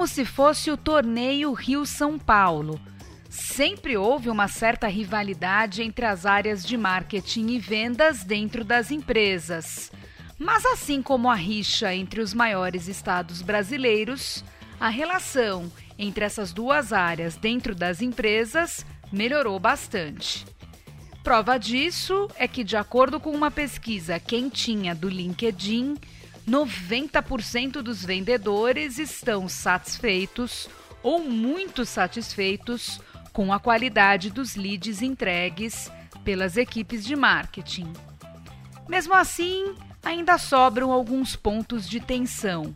como 0.00 0.08
se 0.08 0.24
fosse 0.24 0.70
o 0.70 0.78
torneio 0.78 1.52
Rio-São 1.52 2.18
Paulo. 2.18 2.80
Sempre 3.28 3.98
houve 3.98 4.30
uma 4.30 4.48
certa 4.48 4.86
rivalidade 4.86 5.82
entre 5.82 6.06
as 6.06 6.24
áreas 6.24 6.64
de 6.64 6.74
marketing 6.74 7.48
e 7.48 7.58
vendas 7.58 8.24
dentro 8.24 8.64
das 8.64 8.90
empresas. 8.90 9.92
Mas, 10.38 10.64
assim 10.64 11.02
como 11.02 11.28
a 11.28 11.34
rixa 11.34 11.94
entre 11.94 12.22
os 12.22 12.32
maiores 12.32 12.88
estados 12.88 13.42
brasileiros, 13.42 14.42
a 14.80 14.88
relação 14.88 15.70
entre 15.98 16.24
essas 16.24 16.50
duas 16.50 16.94
áreas 16.94 17.36
dentro 17.36 17.74
das 17.74 18.00
empresas 18.00 18.86
melhorou 19.12 19.60
bastante. 19.60 20.46
Prova 21.22 21.58
disso 21.58 22.26
é 22.36 22.48
que, 22.48 22.64
de 22.64 22.74
acordo 22.78 23.20
com 23.20 23.32
uma 23.32 23.50
pesquisa 23.50 24.18
quentinha 24.18 24.94
do 24.94 25.10
LinkedIn, 25.10 25.98
90% 26.50 27.80
dos 27.80 28.04
vendedores 28.04 28.98
estão 28.98 29.48
satisfeitos 29.48 30.68
ou 31.00 31.22
muito 31.22 31.84
satisfeitos 31.84 33.00
com 33.32 33.52
a 33.52 33.60
qualidade 33.60 34.30
dos 34.30 34.56
leads 34.56 35.00
entregues 35.00 35.88
pelas 36.24 36.56
equipes 36.56 37.04
de 37.04 37.14
marketing. 37.14 37.92
Mesmo 38.88 39.14
assim, 39.14 39.76
ainda 40.02 40.38
sobram 40.38 40.90
alguns 40.90 41.36
pontos 41.36 41.88
de 41.88 42.00
tensão. 42.00 42.74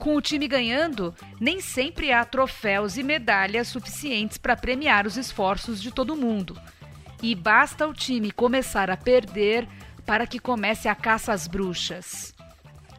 Com 0.00 0.16
o 0.16 0.20
time 0.20 0.48
ganhando, 0.48 1.14
nem 1.40 1.60
sempre 1.60 2.12
há 2.12 2.24
troféus 2.24 2.96
e 2.96 3.04
medalhas 3.04 3.68
suficientes 3.68 4.36
para 4.36 4.56
premiar 4.56 5.06
os 5.06 5.16
esforços 5.16 5.80
de 5.80 5.92
todo 5.92 6.16
mundo. 6.16 6.60
E 7.22 7.36
basta 7.36 7.86
o 7.86 7.94
time 7.94 8.32
começar 8.32 8.90
a 8.90 8.96
perder 8.96 9.68
para 10.04 10.26
que 10.26 10.40
comece 10.40 10.88
a 10.88 10.94
caça 10.96 11.32
às 11.32 11.46
bruxas. 11.46 12.31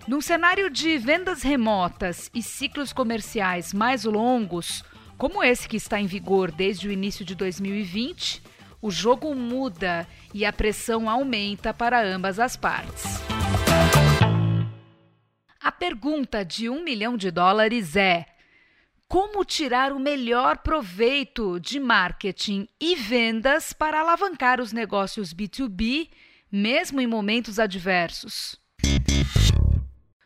Num 0.05 0.19
cenário 0.19 0.69
de 0.69 0.97
vendas 0.97 1.41
remotas 1.41 2.29
e 2.33 2.43
ciclos 2.43 2.91
comerciais 2.91 3.73
mais 3.73 4.03
longos, 4.03 4.83
como 5.17 5.41
esse 5.41 5.67
que 5.67 5.77
está 5.77 5.97
em 5.97 6.07
vigor 6.07 6.51
desde 6.51 6.89
o 6.89 6.91
início 6.91 7.23
de 7.23 7.33
2020, 7.33 8.43
o 8.81 8.91
jogo 8.91 9.33
muda 9.33 10.05
e 10.33 10.45
a 10.45 10.51
pressão 10.51 11.09
aumenta 11.09 11.73
para 11.73 12.03
ambas 12.03 12.37
as 12.37 12.57
partes. 12.57 13.03
A 15.57 15.71
pergunta 15.71 16.43
de 16.43 16.69
um 16.69 16.83
milhão 16.83 17.15
de 17.15 17.31
dólares 17.31 17.95
é: 17.95 18.25
como 19.07 19.45
tirar 19.45 19.93
o 19.93 19.99
melhor 19.99 20.57
proveito 20.57 21.61
de 21.61 21.79
marketing 21.79 22.67
e 22.77 22.97
vendas 22.97 23.71
para 23.71 24.01
alavancar 24.01 24.59
os 24.59 24.73
negócios 24.73 25.33
B2B, 25.33 26.09
mesmo 26.51 26.99
em 26.99 27.07
momentos 27.07 27.57
adversos? 27.57 28.61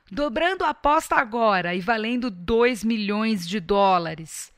Dobrando 0.09 0.63
a 0.63 0.69
aposta 0.69 1.16
agora 1.16 1.75
e 1.75 1.81
valendo 1.81 2.31
2 2.31 2.83
milhões 2.86 3.45
de 3.45 3.59
dólares. 3.59 4.53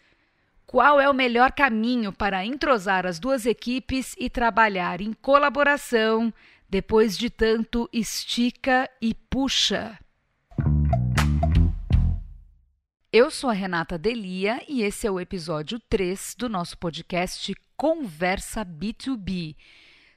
Qual 0.68 1.02
é 1.02 1.10
o 1.10 1.14
melhor 1.14 1.52
caminho 1.52 2.14
para 2.14 2.46
entrosar 2.46 3.08
as 3.08 3.20
duas 3.20 3.48
equipes 3.48 4.16
e 4.20 4.30
trabalhar 4.30 5.02
em 5.02 5.12
colaboração 5.12 6.32
depois 6.70 7.18
de 7.18 7.32
tanto 7.32 7.90
estica 7.92 8.88
e 9.02 9.16
puxa? 9.16 9.98
Eu 13.12 13.32
sou 13.32 13.50
a 13.50 13.54
Renata 13.54 13.98
Delia 13.98 14.62
e 14.68 14.84
esse 14.84 15.08
é 15.08 15.12
o 15.12 15.20
episódio 15.20 15.80
3 15.90 16.36
do 16.38 16.48
nosso 16.48 16.78
podcast 16.78 17.56
Conversa 17.76 18.64
B2B. 18.64 19.56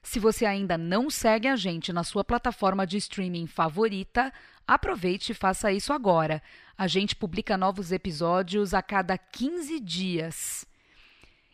Se 0.02 0.18
você 0.18 0.44
ainda 0.44 0.76
não 0.76 1.08
segue 1.08 1.48
a 1.48 1.56
gente 1.56 1.90
na 1.90 2.04
sua 2.04 2.22
plataforma 2.22 2.86
de 2.86 2.98
streaming 2.98 3.46
favorita, 3.46 4.30
aproveite 4.66 5.32
e 5.32 5.34
faça 5.34 5.72
isso 5.72 5.92
agora. 5.92 6.42
A 6.76 6.86
gente 6.86 7.14
publica 7.14 7.56
novos 7.56 7.92
episódios 7.92 8.74
a 8.74 8.82
cada 8.82 9.16
15 9.16 9.80
dias. 9.80 10.66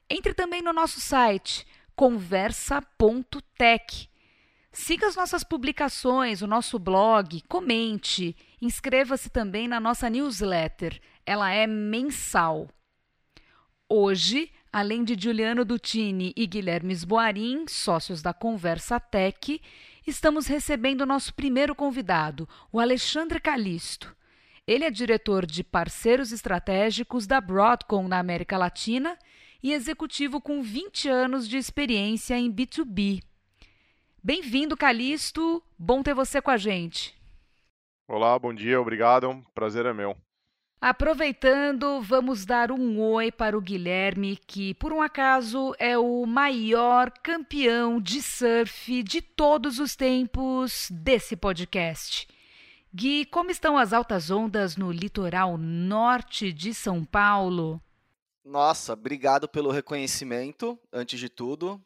Entre 0.09 0.35
também 0.35 0.63
no 0.63 0.73
nosso 0.73 1.01
site 1.01 1.67
conversa.tech. 1.95 4.09
Siga 4.71 5.09
as 5.09 5.17
nossas 5.17 5.43
publicações, 5.43 6.43
o 6.43 6.47
nosso 6.47 6.79
blog, 6.79 7.43
comente, 7.49 8.37
inscreva-se 8.61 9.29
também 9.29 9.67
na 9.67 9.81
nossa 9.81 10.09
newsletter 10.09 11.01
ela 11.29 11.53
é 11.53 11.67
mensal. 11.67 12.71
Hoje, 13.87 14.51
além 14.73 15.05
de 15.05 15.15
Juliano 15.19 15.63
Dutini 15.63 16.33
e 16.35 16.47
Guilherme 16.47 16.95
Sboarim, 16.95 17.67
sócios 17.69 18.23
da 18.23 18.33
Conversa 18.33 18.99
Tech, 18.99 19.61
estamos 20.09 20.47
recebendo 20.47 21.07
nosso 21.07 21.35
primeiro 21.35 21.75
convidado, 21.75 22.49
o 22.73 22.81
Alexandre 22.81 23.41
Calisto. 23.41 24.15
Ele 24.67 24.85
é 24.85 24.91
diretor 24.91 25.47
de 25.47 25.63
parceiros 25.63 26.33
estratégicos 26.33 27.27
da 27.27 27.41
Broadcom 27.41 28.07
na 28.07 28.19
América 28.19 28.57
Latina 28.59 29.19
e 29.63 29.73
executivo 29.73 30.41
com 30.41 30.63
20 30.63 31.09
anos 31.09 31.49
de 31.49 31.57
experiência 31.57 32.39
em 32.39 32.53
B2B. 32.53 33.23
Bem-vindo, 34.23 34.77
Calisto. 34.77 35.63
Bom 35.79 36.03
ter 36.03 36.15
você 36.15 36.41
com 36.41 36.51
a 36.51 36.57
gente. 36.57 37.17
Olá, 38.07 38.39
bom 38.39 38.55
dia, 38.55 38.81
obrigado. 38.81 39.45
Prazer 39.55 39.87
é 39.87 39.93
meu. 39.93 40.17
Aproveitando, 40.81 42.01
vamos 42.01 42.45
dar 42.45 42.71
um 42.71 43.01
oi 43.01 43.33
para 43.33 43.59
o 43.59 43.61
Guilherme, 43.61 44.37
que 44.37 44.75
por 44.75 44.93
um 44.93 45.03
acaso 45.03 45.75
é 45.77 45.99
o 45.99 46.25
maior 46.25 47.11
campeão 47.11 48.01
de 48.01 48.23
surf 48.23 49.03
de 49.03 49.21
todos 49.21 49.81
os 49.81 49.97
tempos 49.97 50.87
desse 50.93 51.35
podcast. 51.35 52.29
Gui, 52.95 53.25
como 53.27 53.51
estão 53.51 53.77
as 53.77 53.93
altas 53.93 54.31
ondas 54.31 54.77
no 54.77 54.93
litoral 54.93 55.59
norte 55.59 56.53
de 56.53 56.73
São 56.73 57.05
Paulo? 57.05 57.83
Nossa, 58.45 58.93
obrigado 58.93 59.49
pelo 59.49 59.73
reconhecimento, 59.73 60.79
antes 60.93 61.19
de 61.19 61.29
tudo. 61.29 61.83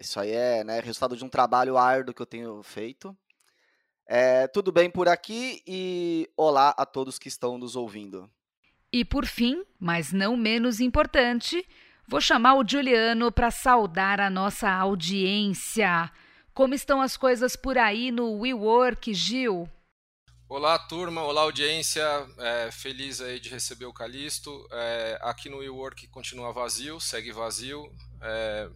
Isso 0.00 0.18
aí 0.18 0.30
é 0.30 0.64
né, 0.64 0.80
resultado 0.80 1.14
de 1.14 1.22
um 1.22 1.28
trabalho 1.28 1.76
árduo 1.76 2.14
que 2.14 2.22
eu 2.22 2.26
tenho 2.26 2.62
feito. 2.62 3.14
É, 4.12 4.48
tudo 4.48 4.72
bem 4.72 4.90
por 4.90 5.08
aqui 5.08 5.62
e 5.64 6.28
olá 6.36 6.74
a 6.76 6.84
todos 6.84 7.16
que 7.16 7.28
estão 7.28 7.56
nos 7.56 7.76
ouvindo. 7.76 8.28
E 8.92 9.04
por 9.04 9.24
fim, 9.24 9.62
mas 9.78 10.12
não 10.12 10.36
menos 10.36 10.80
importante, 10.80 11.64
vou 12.08 12.20
chamar 12.20 12.56
o 12.56 12.68
Juliano 12.68 13.30
para 13.30 13.52
saudar 13.52 14.18
a 14.18 14.28
nossa 14.28 14.68
audiência. 14.68 16.10
Como 16.52 16.74
estão 16.74 17.00
as 17.00 17.16
coisas 17.16 17.54
por 17.54 17.78
aí 17.78 18.10
no 18.10 18.40
WeWork, 18.40 19.14
Gil? 19.14 19.70
Olá, 20.48 20.76
turma. 20.76 21.22
Olá, 21.22 21.42
audiência. 21.42 22.02
É, 22.38 22.72
feliz 22.72 23.20
aí 23.20 23.38
de 23.38 23.48
receber 23.48 23.86
o 23.86 23.92
Calisto. 23.92 24.66
É, 24.72 25.20
aqui 25.22 25.48
no 25.48 25.58
WeWork 25.58 26.08
continua 26.08 26.52
vazio, 26.52 26.98
segue 26.98 27.30
vazio. 27.30 27.88
É, 28.20 28.68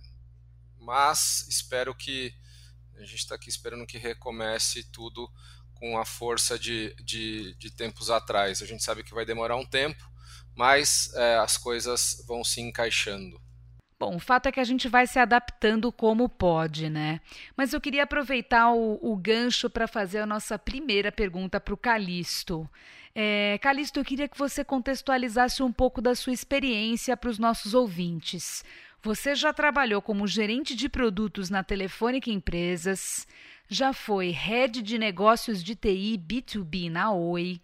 mas 0.79 1.49
espero 1.49 1.93
que 1.93 2.33
a 2.97 3.01
gente 3.01 3.17
está 3.17 3.35
aqui 3.35 3.49
esperando 3.49 3.87
que 3.87 3.99
recomece 3.99 4.85
tudo 4.91 5.31
com 5.75 5.99
a 5.99 6.05
força 6.05 6.59
de, 6.59 6.95
de, 7.03 7.55
de, 7.57 7.71
tempos 7.71 8.11
atrás. 8.11 8.63
A 8.63 8.67
gente 8.67 8.83
sabe 8.83 9.03
que 9.03 9.15
vai 9.15 9.25
demorar 9.25 9.57
um 9.57 9.67
tempo, 9.67 10.03
mas 10.55 11.13
é, 11.15 11.37
as 11.37 11.57
coisas 11.57 12.25
vão 12.27 12.45
se 12.45 12.61
encaixando. 12.61 13.41
Bom, 13.99 14.17
o 14.17 14.21
fato 14.21 14.47
é 14.47 14.53
que 14.53 14.61
a 14.61 14.65
gente 14.65 14.89
vai 14.89 15.07
se 15.07 15.19
adaptando 15.19 15.91
como 15.93 16.29
pode, 16.29 16.91
né? 16.91 17.21
Mas 17.57 17.73
eu 17.73 17.81
queria 17.81 18.03
aproveitar 18.03 18.73
o, 18.73 18.99
o 19.01 19.17
gancho 19.17 19.71
para 19.71 19.87
fazer 19.87 20.19
a 20.19 20.27
nossa 20.27 20.59
primeira 20.59 21.13
pergunta 21.13 21.61
para 21.61 21.75
o 21.75 21.77
Calixto. 21.77 22.69
É, 23.15 23.57
Calixto, 23.59 24.01
eu 24.01 24.05
queria 24.05 24.29
que 24.29 24.37
você 24.37 24.65
contextualizasse 24.65 25.63
um 25.63 25.73
pouco 25.73 26.03
da 26.03 26.15
sua 26.15 26.33
experiência 26.33 27.17
para 27.17 27.31
os 27.31 27.39
nossos 27.39 27.73
ouvintes. 27.73 28.65
Você 29.05 29.35
já 29.35 29.53
trabalhou 29.53 30.01
como 30.01 30.27
gerente 30.27 30.75
de 30.75 30.89
produtos 30.89 31.51
na 31.51 31.63
Telefônica 31.63 32.31
Empresas, 32.31 33.29
já 33.69 33.93
foi 33.93 34.31
head 34.31 34.81
de 34.81 34.97
negócios 34.97 35.63
de 35.63 35.77
TI 35.77 36.19
B2B 36.19 36.91
na 36.91 37.13
Oi, 37.13 37.61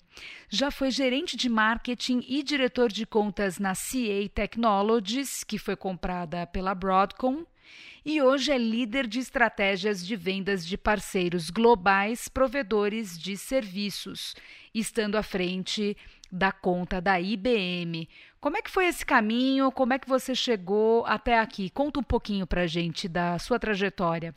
já 0.51 0.71
foi 0.71 0.91
gerente 0.91 1.39
de 1.39 1.49
marketing 1.49 2.23
e 2.29 2.43
diretor 2.43 2.93
de 2.93 3.07
contas 3.07 3.59
na 3.59 3.73
CA 3.75 4.29
Technologies, 4.35 5.43
que 5.43 5.57
foi 5.57 5.77
comprada 5.77 6.47
pela 6.47 6.75
Broadcom, 6.75 7.47
e 8.05 8.21
hoje 8.21 8.53
é 8.53 8.59
líder 8.59 9.07
de 9.07 9.19
estratégias 9.19 10.07
de 10.07 10.17
vendas 10.17 10.67
de 10.67 10.77
parceiros 10.77 11.49
globais 11.49 12.29
provedores 12.29 13.19
de 13.19 13.35
serviços, 13.39 14.35
estando 14.75 15.17
à 15.17 15.23
frente 15.23 15.97
da 16.31 16.53
conta 16.53 17.01
da 17.01 17.21
IBM. 17.21 18.09
Como 18.41 18.57
é 18.57 18.63
que 18.63 18.71
foi 18.71 18.87
esse 18.87 19.05
caminho? 19.05 19.71
Como 19.71 19.93
é 19.93 19.99
que 19.99 20.09
você 20.09 20.35
chegou 20.35 21.05
até 21.05 21.39
aqui? 21.39 21.69
Conta 21.69 22.01
um 22.01 22.03
pouquinho 22.03 22.47
para 22.47 22.67
gente 22.67 23.07
da 23.07 23.39
sua 23.39 23.59
trajetória. 23.59 24.35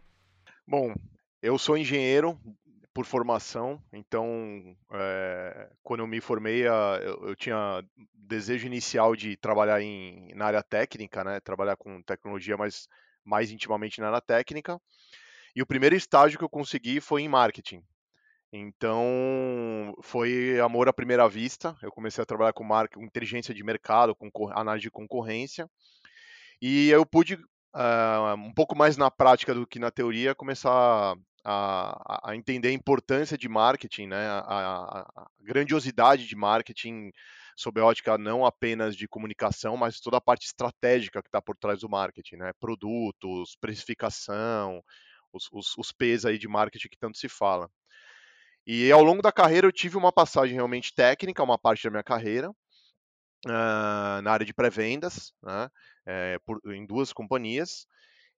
Bom, 0.67 0.93
eu 1.41 1.57
sou 1.57 1.77
engenheiro 1.77 2.37
por 2.93 3.05
formação, 3.05 3.81
então 3.91 4.75
é, 4.91 5.69
quando 5.81 6.01
eu 6.01 6.07
me 6.07 6.19
formei, 6.19 6.67
eu, 6.67 6.73
eu, 7.27 7.35
tinha 7.35 7.83
desejo 8.13 8.67
inicial 8.67 9.15
de 9.15 9.37
trabalhar 9.37 9.81
em, 9.81 10.27
na 10.35 10.45
área 10.45 10.61
técnica, 10.61 11.23
né? 11.23 11.39
Trabalhar 11.39 11.77
com 11.77 12.01
tecnologia, 12.03 12.57
mas 12.57 12.87
mais 13.23 13.51
intimamente 13.51 14.01
na 14.01 14.07
área 14.07 14.21
técnica. 14.21 14.79
E 15.55 15.61
o 15.61 15.65
primeiro 15.65 15.95
estágio 15.95 16.37
que 16.37 16.43
eu 16.43 16.49
consegui 16.49 16.99
foi 16.99 17.21
em 17.21 17.29
marketing. 17.29 17.81
Então, 18.55 19.95
foi 20.03 20.59
amor 20.59 20.87
à 20.87 20.93
primeira 20.93 21.27
vista. 21.27 21.75
Eu 21.81 21.91
comecei 21.91 22.21
a 22.21 22.25
trabalhar 22.25 22.53
com 22.53 22.63
marca, 22.63 22.99
com 22.99 23.03
inteligência 23.03 23.51
de 23.51 23.63
mercado, 23.63 24.15
com 24.15 24.29
análise 24.51 24.83
de 24.83 24.91
concorrência. 24.91 25.67
E 26.61 26.89
eu 26.89 27.03
pude, 27.03 27.33
uh, 27.33 28.35
um 28.37 28.53
pouco 28.53 28.77
mais 28.77 28.95
na 28.95 29.09
prática 29.09 29.55
do 29.55 29.65
que 29.65 29.79
na 29.79 29.89
teoria, 29.89 30.35
começar 30.35 31.15
a, 31.43 32.29
a 32.29 32.35
entender 32.35 32.67
a 32.67 32.73
importância 32.73 33.35
de 33.35 33.49
marketing, 33.49 34.05
né? 34.07 34.27
a, 34.27 34.39
a, 34.39 34.99
a 35.01 35.27
grandiosidade 35.41 36.27
de 36.27 36.35
marketing 36.35 37.11
sob 37.57 37.81
a 37.81 37.85
ótica 37.85 38.19
não 38.19 38.45
apenas 38.45 38.95
de 38.95 39.07
comunicação, 39.07 39.75
mas 39.75 39.99
toda 39.99 40.17
a 40.17 40.21
parte 40.21 40.45
estratégica 40.45 41.23
que 41.23 41.27
está 41.27 41.41
por 41.41 41.57
trás 41.57 41.79
do 41.79 41.89
marketing, 41.89 42.37
né? 42.37 42.51
Produtos, 42.59 43.55
precificação, 43.59 44.83
os, 45.31 45.49
os, 45.51 45.77
os 45.77 45.91
P's 45.91 46.25
aí 46.25 46.37
de 46.37 46.47
marketing 46.47 46.89
que 46.89 46.97
tanto 46.97 47.17
se 47.17 47.27
fala. 47.27 47.69
E 48.65 48.91
ao 48.91 49.03
longo 49.03 49.21
da 49.21 49.31
carreira 49.31 49.67
eu 49.67 49.71
tive 49.71 49.97
uma 49.97 50.11
passagem 50.11 50.55
realmente 50.55 50.93
técnica, 50.93 51.43
uma 51.43 51.57
parte 51.57 51.83
da 51.83 51.89
minha 51.89 52.03
carreira, 52.03 52.49
uh, 52.49 54.21
na 54.21 54.31
área 54.31 54.45
de 54.45 54.53
pré-vendas, 54.53 55.33
né? 55.43 55.69
é, 56.05 56.37
em 56.67 56.85
duas 56.85 57.11
companhias. 57.11 57.85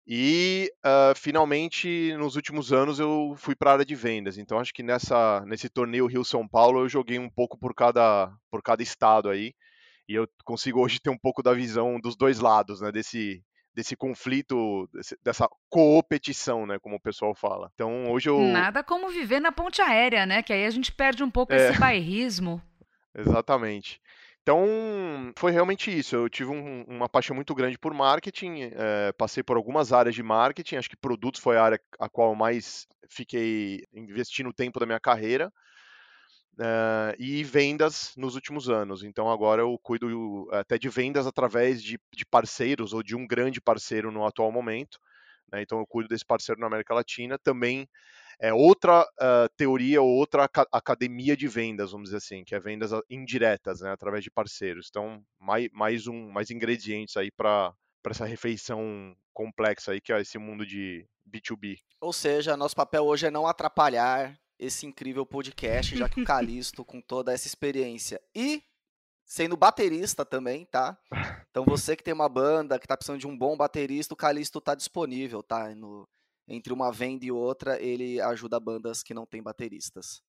E 0.07 0.71
uh, 0.85 1.15
finalmente, 1.15 2.15
nos 2.17 2.35
últimos 2.35 2.71
anos, 2.71 2.99
eu 2.99 3.33
fui 3.37 3.55
para 3.55 3.71
a 3.71 3.73
área 3.73 3.85
de 3.85 3.95
vendas. 3.95 4.37
Então, 4.37 4.59
acho 4.59 4.71
que 4.73 4.83
nessa, 4.83 5.43
nesse 5.47 5.67
torneio 5.67 6.05
Rio-São 6.05 6.47
Paulo, 6.47 6.81
eu 6.81 6.89
joguei 6.89 7.17
um 7.17 7.29
pouco 7.29 7.57
por 7.57 7.73
cada, 7.73 8.31
por 8.51 8.61
cada 8.61 8.83
estado 8.83 9.29
aí. 9.29 9.53
E 10.07 10.13
eu 10.13 10.27
consigo 10.43 10.79
hoje 10.79 10.99
ter 10.99 11.09
um 11.09 11.17
pouco 11.17 11.41
da 11.41 11.53
visão 11.53 11.99
dos 11.99 12.15
dois 12.15 12.39
lados, 12.39 12.81
né? 12.81 12.91
Desse, 12.91 13.43
desse 13.75 13.95
conflito, 13.95 14.89
dessa 15.21 15.49
competição, 15.69 16.65
né, 16.65 16.79
como 16.79 16.95
o 16.95 16.99
pessoal 16.99 17.35
fala. 17.35 17.69
Então, 17.75 18.09
hoje 18.09 18.29
eu 18.29 18.39
Nada 18.39 18.81
como 18.81 19.09
viver 19.09 19.41
na 19.41 19.51
ponte 19.51 19.81
aérea, 19.81 20.25
né, 20.25 20.41
que 20.41 20.53
aí 20.53 20.65
a 20.65 20.69
gente 20.69 20.93
perde 20.93 21.23
um 21.23 21.29
pouco 21.29 21.53
é... 21.53 21.57
esse 21.57 21.77
bairrismo. 21.79 22.61
Exatamente. 23.13 24.01
Então, 24.41 24.63
foi 25.35 25.51
realmente 25.51 25.89
isso. 25.89 26.15
Eu 26.15 26.29
tive 26.29 26.51
um, 26.51 26.83
uma 26.87 27.09
paixão 27.09 27.35
muito 27.35 27.53
grande 27.55 27.79
por 27.79 27.93
marketing, 27.93 28.69
é, 28.73 29.11
passei 29.13 29.41
por 29.41 29.57
algumas 29.57 29.91
áreas 29.91 30.13
de 30.13 30.21
marketing, 30.21 30.75
acho 30.75 30.89
que 30.89 30.95
produtos 30.95 31.41
foi 31.41 31.57
a 31.57 31.63
área 31.63 31.81
a 31.99 32.07
qual 32.07 32.29
eu 32.29 32.35
mais 32.35 32.87
fiquei 33.09 33.83
investindo 33.91 34.53
tempo 34.53 34.79
da 34.79 34.85
minha 34.85 34.99
carreira, 34.99 35.51
é, 36.59 37.15
e 37.19 37.43
vendas 37.43 38.13
nos 38.15 38.35
últimos 38.35 38.69
anos. 38.69 39.03
Então, 39.03 39.29
agora 39.29 39.61
eu 39.61 39.77
cuido 39.81 40.47
até 40.51 40.77
de 40.77 40.89
vendas 40.89 41.27
através 41.27 41.81
de, 41.81 41.99
de 42.13 42.25
parceiros 42.25 42.93
ou 42.93 43.03
de 43.03 43.15
um 43.15 43.27
grande 43.27 43.61
parceiro 43.61 44.11
no 44.11 44.25
atual 44.25 44.51
momento. 44.51 44.99
Né? 45.51 45.61
Então, 45.61 45.79
eu 45.79 45.87
cuido 45.87 46.09
desse 46.09 46.25
parceiro 46.25 46.59
na 46.59 46.67
América 46.67 46.93
Latina. 46.93 47.37
Também 47.37 47.87
é 48.39 48.53
outra 48.53 49.01
uh, 49.03 49.49
teoria 49.55 50.01
ou 50.01 50.09
outra 50.09 50.49
academia 50.71 51.37
de 51.37 51.47
vendas, 51.47 51.91
vamos 51.91 52.09
dizer 52.09 52.17
assim, 52.17 52.43
que 52.43 52.53
é 52.53 52.59
vendas 52.59 52.91
indiretas, 53.09 53.81
né, 53.81 53.91
através 53.91 54.23
de 54.23 54.31
parceiros. 54.31 54.87
Então, 54.89 55.23
mais, 55.39 55.69
mais 55.71 56.07
um, 56.07 56.29
mais 56.31 56.51
ingredientes 56.51 57.15
aí 57.15 57.31
para 57.31 57.73
para 58.05 58.11
essa 58.11 58.25
refeição 58.25 59.17
complexa 59.33 59.91
aí 59.91 59.99
que 59.99 60.13
é 60.13 60.21
esse 60.21 60.37
mundo 60.37 60.63
de 60.63 61.07
B2B. 61.27 61.79
Ou 61.99 62.13
seja, 62.13 62.55
nosso 62.55 62.75
papel 62.75 63.03
hoje 63.03 63.25
é 63.25 63.31
não 63.31 63.47
atrapalhar 63.47 64.37
esse 64.59 64.85
incrível 64.85 65.25
podcast, 65.25 65.95
já 65.95 66.07
que 66.07 66.21
o 66.21 66.23
Calisto, 66.25 66.83
com 66.83 67.01
toda 67.01 67.33
essa 67.33 67.47
experiência 67.47 68.21
e 68.33 68.63
sendo 69.25 69.57
baterista 69.57 70.23
também, 70.23 70.65
tá? 70.65 70.97
Então 71.49 71.65
você 71.65 71.95
que 71.95 72.03
tem 72.03 72.13
uma 72.13 72.29
banda, 72.29 72.77
que 72.77 72.87
tá 72.87 72.95
precisando 72.95 73.19
de 73.19 73.27
um 73.27 73.37
bom 73.37 73.57
baterista, 73.57 74.13
o 74.13 74.17
Calisto 74.17 74.61
tá 74.61 74.75
disponível, 74.75 75.41
tá? 75.41 75.73
No, 75.73 76.07
entre 76.47 76.71
uma 76.71 76.91
venda 76.91 77.25
e 77.25 77.31
outra, 77.31 77.81
ele 77.81 78.21
ajuda 78.21 78.59
bandas 78.59 79.01
que 79.01 79.13
não 79.13 79.25
têm 79.25 79.41
bateristas. 79.41 80.21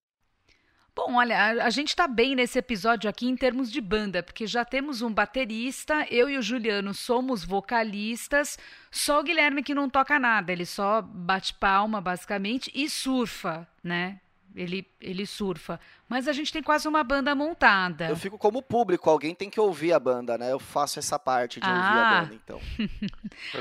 Bom, 0.97 1.13
olha, 1.13 1.37
a, 1.37 1.65
a 1.65 1.69
gente 1.69 1.89
está 1.89 2.07
bem 2.07 2.35
nesse 2.35 2.57
episódio 2.57 3.07
aqui 3.07 3.27
em 3.27 3.35
termos 3.35 3.71
de 3.71 3.79
banda, 3.79 4.23
porque 4.23 4.47
já 4.47 4.65
temos 4.65 5.03
um 5.03 5.13
baterista, 5.13 6.07
eu 6.09 6.27
e 6.27 6.39
o 6.39 6.41
Juliano 6.41 6.91
somos 6.91 7.45
vocalistas, 7.45 8.57
só 8.89 9.19
o 9.19 9.23
Guilherme 9.23 9.61
que 9.61 9.75
não 9.75 9.87
toca 9.87 10.17
nada, 10.17 10.51
ele 10.51 10.65
só 10.65 11.03
bate 11.03 11.53
palma, 11.53 12.01
basicamente, 12.01 12.71
e 12.73 12.89
surfa, 12.89 13.67
né? 13.83 14.19
Ele, 14.55 14.87
ele 14.99 15.27
surfa. 15.27 15.79
Mas 16.09 16.27
a 16.27 16.33
gente 16.33 16.51
tem 16.51 16.63
quase 16.63 16.87
uma 16.87 17.03
banda 17.03 17.35
montada. 17.35 18.09
Eu 18.09 18.15
fico 18.15 18.39
como 18.39 18.59
público, 18.63 19.07
alguém 19.07 19.35
tem 19.35 19.51
que 19.51 19.59
ouvir 19.59 19.93
a 19.93 19.99
banda, 19.99 20.35
né? 20.35 20.51
Eu 20.51 20.59
faço 20.59 20.97
essa 20.97 21.19
parte 21.19 21.59
de 21.59 21.67
ah. 21.67 21.73
ouvir 21.73 21.83
a 21.83 22.09
ah. 22.09 22.21
banda, 22.21 22.33
então. 22.33 22.59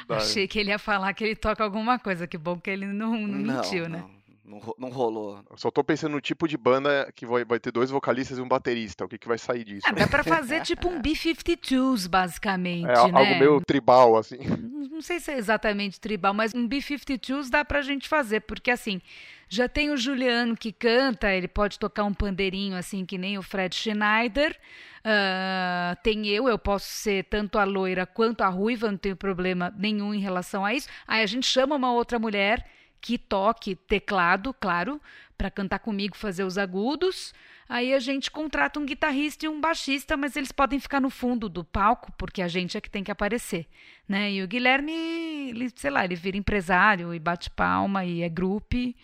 Achei 0.16 0.48
que 0.48 0.58
ele 0.58 0.70
ia 0.70 0.78
falar 0.78 1.12
que 1.12 1.22
ele 1.22 1.36
toca 1.36 1.62
alguma 1.62 1.98
coisa. 1.98 2.26
Que 2.26 2.38
bom 2.38 2.58
que 2.58 2.70
ele 2.70 2.86
não, 2.86 3.10
não, 3.10 3.28
não 3.28 3.56
mentiu, 3.56 3.90
né? 3.90 3.98
não. 3.98 4.08
né? 4.08 4.15
Não, 4.46 4.60
não 4.78 4.88
rolou. 4.90 5.44
Eu 5.50 5.58
só 5.58 5.70
tô 5.70 5.82
pensando 5.82 6.12
no 6.12 6.20
tipo 6.20 6.46
de 6.46 6.56
banda 6.56 7.10
que 7.14 7.26
vai, 7.26 7.44
vai 7.44 7.58
ter 7.58 7.72
dois 7.72 7.90
vocalistas 7.90 8.38
e 8.38 8.40
um 8.40 8.46
baterista. 8.46 9.04
O 9.04 9.08
que, 9.08 9.18
que 9.18 9.26
vai 9.26 9.38
sair 9.38 9.64
disso? 9.64 9.82
Ah, 9.86 9.92
dá 9.92 10.06
pra 10.06 10.22
fazer 10.22 10.62
tipo 10.62 10.88
um 10.88 11.02
B-52s, 11.02 12.08
basicamente. 12.08 12.84
É, 12.84 13.10
né? 13.10 13.18
algo 13.18 13.38
meio 13.38 13.60
tribal, 13.60 14.16
assim. 14.16 14.38
Não 14.90 15.02
sei 15.02 15.18
se 15.18 15.32
é 15.32 15.36
exatamente 15.36 16.00
tribal, 16.00 16.32
mas 16.32 16.54
um 16.54 16.66
B-52s 16.66 17.50
dá 17.50 17.64
pra 17.64 17.82
gente 17.82 18.08
fazer, 18.08 18.40
porque 18.40 18.70
assim. 18.70 19.00
Já 19.48 19.68
tem 19.68 19.90
o 19.90 19.96
Juliano 19.96 20.56
que 20.56 20.72
canta, 20.72 21.32
ele 21.32 21.46
pode 21.46 21.78
tocar 21.78 22.02
um 22.02 22.12
pandeirinho 22.12 22.76
assim 22.76 23.06
que 23.06 23.16
nem 23.16 23.38
o 23.38 23.42
Fred 23.42 23.72
Schneider. 23.76 24.58
Uh, 24.98 25.94
tem 26.02 26.26
eu, 26.26 26.48
eu 26.48 26.58
posso 26.58 26.88
ser 26.88 27.24
tanto 27.26 27.56
a 27.56 27.62
loira 27.62 28.04
quanto 28.04 28.40
a 28.40 28.48
ruiva, 28.48 28.90
não 28.90 28.98
tenho 28.98 29.14
problema 29.14 29.72
nenhum 29.78 30.12
em 30.12 30.18
relação 30.18 30.64
a 30.64 30.74
isso. 30.74 30.88
Aí 31.06 31.22
a 31.22 31.26
gente 31.26 31.46
chama 31.46 31.76
uma 31.76 31.92
outra 31.92 32.18
mulher 32.18 32.66
que 33.06 33.16
toque 33.16 33.76
teclado, 33.76 34.52
claro, 34.52 35.00
para 35.38 35.48
cantar 35.48 35.78
comigo, 35.78 36.16
fazer 36.16 36.42
os 36.42 36.58
agudos. 36.58 37.32
Aí 37.68 37.94
a 37.94 38.00
gente 38.00 38.32
contrata 38.32 38.80
um 38.80 38.84
guitarrista 38.84 39.46
e 39.46 39.48
um 39.48 39.60
baixista, 39.60 40.16
mas 40.16 40.34
eles 40.34 40.50
podem 40.50 40.80
ficar 40.80 41.00
no 41.00 41.08
fundo 41.08 41.48
do 41.48 41.62
palco, 41.62 42.10
porque 42.18 42.42
a 42.42 42.48
gente 42.48 42.76
é 42.76 42.80
que 42.80 42.90
tem 42.90 43.04
que 43.04 43.10
aparecer, 43.12 43.68
né? 44.08 44.32
E 44.32 44.42
o 44.42 44.48
Guilherme, 44.48 44.92
ele, 45.50 45.70
sei 45.76 45.88
lá, 45.88 46.04
ele 46.04 46.16
vira 46.16 46.36
empresário 46.36 47.14
e 47.14 47.20
bate 47.20 47.48
palma 47.48 48.04
e 48.04 48.22
é 48.22 48.28
grupo 48.28 48.74
e 48.76 48.96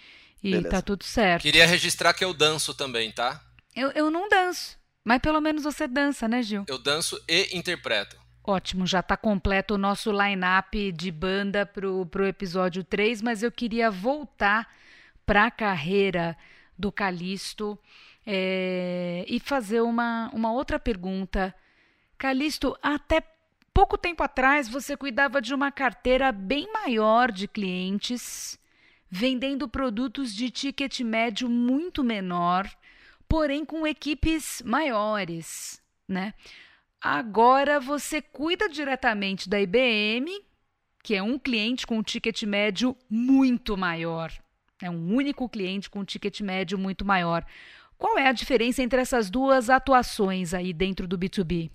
Beleza. 0.43 0.69
tá 0.69 0.83
tudo 0.83 1.05
certo. 1.05 1.43
Queria 1.43 1.65
registrar 1.65 2.13
que 2.13 2.25
eu 2.25 2.35
danço 2.35 2.75
também, 2.75 3.13
tá? 3.13 3.41
Eu, 3.75 3.93
eu 3.93 4.11
não 4.11 4.29
danço, 4.29 4.77
mas 5.05 5.21
pelo 5.21 5.41
menos 5.41 5.63
você 5.63 5.87
dança, 5.87 6.27
né, 6.27 6.43
Gil? 6.43 6.65
Eu 6.67 6.79
danço 6.79 7.23
e 7.29 7.57
interpreto. 7.57 8.22
Ótimo, 8.45 8.85
já 8.87 8.99
está 8.99 9.17
completo 9.17 9.75
o 9.75 9.79
nosso 9.79 10.11
line-up 10.11 10.91
de 10.93 11.13
banda 11.13 11.65
para 11.65 11.89
o 11.89 12.27
episódio 12.27 12.83
3, 12.83 13.23
mas 13.23 13.41
eu 13.41 13.53
queria 13.53 13.89
voltar 13.89 14.69
para 15.25 15.47
a 15.47 15.51
carreira 15.51 16.37
do 16.77 16.91
Calisto 16.91 17.79
é, 18.27 19.25
e 19.29 19.39
fazer 19.39 19.81
uma, 19.81 20.29
uma 20.33 20.53
outra 20.53 20.77
pergunta. 20.81 21.55
Calisto, 22.19 22.77
até 22.83 23.23
pouco 23.73 23.97
tempo 23.97 24.25
atrás 24.25 24.69
você 24.69 24.97
cuidava 24.97 25.41
de 25.41 25.55
uma 25.55 25.71
carteira 25.71 26.33
bem 26.33 26.69
maior 26.73 27.31
de 27.31 27.47
clientes, 27.47 28.59
vendendo 29.09 29.69
produtos 29.69 30.35
de 30.35 30.51
ticket 30.51 30.99
médio 31.01 31.49
muito 31.49 32.03
menor, 32.03 32.69
porém 33.29 33.65
com 33.65 33.87
equipes 33.87 34.61
maiores, 34.67 35.81
né? 36.09 36.35
Agora 37.03 37.81
você 37.81 38.23
cuida 38.23 38.69
diretamente 38.69 39.49
da 39.49 39.61
IBM, 39.61 40.31
que 41.03 41.17
é 41.17 41.23
um 41.23 41.37
cliente 41.37 41.85
com 41.85 41.99
um 41.99 42.03
ticket 42.03 42.45
médio 42.45 42.97
muito 43.11 43.77
maior. 43.77 44.33
É 44.81 44.89
um 44.89 45.13
único 45.13 45.49
cliente 45.49 45.91
com 45.91 45.99
um 45.99 46.05
ticket 46.05 46.41
médio 46.43 46.79
muito 46.79 47.05
maior. 47.05 47.45
Qual 47.99 48.17
é 48.17 48.29
a 48.29 48.33
diferença 48.33 48.85
entre 48.85 49.01
essas 49.01 49.31
duas 49.31 49.69
atuações 49.69 50.55
aí 50.55 50.73
dentro 50.73 51.09
do 51.09 51.19
B2B? 51.19 51.73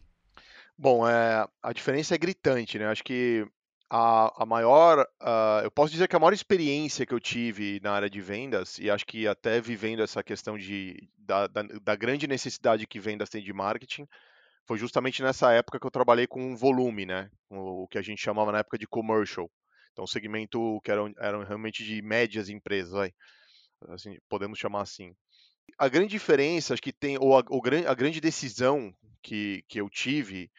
Bom, 0.77 1.05
é, 1.05 1.46
a 1.62 1.74
diferença 1.74 2.15
é 2.15 2.17
gritante, 2.17 2.79
né? 2.79 2.88
Acho 2.88 3.03
que 3.03 3.46
a, 3.89 4.43
a 4.43 4.46
maior, 4.46 5.05
uh, 5.22 5.63
eu 5.63 5.72
posso 5.72 5.91
dizer 5.91 6.07
que 6.07 6.15
a 6.15 6.19
maior 6.19 6.34
experiência 6.34 7.05
que 7.05 7.13
eu 7.13 7.19
tive 7.19 7.81
na 7.84 7.91
área 7.91 8.10
de 8.10 8.22
vendas, 8.22 8.77
e 8.79 8.89
acho 8.89 9.05
que 9.05 9.27
até 9.27 9.60
vivendo 9.60 10.01
essa 10.01 10.24
questão 10.24 10.57
de, 10.57 11.10
da, 11.17 11.48
da, 11.48 11.63
da 11.63 11.96
grande 11.98 12.27
necessidade 12.27 12.88
que 12.88 13.00
vendas 13.00 13.29
tem 13.29 13.43
de 13.43 13.51
marketing, 13.51 14.07
foi 14.68 14.78
justamente 14.78 15.24
nessa 15.24 15.52
época 15.54 15.80
que 15.80 15.88
eu 15.88 15.92
trabalhei 15.92 16.28
com 16.28 16.56
volume, 16.56 17.06
né? 17.06 17.30
O 17.50 17.88
que 17.88 17.98
a 17.98 18.02
gente 18.02 18.22
chamava 18.22 18.52
na 18.52 18.60
época 18.60 18.78
de 18.78 18.86
commercial. 18.86 19.50
Então, 19.94 20.06
segmento 20.06 20.80
que 20.84 20.92
eram, 20.92 21.12
eram 21.18 21.44
realmente 21.44 21.84
de 21.84 22.02
médias 22.02 22.50
empresas, 22.50 22.92
vai. 22.92 23.12
Assim, 23.90 24.18
podemos 24.30 24.60
chamar 24.60 24.82
assim. 24.82 25.16
A 25.78 25.88
grande 25.88 26.10
diferença, 26.10 26.74
acho 26.74 26.82
que 26.82 26.92
tem, 26.92 27.18
ou 27.18 27.38
a, 27.38 27.44
a 27.88 27.94
grande 27.96 28.20
decisão 28.20 28.94
que, 29.24 29.64
que 29.68 29.80
eu 29.80 29.90
tive, 29.90 30.52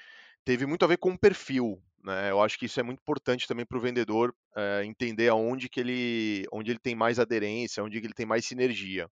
teve 0.44 0.64
muito 0.66 0.84
a 0.84 0.88
ver 0.88 0.96
com 0.96 1.10
o 1.10 1.18
perfil. 1.18 1.80
Né? 2.02 2.30
Eu 2.30 2.40
acho 2.42 2.58
que 2.58 2.66
isso 2.66 2.80
é 2.80 2.82
muito 2.82 3.00
importante 3.00 3.46
também 3.46 3.66
para 3.66 3.76
o 3.76 3.80
vendedor 3.80 4.34
é, 4.56 4.84
entender 4.84 5.28
aonde 5.28 5.68
que 5.68 5.80
ele, 5.80 6.46
onde 6.52 6.70
ele 6.70 6.78
tem 6.78 6.94
mais 6.94 7.18
aderência, 7.18 7.82
onde 7.82 7.98
ele 7.98 8.14
tem 8.14 8.26
mais 8.26 8.46
sinergia. 8.46 9.08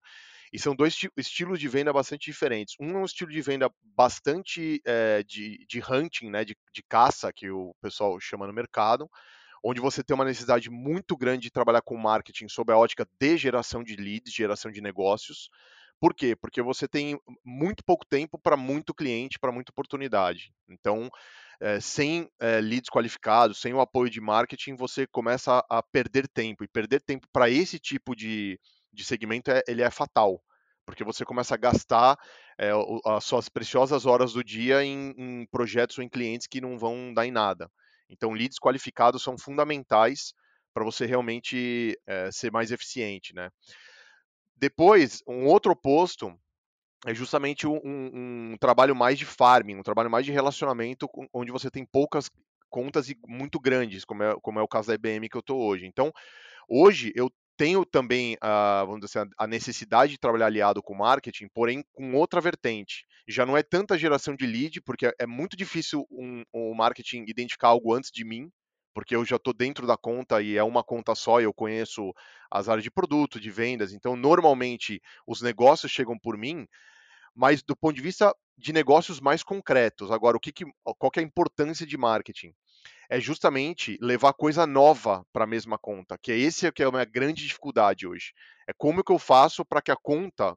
E 0.52 0.58
são 0.58 0.74
dois 0.74 0.96
estilos 1.16 1.58
de 1.58 1.68
venda 1.68 1.92
bastante 1.92 2.30
diferentes. 2.30 2.74
Um 2.80 2.90
é 2.90 2.98
um 2.98 3.04
estilo 3.04 3.30
de 3.30 3.42
venda 3.42 3.70
bastante 3.96 4.80
é, 4.84 5.22
de, 5.22 5.64
de 5.68 5.80
hunting, 5.80 6.30
né, 6.30 6.44
de, 6.44 6.56
de 6.72 6.82
caça, 6.88 7.32
que 7.32 7.50
o 7.50 7.74
pessoal 7.80 8.18
chama 8.20 8.46
no 8.46 8.52
mercado. 8.52 9.08
onde 9.64 9.80
você 9.80 10.02
tem 10.02 10.14
uma 10.14 10.24
necessidade 10.24 10.70
muito 10.70 11.16
grande 11.16 11.42
de 11.42 11.50
trabalhar 11.50 11.82
com 11.82 11.96
marketing 11.96 12.48
sob 12.48 12.72
a 12.72 12.78
ótica 12.78 13.06
de 13.18 13.36
geração 13.36 13.82
de 13.82 13.96
leads, 13.96 14.32
geração 14.32 14.70
de 14.70 14.80
negócios. 14.80 15.48
Por 16.00 16.14
quê? 16.14 16.36
Porque 16.36 16.60
você 16.62 16.86
tem 16.86 17.18
muito 17.44 17.82
pouco 17.84 18.04
tempo 18.06 18.38
para 18.38 18.56
muito 18.56 18.94
cliente, 18.94 19.38
para 19.38 19.50
muita 19.50 19.70
oportunidade. 19.72 20.52
Então, 20.68 21.10
é, 21.60 21.80
sem 21.80 22.28
é, 22.38 22.60
leads 22.60 22.90
qualificados, 22.90 23.60
sem 23.60 23.72
o 23.72 23.80
apoio 23.80 24.10
de 24.10 24.20
marketing, 24.20 24.76
você 24.76 25.06
começa 25.06 25.64
a, 25.70 25.78
a 25.78 25.82
perder 25.82 26.28
tempo. 26.28 26.62
E 26.62 26.68
perder 26.68 27.00
tempo 27.00 27.26
para 27.32 27.48
esse 27.48 27.78
tipo 27.78 28.14
de, 28.14 28.60
de 28.96 29.04
segmento 29.04 29.50
é, 29.50 29.62
ele 29.68 29.82
é 29.82 29.90
fatal, 29.90 30.42
porque 30.84 31.04
você 31.04 31.24
começa 31.24 31.54
a 31.54 31.58
gastar 31.58 32.18
é, 32.58 32.70
as 33.04 33.24
suas 33.24 33.48
preciosas 33.48 34.06
horas 34.06 34.32
do 34.32 34.42
dia 34.42 34.82
em, 34.82 35.14
em 35.16 35.46
projetos 35.46 35.98
ou 35.98 36.04
em 36.04 36.08
clientes 36.08 36.46
que 36.46 36.60
não 36.60 36.78
vão 36.78 37.12
dar 37.12 37.26
em 37.26 37.30
nada. 37.30 37.70
Então, 38.08 38.32
leads 38.32 38.58
qualificados 38.58 39.22
são 39.22 39.36
fundamentais 39.36 40.32
para 40.72 40.84
você 40.84 41.06
realmente 41.06 41.98
é, 42.06 42.30
ser 42.30 42.52
mais 42.52 42.70
eficiente, 42.70 43.34
né? 43.34 43.50
Depois, 44.56 45.22
um 45.26 45.46
outro 45.46 45.72
oposto 45.72 46.32
é 47.06 47.14
justamente 47.14 47.66
um, 47.66 47.80
um, 47.84 48.56
trabalho 48.58 48.94
mais 48.94 49.18
de 49.18 49.24
farming, 49.24 49.76
um 49.76 49.82
trabalho 49.82 50.10
mais 50.10 50.24
de 50.24 50.32
relacionamento, 50.32 51.08
onde 51.32 51.52
você 51.52 51.70
tem 51.70 51.84
poucas 51.84 52.30
contas 52.70 53.08
e 53.08 53.18
muito 53.26 53.60
grandes, 53.60 54.04
como 54.04 54.22
é, 54.22 54.34
como 54.40 54.58
é 54.58 54.62
o 54.62 54.68
caso 54.68 54.88
da 54.88 54.94
IBM 54.94 55.28
que 55.28 55.36
eu 55.36 55.40
estou 55.40 55.60
hoje. 55.60 55.86
Então, 55.86 56.12
hoje 56.68 57.12
eu 57.14 57.30
tenho 57.56 57.84
também 57.84 58.36
a, 58.40 58.84
vamos 58.84 59.00
dizer 59.00 59.20
assim, 59.20 59.30
a 59.38 59.46
necessidade 59.46 60.12
de 60.12 60.18
trabalhar 60.18 60.46
aliado 60.46 60.82
com 60.82 60.94
marketing, 60.94 61.48
porém 61.54 61.84
com 61.92 62.14
outra 62.14 62.40
vertente. 62.40 63.06
Já 63.28 63.44
não 63.44 63.56
é 63.56 63.62
tanta 63.62 63.98
geração 63.98 64.36
de 64.36 64.46
lead, 64.46 64.80
porque 64.82 65.12
é 65.18 65.26
muito 65.26 65.56
difícil 65.56 66.06
um, 66.10 66.44
um 66.54 66.74
marketing 66.74 67.24
identificar 67.26 67.68
algo 67.68 67.92
antes 67.92 68.10
de 68.10 68.24
mim, 68.24 68.50
porque 68.94 69.16
eu 69.16 69.24
já 69.24 69.36
estou 69.36 69.52
dentro 69.52 69.86
da 69.86 69.96
conta 69.96 70.40
e 70.40 70.56
é 70.56 70.62
uma 70.62 70.82
conta 70.84 71.14
só 71.14 71.40
e 71.40 71.44
eu 71.44 71.52
conheço 71.52 72.12
as 72.50 72.68
áreas 72.68 72.84
de 72.84 72.90
produto, 72.90 73.40
de 73.40 73.50
vendas. 73.50 73.92
Então, 73.92 74.16
normalmente, 74.16 75.02
os 75.26 75.42
negócios 75.42 75.92
chegam 75.92 76.18
por 76.18 76.38
mim, 76.38 76.66
mas 77.34 77.62
do 77.62 77.76
ponto 77.76 77.96
de 77.96 78.02
vista 78.02 78.34
de 78.56 78.72
negócios 78.72 79.20
mais 79.20 79.42
concretos. 79.42 80.10
Agora, 80.10 80.36
o 80.36 80.40
que, 80.40 80.52
que 80.52 80.64
qual 80.98 81.10
que 81.10 81.20
é 81.20 81.22
a 81.22 81.26
importância 81.26 81.86
de 81.86 81.96
marketing? 81.96 82.52
É 83.08 83.20
justamente 83.20 83.98
levar 84.00 84.32
coisa 84.32 84.66
nova 84.66 85.24
para 85.32 85.44
a 85.44 85.46
mesma 85.46 85.78
conta, 85.78 86.18
que 86.18 86.32
é 86.32 86.38
esse 86.38 86.70
que 86.72 86.82
é 86.82 86.86
a 86.86 86.90
minha 86.90 87.04
grande 87.04 87.44
dificuldade 87.44 88.06
hoje. 88.06 88.32
É 88.66 88.72
como 88.72 89.04
que 89.04 89.12
eu 89.12 89.18
faço 89.18 89.64
para 89.64 89.82
que 89.82 89.90
a 89.90 89.96
conta 89.96 90.56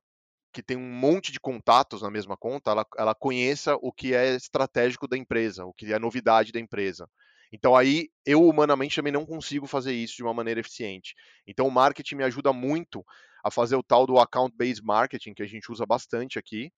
que 0.51 0.63
tem 0.63 0.75
um 0.75 0.91
monte 0.91 1.31
de 1.31 1.39
contatos 1.39 2.01
na 2.01 2.09
mesma 2.09 2.35
conta, 2.35 2.71
ela, 2.71 2.85
ela 2.97 3.15
conheça 3.15 3.75
o 3.75 3.91
que 3.91 4.13
é 4.15 4.35
estratégico 4.35 5.07
da 5.07 5.17
empresa, 5.17 5.65
o 5.65 5.73
que 5.73 5.93
é 5.93 5.99
novidade 5.99 6.51
da 6.51 6.59
empresa. 6.59 7.07
Então 7.51 7.75
aí 7.75 8.09
eu 8.25 8.43
humanamente 8.43 8.95
também 8.95 9.13
não 9.13 9.25
consigo 9.25 9.67
fazer 9.67 9.93
isso 9.93 10.15
de 10.15 10.23
uma 10.23 10.33
maneira 10.33 10.59
eficiente. 10.59 11.15
Então 11.47 11.67
o 11.67 11.71
marketing 11.71 12.15
me 12.15 12.23
ajuda 12.23 12.53
muito 12.53 13.05
a 13.43 13.51
fazer 13.51 13.75
o 13.75 13.83
tal 13.83 14.05
do 14.05 14.19
account 14.19 14.55
based 14.55 14.83
marketing 14.83 15.33
que 15.33 15.43
a 15.43 15.47
gente 15.47 15.71
usa 15.71 15.85
bastante 15.85 16.37
aqui 16.39 16.71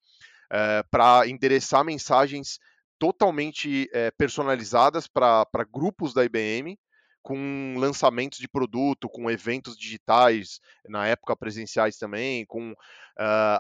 é, 0.52 0.80
eh, 0.80 0.84
para 0.90 1.28
endereçar 1.28 1.84
mensagens 1.84 2.60
totalmente 3.00 3.90
é, 3.94 4.12
personalizadas 4.12 5.08
para 5.08 5.66
grupos 5.74 6.14
da 6.14 6.24
IBM 6.24 6.78
com 7.22 7.76
lançamentos 7.78 8.40
de 8.40 8.48
produto, 8.48 9.10
com 9.10 9.30
eventos 9.30 9.78
digitais, 9.78 10.60
na 10.88 11.08
época 11.08 11.36
presenciais 11.36 11.98
também, 11.98 12.46
com 12.46 12.72
uh, 12.72 12.76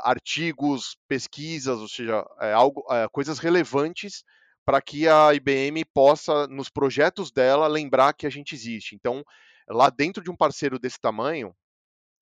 artigos, 0.04 0.98
pesquisas, 1.08 1.80
ou 1.80 1.88
seja, 1.88 2.26
é, 2.40 2.54
algo, 2.54 2.84
é, 2.92 3.08
coisas 3.12 3.40
relevantes 3.40 4.24
para 4.66 4.82
que 4.82 5.08
a 5.08 5.34
IBM 5.34 5.86
possa, 5.94 6.48
nos 6.48 6.70
projetos 6.70 7.32
dela, 7.32 7.68
lembrar 7.68 8.14
que 8.14 8.26
a 8.26 8.30
gente 8.30 8.56
existe. 8.56 8.96
Então, 8.96 9.24
lá 9.68 9.90
dentro 9.90 10.24
de 10.24 10.32
um 10.32 10.36
parceiro 10.36 10.80
desse 10.80 11.00
tamanho, 11.00 11.54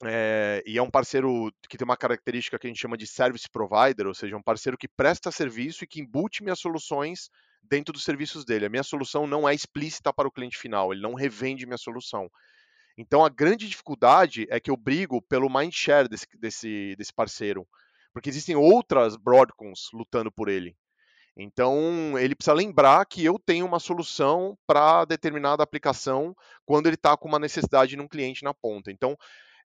é, 0.05 0.63
e 0.65 0.77
é 0.77 0.81
um 0.81 0.89
parceiro 0.89 1.51
que 1.69 1.77
tem 1.77 1.85
uma 1.85 1.97
característica 1.97 2.57
que 2.57 2.65
a 2.65 2.69
gente 2.69 2.79
chama 2.79 2.97
de 2.97 3.05
service 3.05 3.49
provider, 3.49 4.07
ou 4.07 4.13
seja, 4.13 4.37
um 4.37 4.41
parceiro 4.41 4.77
que 4.77 4.87
presta 4.87 5.31
serviço 5.31 5.83
e 5.83 5.87
que 5.87 5.99
embute 5.99 6.41
minhas 6.41 6.59
soluções 6.59 7.29
dentro 7.61 7.91
dos 7.91 8.03
serviços 8.03 8.45
dele. 8.45 8.65
A 8.65 8.69
minha 8.69 8.83
solução 8.83 9.27
não 9.27 9.47
é 9.47 9.53
explícita 9.53 10.13
para 10.13 10.27
o 10.27 10.31
cliente 10.31 10.57
final, 10.57 10.93
ele 10.93 11.01
não 11.01 11.13
revende 11.13 11.65
minha 11.65 11.77
solução. 11.77 12.29
Então 12.97 13.25
a 13.25 13.29
grande 13.29 13.67
dificuldade 13.67 14.47
é 14.49 14.59
que 14.59 14.71
eu 14.71 14.77
brigo 14.77 15.21
pelo 15.21 15.49
mind 15.49 15.73
share 15.73 16.07
desse, 16.07 16.25
desse, 16.37 16.95
desse 16.97 17.13
parceiro, 17.13 17.67
porque 18.13 18.29
existem 18.29 18.55
outras 18.55 19.17
Broadcoms 19.17 19.89
lutando 19.93 20.31
por 20.31 20.47
ele. 20.47 20.75
Então, 21.41 22.19
ele 22.19 22.35
precisa 22.35 22.53
lembrar 22.53 23.05
que 23.05 23.23
eu 23.23 23.39
tenho 23.39 23.65
uma 23.65 23.79
solução 23.79 24.57
para 24.67 25.05
determinada 25.05 25.63
aplicação 25.63 26.35
quando 26.65 26.87
ele 26.87 26.95
está 26.95 27.15
com 27.15 27.29
uma 27.29 27.39
necessidade 27.39 27.95
num 27.95 28.09
cliente 28.09 28.43
na 28.43 28.53
ponta. 28.53 28.91
Então, 28.91 29.15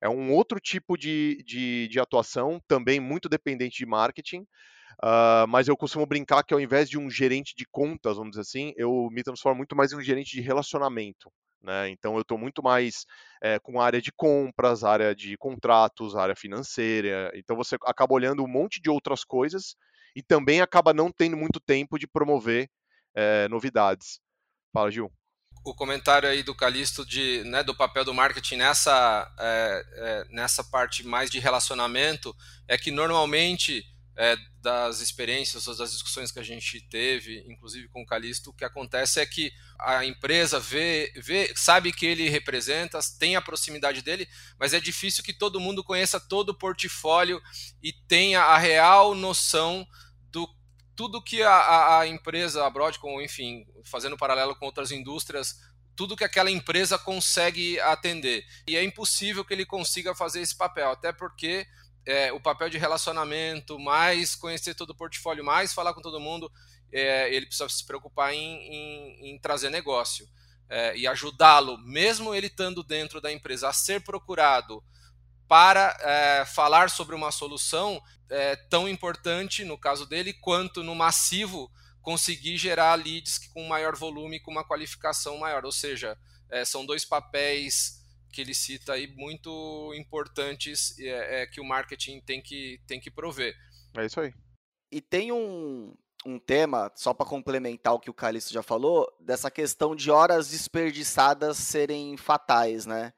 é 0.04 0.08
um 0.08 0.30
outro 0.30 0.60
tipo 0.60 0.98
de, 0.98 1.42
de, 1.46 1.88
de 1.88 1.98
atuação, 1.98 2.60
também 2.68 3.00
muito 3.00 3.26
dependente 3.26 3.78
de 3.78 3.86
marketing, 3.86 4.42
uh, 5.02 5.48
mas 5.48 5.66
eu 5.66 5.74
costumo 5.78 6.04
brincar 6.04 6.42
que 6.44 6.52
ao 6.52 6.60
invés 6.60 6.90
de 6.90 6.98
um 6.98 7.08
gerente 7.08 7.54
de 7.56 7.64
contas, 7.64 8.18
vamos 8.18 8.32
dizer 8.32 8.42
assim, 8.42 8.74
eu 8.76 9.08
me 9.10 9.22
transformo 9.22 9.56
muito 9.56 9.74
mais 9.74 9.92
em 9.92 9.96
um 9.96 10.02
gerente 10.02 10.32
de 10.32 10.42
relacionamento. 10.42 11.32
Né? 11.62 11.88
Então 11.88 12.16
eu 12.16 12.20
estou 12.20 12.36
muito 12.36 12.62
mais 12.62 13.06
é, 13.42 13.58
com 13.58 13.80
área 13.80 14.02
de 14.02 14.12
compras, 14.12 14.84
área 14.84 15.14
de 15.14 15.38
contratos, 15.38 16.14
área 16.14 16.36
financeira. 16.36 17.32
Então 17.34 17.56
você 17.56 17.76
acaba 17.86 18.12
olhando 18.12 18.44
um 18.44 18.48
monte 18.48 18.82
de 18.82 18.90
outras 18.90 19.24
coisas 19.24 19.74
e 20.14 20.22
também 20.22 20.60
acaba 20.60 20.92
não 20.92 21.10
tendo 21.10 21.34
muito 21.34 21.58
tempo 21.58 21.98
de 21.98 22.06
promover 22.06 22.68
é, 23.14 23.48
novidades. 23.48 24.20
Fala, 24.70 24.90
Gil. 24.90 25.10
O 25.64 25.74
comentário 25.74 26.28
aí 26.28 26.42
do 26.42 26.54
Calixto 26.54 27.06
de, 27.06 27.42
né, 27.44 27.62
do 27.62 27.74
papel 27.74 28.04
do 28.04 28.12
marketing 28.12 28.56
nessa, 28.56 29.34
é, 29.38 29.86
é, 29.94 30.26
nessa 30.28 30.62
parte 30.62 31.02
mais 31.02 31.30
de 31.30 31.38
relacionamento 31.38 32.36
é 32.68 32.76
que 32.76 32.90
normalmente 32.90 33.82
é, 34.16 34.36
das 34.62 35.00
experiências 35.00 35.66
ou 35.66 35.76
das 35.76 35.92
discussões 35.92 36.30
que 36.30 36.38
a 36.38 36.42
gente 36.42 36.80
teve, 36.88 37.44
inclusive 37.48 37.88
com 37.88 38.02
o 38.02 38.06
Calixto, 38.06 38.50
o 38.50 38.52
que 38.52 38.64
acontece 38.64 39.20
é 39.20 39.26
que 39.26 39.52
a 39.78 40.04
empresa 40.04 40.60
vê, 40.60 41.12
vê, 41.16 41.52
sabe 41.56 41.92
que 41.92 42.06
ele 42.06 42.28
representa, 42.28 42.98
tem 43.18 43.34
a 43.34 43.42
proximidade 43.42 44.02
dele, 44.02 44.28
mas 44.58 44.72
é 44.72 44.80
difícil 44.80 45.24
que 45.24 45.32
todo 45.32 45.60
mundo 45.60 45.82
conheça 45.82 46.20
todo 46.20 46.50
o 46.50 46.54
portfólio 46.54 47.42
e 47.82 47.92
tenha 47.92 48.42
a 48.42 48.58
real 48.58 49.14
noção 49.14 49.86
tudo 50.96 51.22
que 51.22 51.42
a, 51.42 51.98
a 52.00 52.06
empresa, 52.06 52.64
a 52.64 52.70
Broadcom, 52.70 53.20
enfim, 53.20 53.66
fazendo 53.84 54.16
paralelo 54.16 54.54
com 54.56 54.66
outras 54.66 54.90
indústrias, 54.90 55.60
tudo 55.96 56.16
que 56.16 56.24
aquela 56.24 56.50
empresa 56.50 56.98
consegue 56.98 57.80
atender. 57.80 58.44
E 58.66 58.76
é 58.76 58.82
impossível 58.82 59.44
que 59.44 59.54
ele 59.54 59.66
consiga 59.66 60.14
fazer 60.14 60.40
esse 60.40 60.56
papel, 60.56 60.90
até 60.90 61.12
porque 61.12 61.66
é, 62.06 62.32
o 62.32 62.40
papel 62.40 62.68
de 62.68 62.78
relacionamento, 62.78 63.78
mais 63.78 64.34
conhecer 64.34 64.74
todo 64.74 64.90
o 64.90 64.96
portfólio, 64.96 65.44
mais 65.44 65.72
falar 65.72 65.94
com 65.94 66.00
todo 66.00 66.20
mundo, 66.20 66.50
é, 66.92 67.32
ele 67.34 67.46
precisa 67.46 67.68
se 67.68 67.84
preocupar 67.84 68.32
em, 68.32 68.38
em, 68.38 69.30
em 69.30 69.38
trazer 69.38 69.70
negócio 69.70 70.28
é, 70.68 70.96
e 70.96 71.06
ajudá-lo, 71.06 71.78
mesmo 71.78 72.34
ele 72.34 72.46
estando 72.46 72.82
dentro 72.82 73.20
da 73.20 73.32
empresa, 73.32 73.68
a 73.68 73.72
ser 73.72 74.02
procurado 74.02 74.82
para 75.46 75.96
é, 76.00 76.44
falar 76.44 76.90
sobre 76.90 77.14
uma 77.14 77.30
solução 77.30 78.02
é, 78.30 78.56
tão 78.56 78.88
importante, 78.88 79.64
no 79.64 79.78
caso 79.78 80.06
dele, 80.06 80.32
quanto 80.32 80.82
no 80.82 80.94
massivo 80.94 81.70
conseguir 82.00 82.56
gerar 82.58 82.94
leads 82.94 83.38
com 83.38 83.66
maior 83.66 83.96
volume, 83.96 84.40
com 84.40 84.50
uma 84.50 84.64
qualificação 84.64 85.38
maior. 85.38 85.64
Ou 85.64 85.72
seja, 85.72 86.16
é, 86.50 86.64
são 86.64 86.84
dois 86.84 87.04
papéis 87.04 88.02
que 88.30 88.40
ele 88.40 88.54
cita 88.54 88.92
aí 88.92 89.06
muito 89.06 89.94
importantes 89.96 90.98
é, 90.98 91.42
é, 91.42 91.46
que 91.46 91.60
o 91.60 91.64
marketing 91.64 92.20
tem 92.20 92.42
que, 92.42 92.80
tem 92.86 93.00
que 93.00 93.10
prover. 93.10 93.56
É 93.96 94.04
isso 94.04 94.20
aí. 94.20 94.34
E 94.90 95.00
tem 95.00 95.32
um, 95.32 95.94
um 96.26 96.38
tema, 96.38 96.92
só 96.96 97.14
para 97.14 97.26
complementar 97.26 97.94
o 97.94 98.00
que 98.00 98.10
o 98.10 98.14
Calixto 98.14 98.52
já 98.52 98.62
falou, 98.62 99.10
dessa 99.20 99.50
questão 99.50 99.94
de 99.94 100.10
horas 100.10 100.50
desperdiçadas 100.50 101.56
serem 101.56 102.16
fatais, 102.16 102.86
né? 102.86 103.12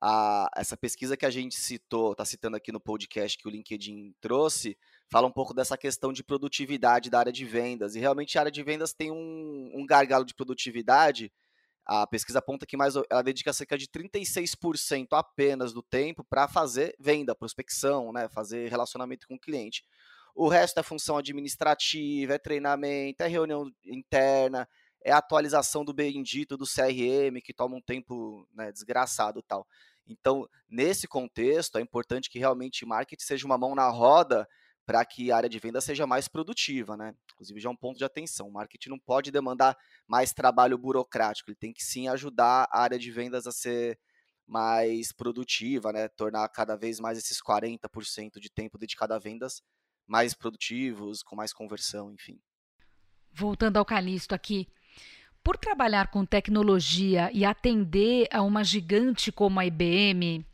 A, 0.00 0.48
essa 0.56 0.76
pesquisa 0.76 1.16
que 1.16 1.26
a 1.26 1.30
gente 1.30 1.54
citou, 1.54 2.12
está 2.12 2.24
citando 2.24 2.56
aqui 2.56 2.72
no 2.72 2.80
podcast 2.80 3.36
que 3.36 3.46
o 3.46 3.50
LinkedIn 3.50 4.14
trouxe, 4.20 4.78
fala 5.10 5.26
um 5.26 5.32
pouco 5.32 5.52
dessa 5.52 5.76
questão 5.76 6.12
de 6.12 6.24
produtividade 6.24 7.10
da 7.10 7.18
área 7.18 7.32
de 7.32 7.44
vendas. 7.44 7.94
E 7.94 8.00
realmente 8.00 8.38
a 8.38 8.42
área 8.42 8.52
de 8.52 8.62
vendas 8.62 8.92
tem 8.92 9.10
um, 9.10 9.70
um 9.74 9.84
gargalo 9.86 10.24
de 10.24 10.34
produtividade 10.34 11.30
a 11.92 12.06
pesquisa 12.06 12.38
aponta 12.38 12.66
que 12.66 12.76
mais 12.76 12.94
ela 12.94 13.20
dedica 13.20 13.52
cerca 13.52 13.76
de 13.76 13.88
36% 13.88 15.08
apenas 15.10 15.72
do 15.72 15.82
tempo 15.82 16.22
para 16.22 16.46
fazer 16.46 16.94
venda, 17.00 17.34
prospecção, 17.34 18.12
né, 18.12 18.28
fazer 18.28 18.70
relacionamento 18.70 19.26
com 19.26 19.34
o 19.34 19.40
cliente. 19.40 19.84
O 20.32 20.46
resto 20.46 20.78
é 20.78 20.84
função 20.84 21.16
administrativa, 21.16 22.34
é 22.34 22.38
treinamento, 22.38 23.24
é 23.24 23.26
reunião 23.26 23.68
interna, 23.84 24.68
é 25.04 25.10
atualização 25.10 25.84
do 25.84 25.92
bendito 25.92 26.56
do 26.56 26.64
CRM, 26.64 27.40
que 27.42 27.52
toma 27.52 27.76
um 27.76 27.80
tempo 27.80 28.46
né, 28.54 28.70
desgraçado 28.70 29.42
tal. 29.42 29.66
Então, 30.06 30.48
nesse 30.68 31.06
contexto, 31.06 31.78
é 31.78 31.80
importante 31.80 32.28
que 32.28 32.38
realmente 32.38 32.84
marketing 32.84 33.24
seja 33.24 33.46
uma 33.46 33.58
mão 33.58 33.74
na 33.74 33.88
roda 33.88 34.46
para 34.84 35.04
que 35.04 35.30
a 35.30 35.36
área 35.36 35.48
de 35.48 35.58
venda 35.58 35.80
seja 35.80 36.06
mais 36.06 36.26
produtiva, 36.26 36.96
né? 36.96 37.14
Inclusive 37.32 37.60
já 37.60 37.68
é 37.68 37.72
um 37.72 37.76
ponto 37.76 37.96
de 37.96 38.04
atenção. 38.04 38.48
O 38.48 38.52
marketing 38.52 38.88
não 38.88 38.98
pode 38.98 39.30
demandar 39.30 39.76
mais 40.06 40.32
trabalho 40.32 40.76
burocrático, 40.76 41.50
ele 41.50 41.56
tem 41.56 41.72
que 41.72 41.84
sim 41.84 42.08
ajudar 42.08 42.68
a 42.72 42.80
área 42.80 42.98
de 42.98 43.10
vendas 43.10 43.46
a 43.46 43.52
ser 43.52 43.98
mais 44.46 45.12
produtiva, 45.12 45.92
né? 45.92 46.08
Tornar 46.08 46.48
cada 46.48 46.76
vez 46.76 46.98
mais 46.98 47.16
esses 47.16 47.40
40% 47.40 48.40
de 48.40 48.50
tempo 48.50 48.76
dedicado 48.78 49.14
a 49.14 49.18
vendas 49.18 49.62
mais 50.08 50.34
produtivos, 50.34 51.22
com 51.22 51.36
mais 51.36 51.52
conversão, 51.52 52.12
enfim. 52.12 52.40
Voltando 53.32 53.76
ao 53.76 53.84
Calixto 53.84 54.34
aqui, 54.34 54.66
por 55.42 55.56
trabalhar 55.56 56.08
com 56.08 56.24
tecnologia 56.24 57.30
e 57.32 57.44
atender 57.44 58.28
a 58.30 58.42
uma 58.42 58.62
gigante 58.62 59.32
como 59.32 59.58
a 59.60 59.66
IBM, 59.66 60.44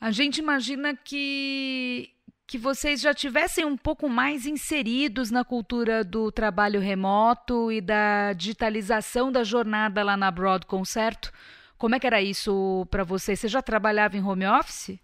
a 0.00 0.10
gente 0.10 0.38
imagina 0.38 0.94
que 0.94 2.10
que 2.46 2.58
vocês 2.58 3.00
já 3.00 3.14
tivessem 3.14 3.64
um 3.64 3.76
pouco 3.76 4.08
mais 4.08 4.44
inseridos 4.46 5.30
na 5.30 5.42
cultura 5.44 6.04
do 6.04 6.30
trabalho 6.30 6.78
remoto 6.78 7.72
e 7.72 7.80
da 7.80 8.34
digitalização 8.34 9.32
da 9.32 9.42
jornada 9.42 10.02
lá 10.02 10.16
na 10.16 10.30
Broadcom, 10.30 10.84
certo? 10.84 11.32
Como 11.78 11.94
é 11.94 11.98
que 11.98 12.06
era 12.06 12.20
isso 12.20 12.86
para 12.90 13.02
você? 13.02 13.34
Você 13.34 13.48
já 13.48 13.62
trabalhava 13.62 14.16
em 14.16 14.22
home 14.22 14.46
office? 14.46 14.98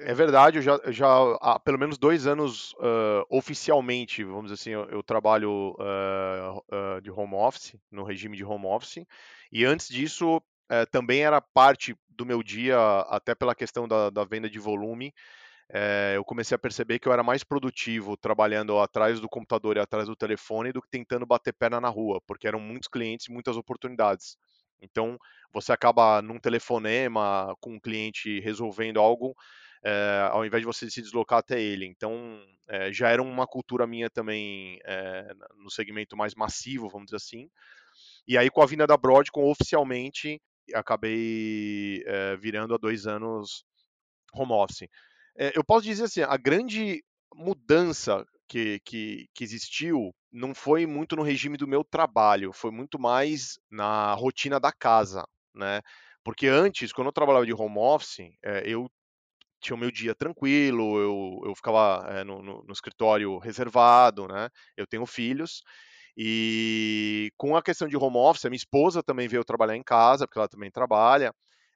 É 0.00 0.14
verdade, 0.14 0.58
eu 0.58 0.62
já, 0.62 0.80
já 0.86 1.08
há 1.40 1.58
pelo 1.58 1.78
menos 1.78 1.98
dois 1.98 2.26
anos 2.26 2.72
uh, 2.74 3.24
oficialmente, 3.28 4.22
vamos 4.22 4.44
dizer 4.44 4.54
assim, 4.54 4.70
eu, 4.70 4.84
eu 4.90 5.02
trabalho 5.02 5.74
uh, 5.78 6.58
uh, 6.96 7.00
de 7.00 7.10
home 7.10 7.34
office, 7.34 7.74
no 7.90 8.04
regime 8.04 8.36
de 8.36 8.44
home 8.44 8.66
office, 8.66 9.04
e 9.50 9.64
antes 9.64 9.88
disso 9.88 10.40
também 10.90 11.24
era 11.24 11.40
parte 11.40 11.96
do 12.10 12.26
meu 12.26 12.42
dia, 12.42 12.76
até 13.08 13.34
pela 13.34 13.54
questão 13.54 13.88
da, 13.88 14.10
da 14.10 14.22
venda 14.22 14.50
de 14.50 14.58
volume, 14.58 15.14
é, 15.70 16.14
eu 16.16 16.24
comecei 16.24 16.54
a 16.54 16.58
perceber 16.58 16.98
que 16.98 17.08
eu 17.08 17.12
era 17.12 17.22
mais 17.22 17.44
produtivo 17.44 18.16
trabalhando 18.16 18.78
atrás 18.78 19.20
do 19.20 19.28
computador 19.28 19.76
e 19.76 19.80
atrás 19.80 20.08
do 20.08 20.16
telefone 20.16 20.72
do 20.72 20.80
que 20.80 20.88
tentando 20.88 21.26
bater 21.26 21.52
perna 21.52 21.80
na 21.80 21.88
rua, 21.88 22.20
porque 22.26 22.48
eram 22.48 22.60
muitos 22.60 22.88
clientes 22.88 23.26
e 23.26 23.32
muitas 23.32 23.56
oportunidades. 23.56 24.36
Então, 24.80 25.18
você 25.52 25.72
acaba 25.72 26.22
num 26.22 26.38
telefonema 26.38 27.54
com 27.60 27.74
um 27.74 27.80
cliente 27.80 28.40
resolvendo 28.40 28.98
algo, 28.98 29.34
é, 29.82 30.28
ao 30.30 30.44
invés 30.44 30.62
de 30.62 30.66
você 30.66 30.90
se 30.90 31.02
deslocar 31.02 31.38
até 31.38 31.60
ele. 31.60 31.86
Então, 31.86 32.40
é, 32.68 32.92
já 32.92 33.08
era 33.08 33.22
uma 33.22 33.46
cultura 33.46 33.86
minha 33.86 34.10
também 34.10 34.78
é, 34.84 35.32
no 35.56 35.70
segmento 35.70 36.16
mais 36.16 36.34
massivo, 36.34 36.88
vamos 36.88 37.06
dizer 37.06 37.16
assim. 37.16 37.48
E 38.26 38.36
aí, 38.36 38.50
com 38.50 38.62
a 38.62 38.66
vinda 38.66 38.86
da 38.86 38.96
Broadcom, 38.96 39.50
oficialmente, 39.50 40.40
acabei 40.74 42.04
virando 42.40 42.74
há 42.74 42.78
dois 42.78 43.06
anos 43.06 43.64
home 44.34 44.52
office. 44.52 44.86
eu 45.54 45.64
posso 45.64 45.86
dizer 45.86 46.04
assim, 46.04 46.20
a 46.20 46.36
grande 46.36 47.02
mudança 47.34 48.26
que, 48.46 48.80
que, 48.84 49.28
que, 49.34 49.44
existiu 49.44 50.14
não 50.32 50.54
foi 50.54 50.86
muito 50.86 51.14
no 51.16 51.22
regime 51.22 51.56
do 51.56 51.68
meu 51.68 51.84
trabalho, 51.84 52.52
foi 52.52 52.70
muito 52.70 52.98
mais 52.98 53.58
na 53.70 54.12
rotina 54.14 54.58
da 54.58 54.72
casa, 54.72 55.24
né? 55.54 55.80
Porque 56.24 56.46
antes, 56.46 56.92
quando 56.92 57.06
eu 57.06 57.12
trabalhava 57.12 57.46
de 57.46 57.54
home 57.54 57.78
office, 57.78 58.30
é, 58.42 58.62
eu 58.66 58.90
tinha 59.60 59.76
o 59.76 59.78
meu 59.78 59.90
dia 59.90 60.14
tranquilo, 60.14 60.98
eu, 61.00 61.48
eu 61.48 61.54
ficava 61.54 62.06
é, 62.10 62.24
no, 62.24 62.42
no, 62.42 62.64
no, 62.64 62.72
escritório 62.72 63.38
reservado, 63.38 64.28
né? 64.28 64.48
Eu 64.76 64.86
tenho 64.86 65.06
filhos. 65.06 65.62
E 66.16 67.30
com 67.36 67.56
a 67.56 67.62
questão 67.62 67.88
de 67.88 67.96
home 67.96 68.16
office, 68.16 68.44
a 68.44 68.50
minha 68.50 68.56
esposa 68.56 69.02
também 69.02 69.28
veio 69.28 69.44
trabalhar 69.44 69.76
em 69.76 69.82
casa, 69.82 70.26
porque 70.26 70.38
ela 70.38 70.48
também 70.48 70.70
trabalha 70.70 71.32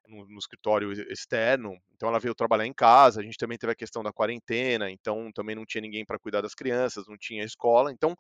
no, 0.09 0.27
no, 0.27 0.39
escritório 0.39 0.93
externo, 1.13 1.77
então 1.95 2.09
ela 2.09 2.19
veio 2.19 2.35
trabalhar 2.35 2.67
em 2.67 2.73
casa. 2.73 3.21
A 3.21 3.25
gente 3.25 3.39
também 3.39 3.59
teve 3.59 3.73
a 3.73 3.77
questão 3.77 4.03
da 4.03 4.13
quarentena, 4.13 4.91
então 4.91 5.31
também 5.33 5.55
não 5.55 5.65
tinha 5.65 5.83
ninguém 5.83 6.05
para 6.05 6.19
cuidar 6.19 6.41
das 6.41 6.55
crianças, 6.55 7.07
não 7.07 7.17
tinha 7.17 7.45
escola. 7.45 7.93
Então 7.93 8.17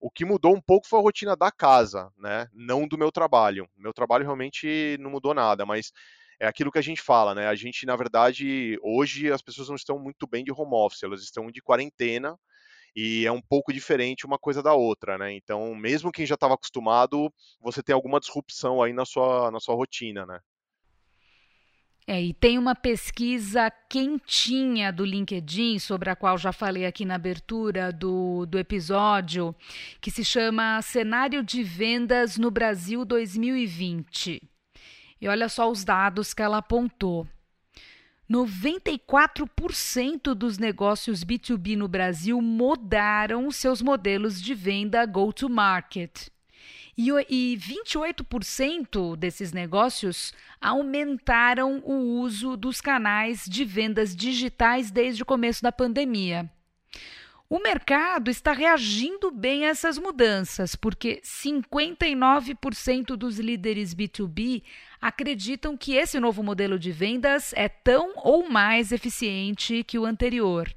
o 0.00 0.10
que 0.10 0.24
mudou 0.24 0.54
um 0.54 0.60
pouco 0.60 0.86
foi 0.86 0.98
a 0.98 1.02
rotina 1.02 1.34
da 1.34 1.50
casa, 1.50 2.10
né? 2.18 2.46
Não 2.52 2.86
do 2.86 2.98
meu 2.98 3.10
trabalho. 3.10 3.66
Meu 3.76 3.92
trabalho 3.92 4.24
realmente 4.24 4.98
não 5.00 5.10
mudou 5.10 5.32
nada, 5.32 5.64
mas 5.64 5.92
é 6.44 6.46
aquilo 6.46 6.70
que 6.70 6.78
a 6.78 6.82
gente 6.82 7.00
fala, 7.00 7.34
né? 7.34 7.48
A 7.48 7.54
gente, 7.54 7.86
na 7.86 7.96
verdade, 7.96 8.78
hoje 8.82 9.32
as 9.32 9.42
pessoas 9.42 9.68
não 9.68 9.76
estão 9.76 9.98
muito 9.98 10.26
bem 10.26 10.44
de 10.44 10.52
home 10.52 10.74
office, 10.74 11.02
elas 11.02 11.22
estão 11.22 11.50
de 11.50 11.62
quarentena 11.62 12.38
e 12.94 13.26
é 13.26 13.32
um 13.32 13.40
pouco 13.40 13.72
diferente 13.72 14.26
uma 14.26 14.38
coisa 14.38 14.62
da 14.62 14.74
outra, 14.74 15.18
né? 15.18 15.32
Então, 15.32 15.74
mesmo 15.74 16.12
quem 16.12 16.26
já 16.26 16.34
estava 16.34 16.54
acostumado, 16.54 17.32
você 17.60 17.82
tem 17.82 17.94
alguma 17.94 18.20
disrupção 18.20 18.82
aí 18.82 18.92
na 18.92 19.04
sua, 19.04 19.50
na 19.50 19.58
sua 19.58 19.74
rotina, 19.74 20.26
né? 20.26 20.38
É, 22.06 22.22
e 22.22 22.34
tem 22.34 22.58
uma 22.58 22.74
pesquisa 22.74 23.70
quentinha 23.88 24.92
do 24.92 25.06
LinkedIn, 25.06 25.78
sobre 25.78 26.10
a 26.10 26.16
qual 26.16 26.36
já 26.36 26.52
falei 26.52 26.84
aqui 26.84 27.06
na 27.06 27.14
abertura 27.14 27.90
do, 27.90 28.44
do 28.44 28.58
episódio, 28.58 29.54
que 30.02 30.10
se 30.10 30.22
chama 30.22 30.82
Cenário 30.82 31.42
de 31.42 31.62
Vendas 31.62 32.36
no 32.36 32.50
Brasil 32.50 33.06
2020. 33.06 34.53
E 35.24 35.28
olha 35.28 35.48
só 35.48 35.70
os 35.70 35.84
dados 35.84 36.34
que 36.34 36.42
ela 36.42 36.58
apontou. 36.58 37.26
94% 38.30 40.34
dos 40.34 40.58
negócios 40.58 41.24
B2B 41.24 41.78
no 41.78 41.88
Brasil 41.88 42.42
mudaram 42.42 43.50
seus 43.50 43.80
modelos 43.80 44.38
de 44.38 44.54
venda 44.54 45.06
go-to-market. 45.06 46.28
E, 46.94 47.08
e 47.30 47.56
28% 47.56 49.16
desses 49.16 49.50
negócios 49.50 50.34
aumentaram 50.60 51.80
o 51.86 52.20
uso 52.20 52.54
dos 52.54 52.82
canais 52.82 53.46
de 53.48 53.64
vendas 53.64 54.14
digitais 54.14 54.90
desde 54.90 55.22
o 55.22 55.26
começo 55.26 55.62
da 55.62 55.72
pandemia. 55.72 56.50
O 57.54 57.60
mercado 57.60 58.32
está 58.32 58.50
reagindo 58.50 59.30
bem 59.30 59.64
a 59.64 59.68
essas 59.68 59.96
mudanças, 59.96 60.74
porque 60.74 61.20
59% 61.22 63.14
dos 63.14 63.38
líderes 63.38 63.94
B2B 63.94 64.64
acreditam 65.00 65.76
que 65.76 65.94
esse 65.94 66.18
novo 66.18 66.42
modelo 66.42 66.80
de 66.80 66.90
vendas 66.90 67.52
é 67.52 67.68
tão 67.68 68.12
ou 68.16 68.50
mais 68.50 68.90
eficiente 68.90 69.84
que 69.84 69.96
o 69.96 70.04
anterior. 70.04 70.68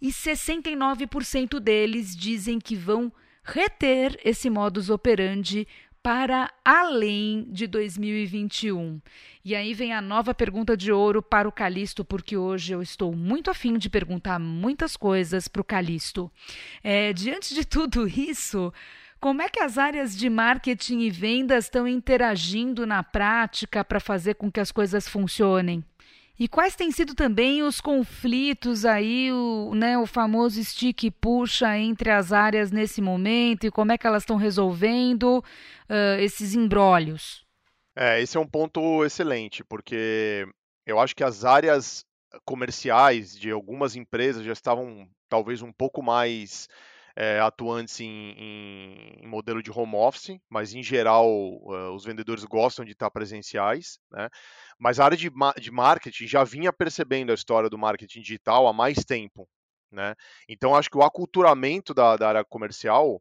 E 0.00 0.10
69% 0.10 1.58
deles 1.58 2.16
dizem 2.16 2.60
que 2.60 2.76
vão 2.76 3.12
reter 3.42 4.16
esse 4.24 4.48
modus 4.48 4.90
operandi 4.90 5.66
para 6.02 6.50
além 6.64 7.46
de 7.48 7.66
2021. 7.66 9.00
E 9.44 9.54
aí 9.54 9.72
vem 9.72 9.92
a 9.92 10.00
nova 10.00 10.34
pergunta 10.34 10.76
de 10.76 10.90
ouro 10.90 11.22
para 11.22 11.48
o 11.48 11.52
Calixto, 11.52 12.04
porque 12.04 12.36
hoje 12.36 12.72
eu 12.72 12.82
estou 12.82 13.14
muito 13.14 13.50
afim 13.50 13.78
de 13.78 13.88
perguntar 13.88 14.38
muitas 14.38 14.96
coisas 14.96 15.46
para 15.46 15.62
o 15.62 15.64
Calixto. 15.64 16.30
É, 16.82 17.12
diante 17.12 17.54
de 17.54 17.64
tudo 17.64 18.08
isso, 18.08 18.72
como 19.20 19.40
é 19.40 19.48
que 19.48 19.60
as 19.60 19.78
áreas 19.78 20.16
de 20.16 20.28
marketing 20.28 21.00
e 21.00 21.10
vendas 21.10 21.66
estão 21.66 21.86
interagindo 21.86 22.84
na 22.84 23.04
prática 23.04 23.84
para 23.84 24.00
fazer 24.00 24.34
com 24.34 24.50
que 24.50 24.58
as 24.58 24.72
coisas 24.72 25.08
funcionem? 25.08 25.84
E 26.42 26.48
quais 26.48 26.74
têm 26.74 26.90
sido 26.90 27.14
também 27.14 27.62
os 27.62 27.80
conflitos 27.80 28.84
aí, 28.84 29.30
o, 29.30 29.76
né, 29.76 29.96
o 29.96 30.04
famoso 30.06 30.60
stick 30.64 31.08
puxa 31.20 31.78
entre 31.78 32.10
as 32.10 32.32
áreas 32.32 32.72
nesse 32.72 33.00
momento 33.00 33.64
e 33.64 33.70
como 33.70 33.92
é 33.92 33.96
que 33.96 34.08
elas 34.08 34.24
estão 34.24 34.34
resolvendo 34.34 35.38
uh, 35.38 36.18
esses 36.18 36.52
embrólios? 36.56 37.46
É, 37.94 38.20
esse 38.20 38.36
é 38.36 38.40
um 38.40 38.46
ponto 38.48 39.04
excelente, 39.04 39.62
porque 39.62 40.44
eu 40.84 40.98
acho 40.98 41.14
que 41.14 41.22
as 41.22 41.44
áreas 41.44 42.04
comerciais 42.44 43.38
de 43.38 43.52
algumas 43.52 43.94
empresas 43.94 44.44
já 44.44 44.52
estavam 44.52 45.08
talvez 45.28 45.62
um 45.62 45.70
pouco 45.70 46.02
mais 46.02 46.68
é, 47.16 47.40
atuantes 47.40 48.00
em, 48.00 48.34
em, 49.20 49.26
modelo 49.26 49.62
de 49.62 49.70
home 49.70 49.94
office, 49.94 50.38
mas 50.48 50.74
em 50.74 50.82
geral 50.82 51.28
uh, 51.28 51.94
os 51.94 52.04
vendedores 52.04 52.44
gostam 52.44 52.84
de 52.84 52.92
estar 52.92 53.10
presenciais, 53.10 53.98
né? 54.10 54.28
Mas 54.78 54.98
a 54.98 55.04
área 55.04 55.16
de, 55.16 55.30
de 55.60 55.70
marketing 55.70 56.26
já 56.26 56.44
vinha 56.44 56.72
percebendo 56.72 57.30
a 57.30 57.34
história 57.34 57.68
do 57.68 57.78
marketing 57.78 58.20
digital 58.20 58.66
há 58.66 58.72
mais 58.72 59.04
tempo, 59.04 59.48
né? 59.90 60.14
Então 60.48 60.74
acho 60.74 60.90
que 60.90 60.96
o 60.96 61.02
aculturamento 61.02 61.92
da, 61.94 62.16
da 62.16 62.28
área 62.28 62.44
comercial 62.44 63.20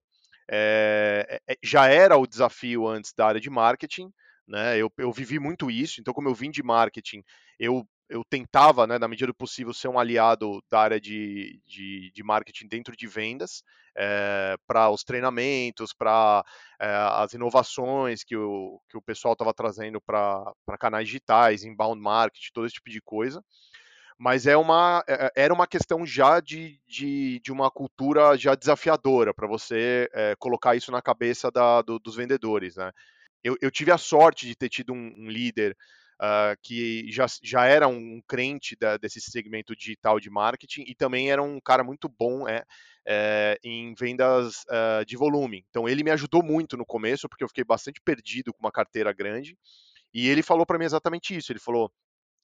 é, 0.49 1.39
já 1.63 1.88
era 1.88 2.17
o 2.17 2.27
desafio 2.27 2.88
antes 2.88 3.13
da 3.13 3.27
área 3.27 3.41
de 3.41 3.49
marketing, 3.49 4.10
né? 4.47 4.77
Eu, 4.77 4.91
eu 4.97 5.12
vivi 5.12 5.39
muito 5.39 5.69
isso, 5.69 5.99
então 5.99 6.13
como 6.13 6.30
eu 6.30 6.36
vim 6.36 6.49
de 6.49 6.63
marketing, 6.63 7.23
eu 7.60 7.86
eu 8.12 8.25
tentava, 8.25 8.86
né, 8.86 8.99
na 8.99 9.08
medida 9.08 9.27
do 9.27 9.34
possível, 9.34 9.73
ser 9.73 9.88
um 9.88 9.97
aliado 9.97 10.62
da 10.69 10.82
área 10.82 10.99
de, 10.99 11.62
de, 11.65 12.12
de 12.13 12.23
marketing 12.23 12.67
dentro 12.67 12.95
de 12.95 13.08
vendas, 13.08 13.63
é, 13.95 14.56
para 14.67 14.89
os 14.89 15.04
treinamentos, 15.04 15.93
para 15.93 16.43
é, 16.80 16.88
as 16.88 17.34
inovações 17.34 18.23
que 18.23 18.36
o, 18.36 18.80
que 18.89 18.97
o 18.97 19.01
pessoal 19.01 19.34
estava 19.34 19.54
trazendo 19.54 19.99
para 20.01 20.54
canais 20.80 21.08
digitais, 21.08 21.63
inbound 21.63 22.01
marketing, 22.01 22.51
todo 22.54 22.65
esse 22.65 22.75
tipo 22.75 22.89
de 22.89 23.01
coisa. 23.01 23.43
Mas 24.17 24.45
é 24.45 24.56
uma, 24.56 25.04
é, 25.08 25.32
era 25.36 25.54
uma 25.54 25.65
questão 25.65 26.06
já 26.06 26.39
de, 26.39 26.80
de, 26.88 27.39
de 27.43 27.51
uma 27.51 27.71
cultura 27.71 28.38
já 28.38 28.54
desafiadora 28.56 29.34
para 29.34 29.47
você 29.47 30.10
colocar 30.38 30.75
isso 30.75 30.91
na 30.91 31.01
cabeça 31.01 31.49
da, 31.49 31.82
do, 31.82 31.97
dos 31.97 32.15
vendedores. 32.15 32.75
Né? 32.75 32.91
Eu, 33.43 33.58
eu, 33.62 33.71
tive 33.71 33.91
a 33.91 33.97
sorte 33.97 34.45
de 34.45 34.56
ter 34.56 34.69
tido 34.69 34.93
um, 34.93 35.13
um 35.17 35.30
líder 35.30 35.75
uh, 36.21 36.56
que 36.62 37.12
já, 37.12 37.25
já 37.41 37.65
era 37.65 37.88
um 37.88 38.21
crente 38.27 38.75
da, 38.80 38.97
desse 38.97 39.19
segmento 39.19 39.75
digital 39.75 40.19
de 40.19 40.30
marketing 40.30 40.84
e 40.88 40.93
também 40.93 41.32
era 41.32 41.41
um 41.41 41.60
cara 41.60 41.84
muito 41.84 42.08
bom 42.08 42.47
é, 42.47 42.63
é, 43.06 43.58
em 43.64 43.94
vendas 43.94 44.64
uh, 44.64 45.06
de 45.06 45.18
volume. 45.18 45.66
Então 45.70 45.88
ele 45.88 46.04
me 46.04 46.12
ajudou 46.12 46.44
muito 46.44 46.78
no 46.78 46.86
começo, 46.86 47.28
porque 47.28 47.44
eu 47.44 47.48
fiquei 47.48 47.64
bastante 47.64 48.02
perdido 48.02 48.54
com 48.54 48.60
uma 48.60 48.72
carteira 48.72 49.12
grande. 49.12 49.58
E 50.14 50.28
ele 50.28 50.44
falou 50.44 50.66
para 50.66 50.78
mim 50.78 50.86
exatamente 50.86 51.36
isso. 51.36 51.52
Ele 51.52 51.60
falou: 51.60 51.92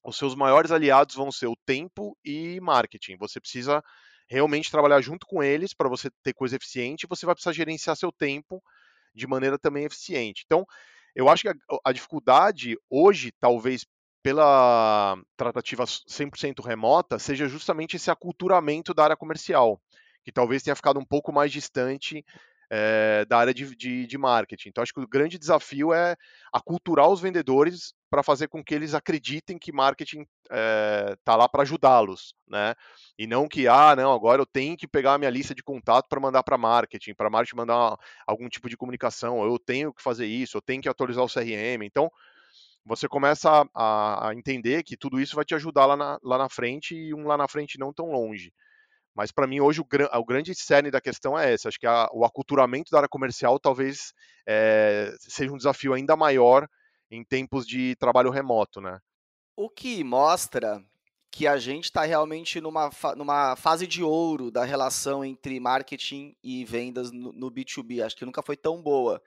os 0.03 0.17
seus 0.17 0.35
maiores 0.35 0.71
aliados 0.71 1.15
vão 1.15 1.31
ser 1.31 1.47
o 1.47 1.55
tempo 1.65 2.17
e 2.23 2.59
marketing. 2.61 3.17
Você 3.17 3.39
precisa 3.39 3.83
realmente 4.29 4.71
trabalhar 4.71 5.01
junto 5.01 5.25
com 5.25 5.41
eles 5.41 5.73
para 5.73 5.89
você 5.89 6.09
ter 6.23 6.33
coisa 6.33 6.55
eficiente. 6.55 7.07
Você 7.07 7.25
vai 7.25 7.35
precisar 7.35 7.53
gerenciar 7.53 7.95
seu 7.95 8.11
tempo 8.11 8.61
de 9.13 9.27
maneira 9.27 9.57
também 9.57 9.85
eficiente. 9.85 10.43
Então, 10.45 10.65
eu 11.15 11.29
acho 11.29 11.43
que 11.43 11.49
a, 11.49 11.53
a 11.85 11.91
dificuldade 11.91 12.77
hoje, 12.89 13.31
talvez 13.39 13.85
pela 14.21 15.17
tratativa 15.37 15.85
100% 15.85 16.63
remota, 16.63 17.17
seja 17.17 17.47
justamente 17.47 17.95
esse 17.95 18.11
aculturamento 18.11 18.93
da 18.93 19.05
área 19.05 19.15
comercial, 19.15 19.81
que 20.27 20.31
talvez 20.33 20.61
tenha 20.61 20.75
ficado 20.75 20.99
um 20.99 21.05
pouco 21.05 21.31
mais 21.31 21.53
distante 21.53 22.21
é, 22.69 23.23
da 23.29 23.37
área 23.37 23.53
de, 23.53 23.73
de, 23.77 24.05
de, 24.05 24.17
marketing. 24.17 24.67
Então, 24.67 24.81
acho 24.81 24.93
que 24.93 24.99
o 24.99 25.07
grande 25.07 25.39
desafio 25.39 25.93
é 25.93 26.17
aculturar 26.51 27.07
os 27.07 27.21
vendedores 27.21 27.93
para 28.09 28.21
fazer 28.21 28.49
com 28.49 28.61
que 28.61 28.75
eles 28.75 28.93
acreditem 28.93 29.57
que 29.57 29.71
marketing 29.71 30.27
está 30.43 31.33
eh, 31.33 31.35
lá 31.37 31.47
para 31.47 31.61
ajudá-los, 31.61 32.35
né? 32.45 32.75
E 33.17 33.25
não 33.25 33.47
que, 33.47 33.69
ah, 33.69 33.95
não, 33.95 34.11
agora 34.11 34.41
eu 34.41 34.45
tenho 34.45 34.75
que 34.75 34.85
pegar 34.85 35.13
a 35.13 35.17
minha 35.17 35.31
lista 35.31 35.55
de 35.55 35.63
contato 35.63 36.09
para 36.09 36.19
mandar 36.19 36.43
para 36.43 36.57
marketing, 36.57 37.13
para 37.13 37.29
marketing 37.29 37.55
mandar 37.55 37.95
algum 38.25 38.49
tipo 38.49 38.67
de 38.67 38.75
comunicação, 38.75 39.41
eu 39.45 39.57
tenho 39.57 39.93
que 39.93 40.03
fazer 40.03 40.25
isso, 40.25 40.57
eu 40.57 40.61
tenho 40.61 40.81
que 40.81 40.89
atualizar 40.89 41.23
o 41.23 41.33
CRM. 41.33 41.85
Então, 41.85 42.11
você 42.85 43.07
começa 43.07 43.65
a, 43.73 44.27
a 44.27 44.35
entender 44.35 44.83
que 44.83 44.97
tudo 44.97 45.21
isso 45.21 45.37
vai 45.37 45.45
te 45.45 45.55
ajudar 45.55 45.85
lá 45.85 45.95
na, 45.95 46.19
lá 46.21 46.37
na 46.37 46.49
frente 46.49 46.95
e 46.95 47.13
um 47.13 47.27
lá 47.27 47.37
na 47.37 47.47
frente 47.47 47.79
não 47.79 47.93
tão 47.93 48.11
longe. 48.11 48.51
Mas 49.17 49.31
para 49.31 49.47
mim 49.47 49.59
hoje 49.59 49.81
o, 49.81 49.87
o, 50.13 50.25
grande 50.25 50.53
cerne 50.53 50.91
da 50.91 51.01
questão 51.01 51.37
é 51.37 51.51
esse. 51.51 51.67
Acho 51.67 51.79
que 51.79 51.87
a, 51.87 52.07
o 52.13 52.23
aculturamento 52.23 52.91
da 52.91 52.99
área 52.99 53.09
comercial 53.09 53.59
talvez 53.59 54.13
é, 54.47 55.11
seja 55.19 55.51
um 55.51 55.57
desafio 55.57 55.93
ainda 55.93 56.15
maior 56.15 56.67
em 57.09 57.23
tempos 57.23 57.65
de 57.65 57.95
trabalho 57.95 58.29
remoto, 58.29 58.79
né? 58.79 58.99
O 59.55 59.71
que 59.71 60.03
mostra 60.03 60.79
que 61.31 61.47
a 61.47 61.57
gente 61.57 61.85
está 61.85 62.03
realmente 62.03 62.61
numa, 62.61 62.91
numa 63.15 63.55
fase 63.55 63.87
de 63.87 64.03
ouro 64.03 64.51
da 64.51 64.63
relação 64.63 65.25
entre 65.25 65.59
marketing 65.59 66.35
e 66.43 66.63
vendas 66.63 67.11
no, 67.11 67.33
no 67.33 67.51
B2B. 67.51 68.05
Acho 68.05 68.15
que 68.15 68.25
nunca 68.25 68.43
foi 68.43 68.55
tão 68.55 68.83
boa 68.83 69.19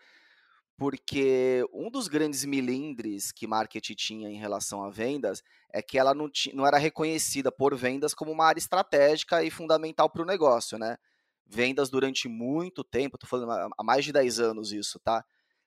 porque 0.80 1.62
um 1.74 1.90
dos 1.90 2.08
grandes 2.08 2.42
milindres 2.46 3.30
que 3.32 3.46
marketing 3.46 3.94
tinha 3.94 4.30
em 4.30 4.38
relação 4.38 4.82
a 4.82 4.88
vendas 4.88 5.42
é 5.70 5.82
que 5.82 5.98
ela 5.98 6.14
não, 6.14 6.30
não 6.54 6.66
era 6.66 6.78
reconhecida 6.78 7.52
por 7.52 7.76
vendas 7.76 8.14
como 8.14 8.32
uma 8.32 8.46
área 8.46 8.58
estratégica 8.58 9.44
e 9.44 9.50
fundamental 9.50 10.08
para 10.08 10.22
o 10.22 10.24
negócio, 10.24 10.78
né? 10.78 10.96
Vendas 11.44 11.90
durante 11.90 12.28
muito 12.30 12.82
tempo, 12.82 13.16
estou 13.16 13.28
falando 13.28 13.74
há 13.76 13.84
mais 13.84 14.06
de 14.06 14.10
10 14.10 14.40
anos 14.40 14.72
isso, 14.72 14.98
tá? 15.00 15.22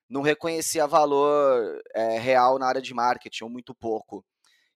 Não 0.09 0.23
reconhecia 0.23 0.87
valor 0.87 1.79
é, 1.93 2.17
real 2.17 2.57
na 2.57 2.65
área 2.65 2.81
de 2.81 2.91
marketing, 2.91 3.43
ou 3.43 3.51
muito 3.51 3.75
pouco. 3.75 4.25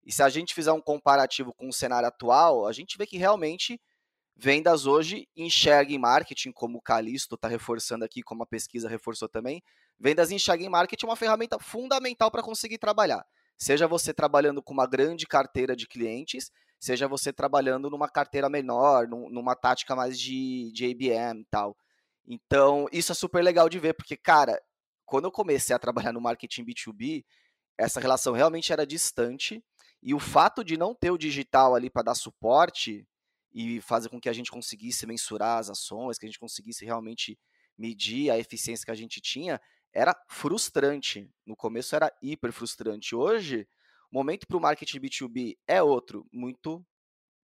E 0.06 0.12
se 0.12 0.22
a 0.22 0.30
gente 0.30 0.54
fizer 0.54 0.72
um 0.72 0.80
comparativo 0.80 1.52
com 1.52 1.68
o 1.68 1.74
cenário 1.74 2.10
atual, 2.10 2.68
a 2.68 2.72
gente 2.72 2.96
vê 2.96 3.08
que 3.08 3.18
realmente 3.18 3.82
vendas 4.36 4.86
hoje 4.86 5.28
enxerga 5.36 5.92
em 5.92 5.98
marketing, 5.98 6.52
como 6.52 6.78
o 6.78 6.82
Calisto 6.82 7.34
está 7.34 7.48
reforçando 7.48 8.06
aqui, 8.06 8.22
como 8.22 8.44
a 8.44 8.46
pesquisa 8.46 8.88
reforçou 8.88 9.28
também, 9.28 9.64
Vendas 10.00 10.32
em 10.32 10.38
Shag 10.38 10.68
Market 10.70 11.02
é 11.02 11.06
uma 11.06 11.16
ferramenta 11.16 11.58
fundamental 11.60 12.30
para 12.30 12.44
conseguir 12.44 12.78
trabalhar. 12.78 13.26
Seja 13.58 13.88
você 13.88 14.14
trabalhando 14.14 14.62
com 14.62 14.74
uma 14.74 14.86
grande 14.86 15.26
carteira 15.26 15.76
de 15.76 15.88
clientes, 15.88 16.52
seja 16.80 17.08
você 17.08 17.34
trabalhando 17.34 17.90
numa 17.90 18.08
carteira 18.08 18.48
menor, 18.50 19.08
numa 19.08 19.56
tática 19.56 19.96
mais 19.96 20.20
de, 20.20 20.72
de 20.72 20.86
ABM 20.86 21.42
e 21.42 21.46
tal. 21.50 21.76
Então, 22.28 22.88
isso 22.92 23.12
é 23.12 23.16
super 23.16 23.44
legal 23.44 23.68
de 23.68 23.80
ver, 23.80 23.94
porque, 23.94 24.16
cara, 24.16 24.62
quando 25.06 25.26
eu 25.26 25.32
comecei 25.32 25.76
a 25.76 25.80
trabalhar 25.80 26.12
no 26.12 26.22
marketing 26.22 26.66
B2B, 26.66 27.26
essa 27.78 28.00
relação 28.00 28.34
realmente 28.34 28.72
era 28.72 28.86
distante. 28.86 29.64
E 30.04 30.14
o 30.14 30.20
fato 30.20 30.64
de 30.64 30.78
não 30.78 30.94
ter 30.94 31.10
o 31.10 31.18
digital 31.18 31.74
ali 31.74 31.90
para 31.90 32.04
dar 32.04 32.16
suporte 32.16 33.08
e 33.52 33.82
fazer 33.82 34.10
com 34.10 34.20
que 34.20 34.30
a 34.30 34.34
gente 34.34 34.52
conseguisse 34.52 35.08
mensurar 35.08 35.58
as 35.58 35.70
ações, 35.70 36.20
que 36.20 36.26
a 36.26 36.30
gente 36.30 36.40
conseguisse 36.40 36.86
realmente 36.86 37.40
medir 37.78 38.30
a 38.30 38.38
eficiência 38.38 38.86
que 38.86 38.92
a 38.92 38.96
gente 38.96 39.22
tinha, 39.22 39.60
era 39.98 40.16
frustrante. 40.28 41.28
No 41.44 41.56
começo 41.56 41.96
era 41.96 42.14
hiper 42.22 42.52
frustrante. 42.52 43.16
Hoje, 43.16 43.68
o 44.12 44.16
momento 44.16 44.46
para 44.46 44.56
o 44.56 44.62
marketing 44.62 45.00
B2B 45.00 45.58
é 45.68 45.82
outro, 45.82 46.24
muito 46.32 46.86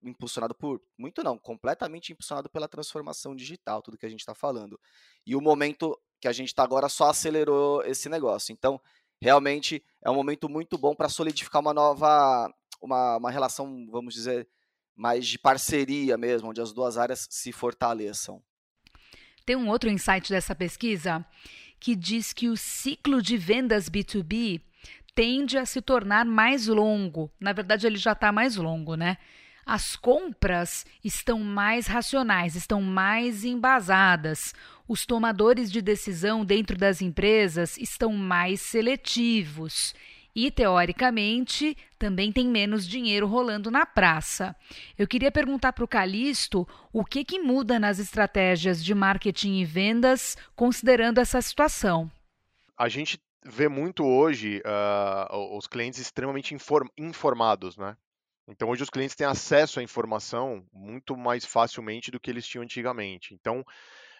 impulsionado 0.04 0.54
por. 0.54 0.80
Muito 0.96 1.24
não, 1.24 1.36
completamente 1.36 2.14
impulsionado 2.14 2.52
pela 2.52 2.68
transformação 2.68 3.36
digital, 3.36 3.82
tudo 3.82 3.98
que 3.98 4.06
a 4.06 4.10
gente 4.10 4.20
está 4.20 4.36
falando. 4.36 4.80
E 5.26 5.36
o 5.36 5.42
momento 5.42 6.00
que 6.22 6.28
a 6.28 6.32
gente 6.32 6.50
está 6.50 6.62
agora 6.64 6.88
só 6.90 7.10
acelerou 7.10 7.84
esse 7.86 8.08
negócio. 8.08 8.54
Então, 8.54 8.80
realmente 9.20 9.84
é 10.04 10.12
um 10.12 10.16
momento 10.16 10.48
muito 10.48 10.78
bom 10.78 10.94
para 10.94 11.10
solidificar 11.10 11.60
uma 11.60 11.74
nova. 11.74 12.54
Uma, 12.80 13.18
uma 13.18 13.32
relação, 13.32 13.88
vamos 13.90 14.14
dizer, 14.14 14.48
mais 14.94 15.26
de 15.26 15.40
parceria 15.40 16.18
mesmo, 16.18 16.50
onde 16.50 16.62
as 16.62 16.72
duas 16.74 16.98
áreas 16.98 17.28
se 17.32 17.52
fortaleçam. 17.52 18.44
Tem 19.46 19.56
um 19.56 19.70
outro 19.70 19.90
insight 19.90 20.30
dessa 20.30 20.54
pesquisa 20.54 21.26
que 21.84 21.98
diz 21.98 22.32
que 22.32 22.48
o 22.48 22.56
ciclo 22.56 23.22
de 23.22 23.36
vendas 23.36 23.90
B2B 23.90 24.62
tende 25.14 25.58
a 25.58 25.66
se 25.66 25.82
tornar 25.82 26.24
mais 26.24 26.68
longo. 26.68 27.30
Na 27.38 27.52
verdade, 27.52 27.86
ele 27.86 27.98
já 27.98 28.14
está 28.14 28.32
mais 28.32 28.56
longo, 28.56 28.96
né? 28.96 29.18
As 29.66 29.98
compras 29.98 30.86
estão 31.04 31.40
mais 31.40 31.86
racionais, 31.86 32.56
estão 32.56 32.82
mais 32.82 33.44
embasadas. 33.44 34.56
Os 34.88 35.06
tomadores 35.06 35.70
de 35.70 35.82
decisão 35.82 36.46
dentro 36.46 36.78
das 36.78 37.02
empresas 37.02 37.78
estão 37.78 38.14
mais 38.14 38.62
seletivos 38.62 39.94
e, 40.36 40.50
teoricamente, 40.50 41.78
também 42.00 42.32
tem 42.32 42.48
menos 42.48 42.88
dinheiro 42.88 43.28
rolando 43.28 43.70
na 43.70 43.86
praça. 43.86 44.56
Eu 44.98 45.08
queria 45.08 45.32
perguntar 45.32 45.74
para 45.74 45.84
o 45.84 45.88
Calixto 45.88 46.68
o 46.92 47.06
que, 47.06 47.24
que 47.24 47.40
muda 47.40 47.80
nas 47.80 48.00
estratégias 48.00 48.84
de 48.84 48.94
marketing 48.94 49.60
e 49.60 49.66
vendas 49.66 50.38
considerando 50.56 51.20
essa 51.20 51.42
situação. 51.42 52.12
A 52.78 52.90
gente 52.90 53.22
vê 53.46 53.68
muito 53.68 54.04
hoje 54.04 54.62
uh, 54.66 55.58
os 55.58 55.68
clientes 55.68 56.00
extremamente 56.00 56.56
inform 56.56 56.88
informados, 56.98 57.78
né? 57.78 57.96
Então 58.48 58.70
hoje 58.70 58.84
os 58.84 58.90
clientes 58.90 59.16
têm 59.16 59.28
acesso 59.28 59.80
à 59.80 59.84
informação 59.84 60.66
muito 60.74 61.16
mais 61.16 61.46
facilmente 61.46 62.12
do 62.12 62.20
que 62.20 62.30
eles 62.30 62.46
tinham 62.46 62.64
antigamente. 62.64 63.34
Então 63.34 63.66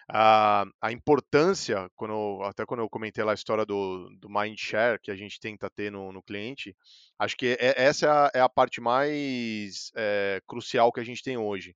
a, 0.08 0.64
a 0.80 0.92
importância, 0.92 1.88
quando, 1.96 2.42
até 2.44 2.64
quando 2.66 2.80
eu 2.80 2.88
comentei 2.88 3.24
lá 3.24 3.32
a 3.32 3.34
história 3.34 3.64
do, 3.64 4.08
do 4.18 4.28
mind 4.28 4.58
share 4.58 5.00
que 5.00 5.10
a 5.10 5.16
gente 5.16 5.40
tenta 5.40 5.70
ter 5.70 5.90
no, 5.90 6.12
no 6.12 6.22
cliente, 6.22 6.76
acho 7.18 7.36
que 7.36 7.56
é, 7.58 7.74
essa 7.82 8.06
é 8.06 8.10
a, 8.10 8.30
é 8.34 8.40
a, 8.40 8.48
parte 8.48 8.80
mais 8.80 9.90
é, 9.96 10.40
crucial 10.46 10.92
que 10.92 11.00
a 11.00 11.04
gente 11.04 11.22
tem 11.22 11.36
hoje. 11.36 11.74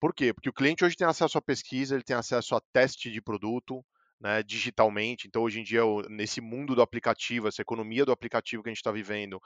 Por 0.00 0.14
quê? 0.14 0.34
Porque 0.34 0.48
o 0.48 0.52
cliente 0.52 0.84
hoje 0.84 0.96
tem 0.96 1.06
acesso 1.06 1.38
à 1.38 1.42
pesquisa, 1.42 1.94
ele 1.94 2.04
tem 2.04 2.16
acesso 2.16 2.54
a 2.54 2.60
teste 2.72 3.10
de 3.10 3.22
produto, 3.22 3.84
né, 4.20 4.42
digitalmente. 4.42 5.26
Então, 5.26 5.42
hoje 5.42 5.60
em 5.60 5.64
dia, 5.64 5.82
nesse 6.08 6.40
mundo 6.40 6.74
do 6.74 6.82
aplicativo, 6.82 7.48
essa 7.48 7.62
economia 7.62 8.04
do 8.04 8.12
aplicativo 8.12 8.62
que 8.62 8.68
a 8.68 8.72
gente 8.72 8.78
está 8.78 8.92
vivendo, 8.92 9.40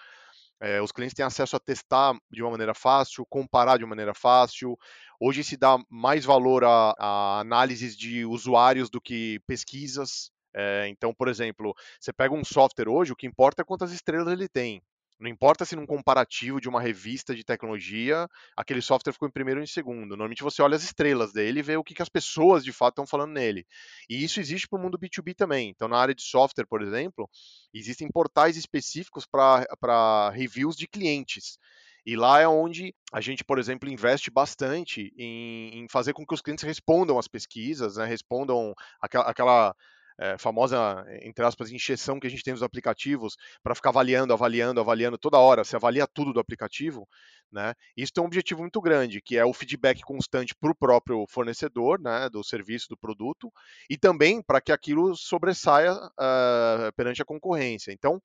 é, 0.60 0.80
os 0.80 0.90
clientes 0.92 1.14
têm 1.14 1.24
acesso 1.24 1.56
a 1.56 1.60
testar 1.60 2.16
de 2.30 2.42
uma 2.42 2.50
maneira 2.50 2.74
fácil, 2.74 3.26
comparar 3.28 3.76
de 3.76 3.84
uma 3.84 3.90
maneira 3.90 4.14
fácil. 4.14 4.78
Hoje 5.20 5.44
se 5.44 5.56
dá 5.56 5.78
mais 5.88 6.24
valor 6.24 6.64
a, 6.64 6.94
a 6.98 7.40
análises 7.40 7.96
de 7.96 8.24
usuários 8.24 8.88
do 8.88 9.00
que 9.00 9.40
pesquisas. 9.46 10.30
É, 10.54 10.88
então, 10.88 11.12
por 11.12 11.28
exemplo, 11.28 11.74
você 12.00 12.12
pega 12.12 12.34
um 12.34 12.44
software 12.44 12.88
hoje, 12.88 13.12
o 13.12 13.16
que 13.16 13.26
importa 13.26 13.62
é 13.62 13.64
quantas 13.64 13.92
estrelas 13.92 14.32
ele 14.32 14.48
tem. 14.48 14.82
Não 15.18 15.30
importa 15.30 15.64
se 15.64 15.74
num 15.74 15.86
comparativo 15.86 16.60
de 16.60 16.68
uma 16.68 16.80
revista 16.80 17.34
de 17.34 17.42
tecnologia, 17.42 18.28
aquele 18.54 18.82
software 18.82 19.14
ficou 19.14 19.26
em 19.26 19.32
primeiro 19.32 19.60
ou 19.60 19.64
em 19.64 19.66
segundo. 19.66 20.10
Normalmente 20.10 20.42
você 20.42 20.60
olha 20.60 20.76
as 20.76 20.82
estrelas 20.82 21.32
dele 21.32 21.60
e 21.60 21.62
vê 21.62 21.76
o 21.76 21.84
que, 21.84 21.94
que 21.94 22.02
as 22.02 22.08
pessoas 22.08 22.62
de 22.62 22.72
fato 22.72 22.92
estão 22.92 23.06
falando 23.06 23.32
nele. 23.32 23.66
E 24.10 24.22
isso 24.22 24.40
existe 24.40 24.68
para 24.68 24.78
o 24.78 24.82
mundo 24.82 24.98
B2B 24.98 25.34
também. 25.34 25.70
Então, 25.70 25.88
na 25.88 25.96
área 25.98 26.14
de 26.14 26.22
software, 26.22 26.66
por 26.66 26.82
exemplo, 26.82 27.28
existem 27.72 28.08
portais 28.08 28.58
específicos 28.58 29.26
para 29.26 30.30
reviews 30.30 30.76
de 30.76 30.86
clientes. 30.86 31.58
E 32.04 32.14
lá 32.14 32.40
é 32.40 32.46
onde 32.46 32.94
a 33.12 33.20
gente, 33.20 33.42
por 33.42 33.58
exemplo, 33.58 33.88
investe 33.88 34.30
bastante 34.30 35.12
em, 35.18 35.80
em 35.80 35.88
fazer 35.88 36.12
com 36.12 36.24
que 36.24 36.34
os 36.34 36.40
clientes 36.40 36.62
respondam 36.62 37.18
às 37.18 37.26
pesquisas, 37.26 37.96
né, 37.96 38.04
respondam 38.04 38.72
aquela, 39.00 39.24
aquela 39.24 39.74
é, 40.18 40.38
famosa, 40.38 41.04
entre 41.22 41.44
aspas, 41.44 41.70
encheção 41.70 42.18
que 42.18 42.26
a 42.26 42.30
gente 42.30 42.42
tem 42.42 42.52
nos 42.52 42.62
aplicativos 42.62 43.36
para 43.62 43.74
ficar 43.74 43.90
avaliando, 43.90 44.32
avaliando, 44.32 44.80
avaliando 44.80 45.18
toda 45.18 45.38
hora, 45.38 45.64
se 45.64 45.76
avalia 45.76 46.06
tudo 46.06 46.32
do 46.32 46.40
aplicativo, 46.40 47.06
né? 47.52 47.74
Isso 47.96 48.12
tem 48.12 48.22
um 48.22 48.26
objetivo 48.26 48.60
muito 48.60 48.80
grande, 48.80 49.20
que 49.20 49.36
é 49.36 49.44
o 49.44 49.52
feedback 49.52 50.00
constante 50.02 50.54
para 50.54 50.70
o 50.70 50.74
próprio 50.74 51.24
fornecedor, 51.28 52.00
né, 52.00 52.28
do 52.28 52.42
serviço, 52.42 52.88
do 52.88 52.96
produto, 52.96 53.52
e 53.88 53.96
também 53.96 54.42
para 54.42 54.60
que 54.60 54.72
aquilo 54.72 55.14
sobressaia 55.14 55.92
uh, 55.94 56.92
perante 56.96 57.22
a 57.22 57.24
concorrência. 57.24 57.92
Então, 57.92 58.20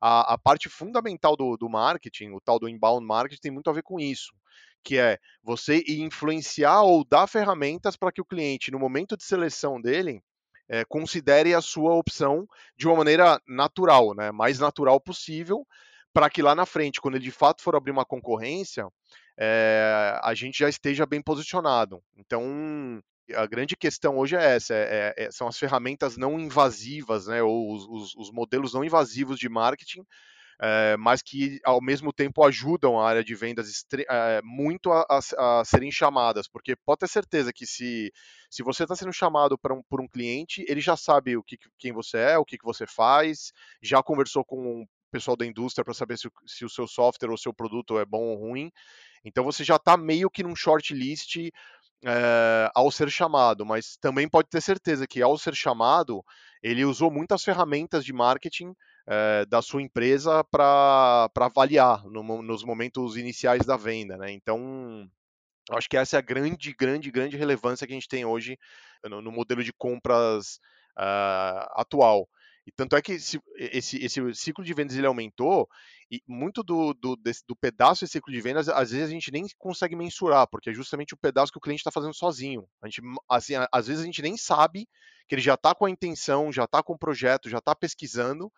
a, 0.00 0.34
a 0.34 0.38
parte 0.38 0.68
fundamental 0.68 1.36
do, 1.36 1.56
do 1.56 1.68
marketing, 1.68 2.30
o 2.30 2.40
tal 2.40 2.58
do 2.58 2.68
inbound 2.68 3.06
marketing, 3.06 3.40
tem 3.40 3.52
muito 3.52 3.68
a 3.68 3.72
ver 3.72 3.82
com 3.82 4.00
isso 4.00 4.32
que 4.84 4.98
é 4.98 5.16
você 5.44 5.80
influenciar 5.86 6.82
ou 6.82 7.04
dar 7.04 7.28
ferramentas 7.28 7.96
para 7.96 8.10
que 8.10 8.20
o 8.20 8.24
cliente, 8.24 8.72
no 8.72 8.80
momento 8.80 9.16
de 9.16 9.22
seleção 9.22 9.80
dele, 9.80 10.20
é, 10.68 10.84
considere 10.84 11.54
a 11.54 11.60
sua 11.60 11.94
opção 11.94 12.46
de 12.76 12.86
uma 12.86 12.96
maneira 12.96 13.40
natural, 13.46 14.14
né, 14.14 14.30
mais 14.30 14.58
natural 14.58 15.00
possível, 15.00 15.66
para 16.12 16.28
que 16.28 16.42
lá 16.42 16.54
na 16.54 16.66
frente, 16.66 17.00
quando 17.00 17.16
ele 17.16 17.24
de 17.24 17.30
fato 17.30 17.62
for 17.62 17.74
abrir 17.74 17.90
uma 17.90 18.04
concorrência, 18.04 18.86
é, 19.38 20.18
a 20.22 20.34
gente 20.34 20.58
já 20.58 20.68
esteja 20.68 21.06
bem 21.06 21.22
posicionado. 21.22 22.02
Então, 22.16 23.02
a 23.34 23.46
grande 23.46 23.76
questão 23.76 24.18
hoje 24.18 24.36
é 24.36 24.56
essa: 24.56 24.74
é, 24.74 25.14
é, 25.16 25.30
são 25.30 25.48
as 25.48 25.58
ferramentas 25.58 26.16
não 26.16 26.38
invasivas, 26.38 27.26
né, 27.26 27.42
ou 27.42 27.74
os, 27.74 27.86
os, 27.88 28.14
os 28.16 28.30
modelos 28.30 28.74
não 28.74 28.84
invasivos 28.84 29.38
de 29.38 29.48
marketing 29.48 30.04
é, 30.60 30.96
mas 30.96 31.22
que 31.22 31.60
ao 31.64 31.80
mesmo 31.80 32.12
tempo 32.12 32.44
ajudam 32.44 32.98
a 32.98 33.08
área 33.08 33.24
de 33.24 33.34
vendas 33.34 33.84
é, 34.08 34.40
muito 34.42 34.90
a, 34.92 35.06
a, 35.08 35.60
a, 35.60 35.64
serem 35.64 35.90
chamadas, 35.90 36.48
porque 36.48 36.76
pode 36.76 37.00
ter 37.00 37.08
certeza 37.08 37.52
que 37.52 37.66
se, 37.66 38.12
se 38.50 38.62
você 38.62 38.84
está 38.84 38.94
sendo 38.94 39.12
chamado 39.12 39.58
um, 39.70 39.82
por 39.88 40.00
um 40.00 40.08
cliente, 40.08 40.64
ele 40.68 40.80
já 40.80 40.96
sabe 40.96 41.36
o 41.36 41.42
que, 41.42 41.58
quem 41.78 41.92
você 41.92 42.18
é, 42.18 42.38
o 42.38 42.44
que, 42.44 42.58
que 42.58 42.64
você 42.64 42.86
faz, 42.86 43.52
já 43.82 44.02
conversou 44.02 44.44
com 44.44 44.82
o 44.82 44.86
pessoal 45.10 45.36
da 45.36 45.46
indústria 45.46 45.84
para 45.84 45.94
saber 45.94 46.18
se, 46.18 46.28
se 46.46 46.64
o 46.64 46.70
seu 46.70 46.86
software 46.86 47.30
ou 47.30 47.36
seu 47.36 47.52
produto 47.52 47.98
é 47.98 48.04
bom 48.04 48.22
ou 48.22 48.36
ruim. 48.36 48.70
Então 49.24 49.44
você 49.44 49.62
já 49.62 49.76
está 49.76 49.96
meio 49.96 50.30
que 50.30 50.42
num 50.42 50.56
shortlist 50.56 51.36
é, 52.04 52.70
ao 52.74 52.90
ser 52.90 53.10
chamado, 53.10 53.64
mas 53.64 53.96
também 54.00 54.28
pode 54.28 54.48
ter 54.48 54.60
certeza 54.60 55.06
que 55.06 55.22
ao 55.22 55.38
ser 55.38 55.54
chamado, 55.54 56.24
ele 56.62 56.84
usou 56.84 57.10
muitas 57.10 57.44
ferramentas 57.44 58.04
de 58.04 58.12
marketing 58.12 58.74
é, 59.06 59.44
da 59.46 59.60
sua 59.60 59.82
empresa 59.82 60.44
para 60.44 61.30
avaliar 61.36 62.04
no, 62.06 62.42
nos 62.42 62.64
momentos 62.64 63.16
iniciais 63.16 63.64
da 63.66 63.76
venda, 63.76 64.16
né? 64.16 64.30
Então, 64.30 65.08
acho 65.70 65.88
que 65.88 65.96
essa 65.96 66.16
é 66.16 66.18
a 66.18 66.22
grande, 66.22 66.72
grande, 66.72 67.10
grande 67.10 67.36
relevância 67.36 67.86
que 67.86 67.92
a 67.92 67.96
gente 67.96 68.08
tem 68.08 68.24
hoje 68.24 68.58
no, 69.04 69.20
no 69.20 69.32
modelo 69.32 69.62
de 69.62 69.72
compras 69.72 70.58
uh, 70.98 71.66
atual. 71.76 72.28
E 72.64 72.70
tanto 72.70 72.94
é 72.94 73.02
que 73.02 73.12
esse, 73.12 73.40
esse, 73.56 74.04
esse, 74.04 74.34
ciclo 74.34 74.64
de 74.64 74.72
vendas 74.72 74.96
ele 74.96 75.06
aumentou 75.06 75.68
e 76.08 76.22
muito 76.28 76.62
do, 76.62 76.94
do, 76.94 77.16
desse, 77.16 77.42
do 77.46 77.56
pedaço 77.56 78.02
desse 78.02 78.12
ciclo 78.12 78.32
de 78.32 78.40
vendas, 78.40 78.68
às 78.68 78.92
vezes 78.92 79.08
a 79.08 79.10
gente 79.10 79.32
nem 79.32 79.44
consegue 79.58 79.96
mensurar, 79.96 80.46
porque 80.46 80.70
é 80.70 80.72
justamente 80.72 81.12
o 81.12 81.16
pedaço 81.16 81.50
que 81.50 81.58
o 81.58 81.60
cliente 81.60 81.80
está 81.80 81.90
fazendo 81.90 82.14
sozinho. 82.14 82.64
A 82.80 82.86
gente, 82.86 83.02
assim, 83.28 83.54
às 83.72 83.88
vezes 83.88 84.02
a 84.02 84.06
gente 84.06 84.22
nem 84.22 84.36
sabe 84.36 84.86
que 85.28 85.34
ele 85.34 85.42
já 85.42 85.54
está 85.54 85.74
com 85.74 85.86
a 85.86 85.90
intenção, 85.90 86.52
já 86.52 86.64
está 86.64 86.82
com 86.84 86.92
o 86.92 86.98
projeto, 86.98 87.50
já 87.50 87.58
está 87.58 87.74
pesquisando, 87.74 88.52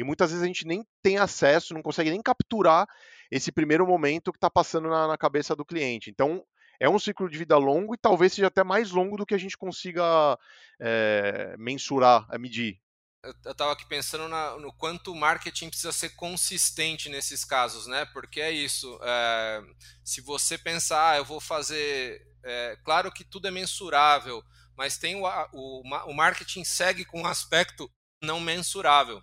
e 0.00 0.02
muitas 0.02 0.30
vezes 0.30 0.42
a 0.42 0.46
gente 0.46 0.66
nem 0.66 0.82
tem 1.02 1.18
acesso, 1.18 1.74
não 1.74 1.82
consegue 1.82 2.10
nem 2.10 2.22
capturar 2.22 2.88
esse 3.30 3.52
primeiro 3.52 3.86
momento 3.86 4.32
que 4.32 4.38
está 4.38 4.48
passando 4.48 4.88
na, 4.88 5.06
na, 5.06 5.18
cabeça 5.18 5.54
do 5.54 5.62
cliente. 5.62 6.08
Então, 6.08 6.42
é 6.80 6.88
um 6.88 6.98
ciclo 6.98 7.28
de 7.28 7.36
vida 7.36 7.58
longo 7.58 7.94
e 7.94 7.98
talvez 7.98 8.32
seja 8.32 8.46
até 8.46 8.64
mais 8.64 8.90
longo 8.90 9.18
do 9.18 9.26
que 9.26 9.34
a 9.34 9.38
gente 9.38 9.58
consiga 9.58 10.38
é, 10.80 11.54
mensurar, 11.58 12.26
medir. 12.38 12.80
Eu 13.22 13.52
estava 13.52 13.72
aqui 13.72 13.86
pensando 13.86 14.26
na, 14.26 14.56
no 14.56 14.72
quanto 14.72 15.12
o 15.12 15.14
marketing 15.16 15.68
precisa 15.68 15.92
ser 15.92 16.16
consistente 16.16 17.10
nesses 17.10 17.44
casos, 17.44 17.86
né? 17.86 18.06
Porque 18.06 18.40
é 18.40 18.50
isso. 18.50 18.98
É, 19.02 19.60
se 20.02 20.22
você 20.22 20.56
pensar, 20.56 21.10
ah, 21.10 21.16
eu 21.18 21.26
vou 21.26 21.42
fazer. 21.42 22.22
É, 22.42 22.78
claro 22.82 23.12
que 23.12 23.22
tudo 23.22 23.48
é 23.48 23.50
mensurável, 23.50 24.42
mas 24.74 24.96
tem 24.96 25.14
o, 25.16 25.26
o, 25.52 25.82
o 25.82 26.14
marketing 26.14 26.64
segue 26.64 27.04
com 27.04 27.20
um 27.20 27.26
aspecto 27.26 27.90
não 28.22 28.40
mensurável 28.40 29.22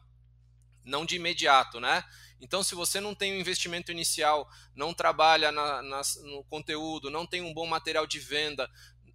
não 0.88 1.06
de 1.06 1.16
imediato, 1.16 1.80
né? 1.80 2.04
Então, 2.40 2.64
se 2.64 2.76
você 2.76 3.00
não 3.00 3.16
tem 3.16 3.34
um 3.34 3.40
investimento 3.40 3.92
inicial, 3.92 4.50
não 4.76 4.94
trabalha 4.94 5.52
na, 5.52 5.82
na, 5.82 6.02
no 6.24 6.44
conteúdo, 6.46 7.10
não 7.10 7.26
tem 7.26 7.42
um 7.42 7.54
bom 7.54 7.66
material 7.66 8.06
de 8.06 8.20
venda, 8.20 8.70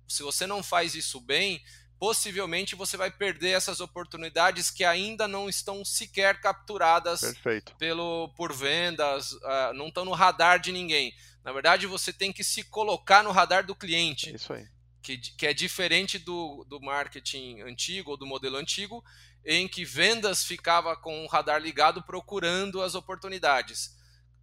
se 0.08 0.22
você 0.22 0.46
não 0.46 0.62
faz 0.62 0.94
isso 0.94 1.20
bem, 1.20 1.62
possivelmente 1.98 2.74
você 2.74 2.96
vai 2.96 3.11
perder 3.11 3.50
essas 3.50 3.80
oportunidades 3.80 4.70
que 4.70 4.85
ainda 4.85 5.28
não 5.28 5.48
estão 5.48 5.85
sequer 5.85 6.40
capturadas 6.40 7.20
Perfeito. 7.20 7.76
pelo 7.76 8.28
por 8.37 8.52
vendas, 8.52 9.32
uh, 9.32 9.72
não 9.74 9.87
estão 9.87 10.04
no 10.04 10.12
radar 10.12 10.58
de 10.58 10.72
ninguém. 10.72 11.14
Na 11.44 11.52
verdade, 11.52 11.87
você 11.87 12.12
tem 12.12 12.32
que 12.32 12.42
se 12.42 12.64
colocar 12.64 13.22
no 13.22 13.30
radar 13.30 13.64
do 13.64 13.74
cliente. 13.74 14.30
É 14.30 14.35
isso 14.35 14.52
aí. 14.52 14.66
Que, 15.00 15.16
que 15.16 15.46
é 15.46 15.54
diferente 15.54 16.18
do, 16.18 16.64
do 16.68 16.80
marketing 16.80 17.61
antigo 17.62 18.12
ou 18.12 18.16
do 18.16 18.26
modelo 18.26 18.56
antigo, 18.56 19.02
em 19.44 19.68
que 19.68 19.85
vendas 19.85 20.44
ficava 20.44 20.96
com 20.96 21.24
o 21.24 21.28
radar 21.28 21.61
ligado 21.61 22.02
procurando 22.02 22.83
as 22.83 22.94
oportunidades. 22.94 23.96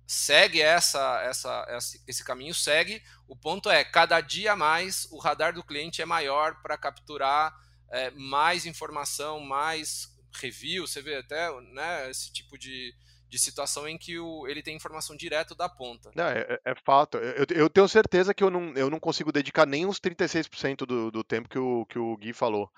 Segue 0.05 0.62
essa, 0.62 1.21
essa, 1.21 1.65
esse 2.07 2.23
caminho, 2.23 2.53
segue. 2.53 3.01
O 3.27 3.35
ponto 3.35 3.69
é, 3.69 3.83
cada 3.83 4.19
dia 4.21 4.55
mais 4.55 5.07
o 5.12 5.19
radar 5.19 5.53
do 5.53 5.63
cliente 5.63 6.01
é 6.01 6.05
maior 6.05 6.62
para 6.62 6.77
capturar 6.77 7.55
é, 7.91 8.09
mais 8.12 8.65
informação, 8.65 9.39
mais 9.39 10.09
review. 10.33 10.88
Você 10.88 11.01
vê 11.01 11.15
até 11.15 11.49
né, 11.62 12.09
esse 12.09 12.31
tipo 12.33 12.57
de, 12.57 12.93
de 13.29 13.38
situação 13.38 13.88
em 13.88 13.97
que 13.97 14.17
o, 14.17 14.47
ele 14.47 14.63
tem 14.63 14.75
informação 14.75 15.15
direto 15.15 15.53
da 15.53 15.69
ponta. 15.69 16.12
Não, 16.15 16.25
é, 16.25 16.59
é, 16.65 16.75
fato. 16.83 17.17
Eu, 17.17 17.45
eu, 17.51 17.69
tenho 17.69 17.88
certeza 17.88 18.33
que 18.33 18.43
eu 18.43 18.49
não, 18.49 18.73
eu 18.73 18.89
não 18.89 18.99
consigo 18.99 19.31
dedicar 19.31 19.67
nem 19.67 19.85
uns 19.85 19.99
36% 19.99 20.85
do, 20.85 21.12
do 21.12 21.23
tempo 21.23 21.47
que 21.47 21.59
o, 21.59 21.85
que 21.85 21.99
o 21.99 22.17
Gui 22.17 22.33
falou. 22.33 22.71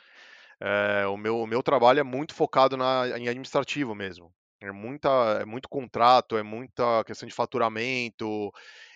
É, 0.62 1.08
o, 1.08 1.17
meu, 1.17 1.39
o 1.39 1.47
meu 1.47 1.63
trabalho 1.63 2.00
é 2.00 2.04
muito 2.04 2.36
focado 2.36 2.78
na, 2.78 3.08
em 3.17 3.28
administrativo 3.28 3.95
mesmo. 3.95 4.32
É, 4.62 4.71
muita, 4.71 5.10
é 5.41 5.45
muito 5.45 5.67
contrato, 5.67 6.38
é 6.38 6.43
muita 6.43 7.04
questão 7.04 7.28
de 7.28 7.34
faturamento. 7.34 8.52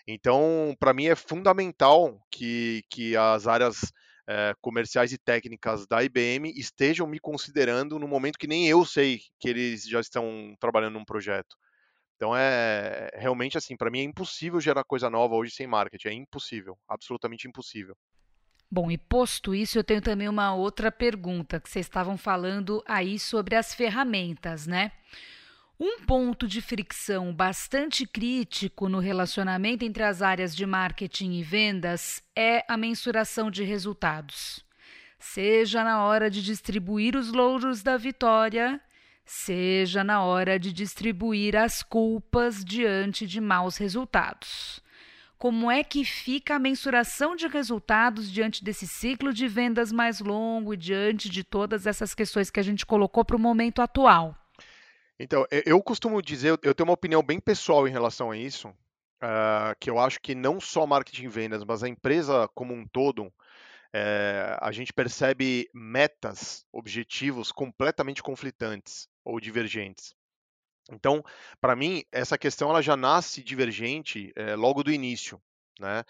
Então, 0.07 0.75
para 0.79 0.93
mim 0.93 1.07
é 1.07 1.15
fundamental 1.15 2.21
que, 2.31 2.83
que 2.89 3.17
as 3.17 3.47
áreas 3.47 3.91
é, 4.27 4.53
comerciais 4.61 5.11
e 5.11 5.17
técnicas 5.17 5.87
da 5.87 6.03
IBM 6.03 6.51
estejam 6.55 7.07
me 7.07 7.19
considerando 7.19 7.97
no 7.97 8.07
momento 8.07 8.37
que 8.37 8.47
nem 8.47 8.67
eu 8.67 8.85
sei 8.85 9.19
que 9.39 9.49
eles 9.49 9.87
já 9.87 9.99
estão 9.99 10.55
trabalhando 10.59 10.93
num 10.93 11.05
projeto. 11.05 11.55
Então 12.15 12.35
é 12.35 13.09
realmente 13.15 13.57
assim, 13.57 13.75
para 13.75 13.89
mim 13.91 13.99
é 13.99 14.03
impossível 14.03 14.61
gerar 14.61 14.83
coisa 14.83 15.09
nova 15.09 15.35
hoje 15.35 15.51
sem 15.51 15.67
marketing, 15.67 16.07
é 16.07 16.13
impossível, 16.13 16.77
absolutamente 16.87 17.47
impossível. 17.47 17.95
Bom, 18.69 18.89
e 18.89 18.97
posto 18.97 19.53
isso, 19.53 19.77
eu 19.77 19.83
tenho 19.83 20.01
também 20.01 20.27
uma 20.27 20.53
outra 20.53 20.91
pergunta 20.91 21.59
que 21.59 21.69
vocês 21.69 21.85
estavam 21.85 22.17
falando 22.17 22.83
aí 22.87 23.19
sobre 23.19 23.55
as 23.55 23.73
ferramentas, 23.73 24.65
né? 24.65 24.91
Um 25.79 25.99
ponto 25.99 26.47
de 26.47 26.61
fricção 26.61 27.33
bastante 27.33 28.07
crítico 28.07 28.89
no 28.89 28.99
relacionamento 28.99 29.83
entre 29.83 30.03
as 30.03 30.21
áreas 30.21 30.55
de 30.55 30.65
marketing 30.65 31.33
e 31.33 31.43
vendas 31.43 32.23
é 32.35 32.63
a 32.67 32.77
mensuração 32.77 33.51
de 33.51 33.63
resultados. 33.63 34.65
Seja 35.19 35.83
na 35.83 36.03
hora 36.03 36.29
de 36.29 36.41
distribuir 36.41 37.15
os 37.15 37.31
louros 37.31 37.83
da 37.83 37.97
vitória, 37.97 38.79
seja 39.25 40.03
na 40.03 40.23
hora 40.23 40.57
de 40.57 40.71
distribuir 40.71 41.55
as 41.55 41.83
culpas 41.83 42.63
diante 42.63 43.27
de 43.27 43.39
maus 43.41 43.77
resultados 43.77 44.83
como 45.45 45.69
é 45.69 45.83
que 45.83 46.03
fica 46.03 46.55
a 46.55 46.59
mensuração 46.59 47.35
de 47.35 47.45
resultados 47.45 48.31
diante 48.31 48.63
desse 48.63 48.87
ciclo 48.87 49.31
de 49.31 49.47
vendas 49.47 49.91
mais 49.91 50.19
longo 50.19 50.73
e 50.73 50.77
diante 50.77 51.29
de 51.29 51.43
todas 51.43 51.85
essas 51.85 52.15
questões 52.15 52.49
que 52.49 52.59
a 52.59 52.63
gente 52.63 52.83
colocou 52.83 53.23
para 53.23 53.35
o 53.35 53.39
momento 53.39 53.79
atual? 53.79 54.35
Então, 55.19 55.45
eu 55.63 55.79
costumo 55.83 56.19
dizer, 56.19 56.57
eu 56.63 56.73
tenho 56.73 56.89
uma 56.89 56.95
opinião 56.95 57.21
bem 57.21 57.39
pessoal 57.39 57.87
em 57.87 57.91
relação 57.91 58.31
a 58.31 58.37
isso, 58.37 58.69
uh, 58.69 59.75
que 59.79 59.87
eu 59.87 59.99
acho 59.99 60.19
que 60.19 60.33
não 60.33 60.59
só 60.59 60.87
marketing 60.87 61.25
e 61.25 61.27
vendas, 61.27 61.63
mas 61.63 61.83
a 61.83 61.87
empresa 61.87 62.49
como 62.55 62.73
um 62.73 62.87
todo, 62.87 63.31
é, 63.93 64.57
a 64.59 64.71
gente 64.71 64.91
percebe 64.91 65.69
metas, 65.71 66.65
objetivos 66.73 67.51
completamente 67.51 68.23
conflitantes 68.23 69.07
ou 69.23 69.39
divergentes. 69.39 70.14
Então, 70.91 71.23
para 71.59 71.75
mim, 71.75 72.03
essa 72.11 72.37
questão 72.37 72.69
ela 72.69 72.81
já 72.81 72.95
nasce 72.95 73.43
divergente 73.43 74.31
é, 74.35 74.55
logo 74.55 74.83
do 74.83 74.91
início, 74.91 75.41
né? 75.79 76.03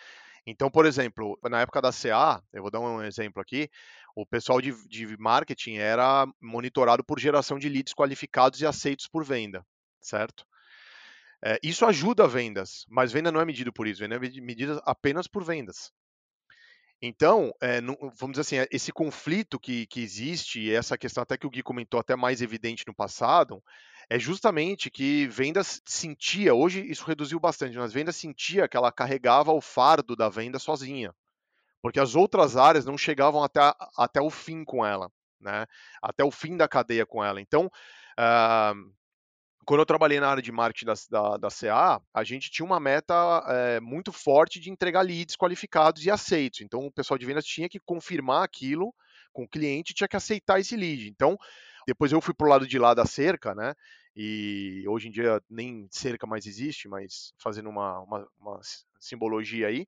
Então, 0.45 0.69
por 0.69 0.85
exemplo, 0.85 1.39
na 1.49 1.61
época 1.61 1.81
da 1.81 1.91
CA, 1.91 2.41
eu 2.53 2.61
vou 2.61 2.69
dar 2.69 2.79
um 2.79 3.01
exemplo 3.01 3.41
aqui, 3.41 3.69
o 4.15 4.25
pessoal 4.25 4.61
de, 4.61 4.73
de 4.87 5.17
marketing 5.17 5.77
era 5.77 6.27
monitorado 6.39 7.03
por 7.03 7.19
geração 7.19 7.57
de 7.57 7.67
leads 7.67 7.93
qualificados 7.93 8.61
e 8.61 8.65
aceitos 8.65 9.07
por 9.07 9.23
venda, 9.23 9.65
certo? 9.99 10.45
É, 11.43 11.57
isso 11.63 11.85
ajuda 11.85 12.27
vendas, 12.27 12.85
mas 12.89 13.11
venda 13.11 13.31
não 13.31 13.41
é 13.41 13.45
medido 13.45 13.73
por 13.73 13.87
isso, 13.87 14.01
venda 14.01 14.15
é 14.15 14.19
medida 14.19 14.81
apenas 14.85 15.27
por 15.27 15.43
vendas. 15.43 15.91
Então, 17.01 17.53
é, 17.61 17.81
vamos 17.81 18.37
dizer 18.37 18.41
assim, 18.41 18.67
esse 18.71 18.91
conflito 18.91 19.59
que, 19.59 19.85
que 19.87 20.01
existe, 20.01 20.73
essa 20.73 20.97
questão 20.97 21.21
até 21.23 21.37
que 21.37 21.45
o 21.45 21.49
Gui 21.49 21.61
comentou, 21.61 21.99
até 21.99 22.15
mais 22.15 22.41
evidente 22.41 22.83
no 22.87 22.95
passado, 22.95 23.61
é 24.09 24.17
justamente 24.17 24.89
que 24.89 25.27
vendas 25.27 25.81
sentia, 25.85 26.53
hoje 26.53 26.81
isso 26.89 27.05
reduziu 27.05 27.39
bastante, 27.39 27.77
mas 27.77 27.93
vendas 27.93 28.15
sentia 28.15 28.67
que 28.67 28.77
ela 28.77 28.91
carregava 28.91 29.51
o 29.51 29.61
fardo 29.61 30.15
da 30.15 30.29
venda 30.29 30.59
sozinha, 30.59 31.13
porque 31.81 31.99
as 31.99 32.15
outras 32.15 32.55
áreas 32.55 32.85
não 32.85 32.97
chegavam 32.97 33.43
até, 33.43 33.59
até 33.97 34.21
o 34.21 34.29
fim 34.29 34.63
com 34.63 34.85
ela, 34.85 35.11
né? 35.39 35.65
até 36.01 36.23
o 36.23 36.31
fim 36.31 36.55
da 36.55 36.67
cadeia 36.67 37.05
com 37.05 37.23
ela. 37.23 37.41
Então, 37.41 37.65
uh, 37.65 38.93
quando 39.65 39.79
eu 39.79 39.85
trabalhei 39.85 40.19
na 40.19 40.29
área 40.29 40.43
de 40.43 40.51
marketing 40.51 40.85
da, 40.85 40.93
da, 41.09 41.37
da 41.37 41.47
CA, 41.49 42.01
a 42.13 42.23
gente 42.23 42.51
tinha 42.51 42.65
uma 42.65 42.79
meta 42.79 43.13
é, 43.47 43.79
muito 43.79 44.11
forte 44.11 44.59
de 44.59 44.69
entregar 44.69 45.01
leads 45.01 45.35
qualificados 45.35 46.05
e 46.05 46.11
aceitos. 46.11 46.61
Então, 46.61 46.85
o 46.85 46.91
pessoal 46.91 47.17
de 47.17 47.25
vendas 47.25 47.45
tinha 47.45 47.67
que 47.67 47.79
confirmar 47.79 48.43
aquilo 48.43 48.93
com 49.33 49.43
o 49.43 49.47
cliente, 49.47 49.93
tinha 49.93 50.07
que 50.07 50.15
aceitar 50.15 50.59
esse 50.59 50.75
lead. 50.75 51.09
Então, 51.09 51.37
depois 51.87 52.11
eu 52.11 52.21
fui 52.21 52.33
pro 52.33 52.47
lado 52.47 52.67
de 52.67 52.77
lá 52.79 52.93
da 52.93 53.05
cerca, 53.05 53.53
né? 53.55 53.73
E 54.15 54.83
hoje 54.87 55.09
em 55.09 55.11
dia 55.11 55.41
nem 55.49 55.87
cerca 55.91 56.25
mais 56.25 56.45
existe, 56.45 56.87
mas 56.87 57.33
fazendo 57.37 57.69
uma, 57.69 57.99
uma, 57.99 58.27
uma 58.39 58.59
simbologia 58.99 59.67
aí, 59.67 59.85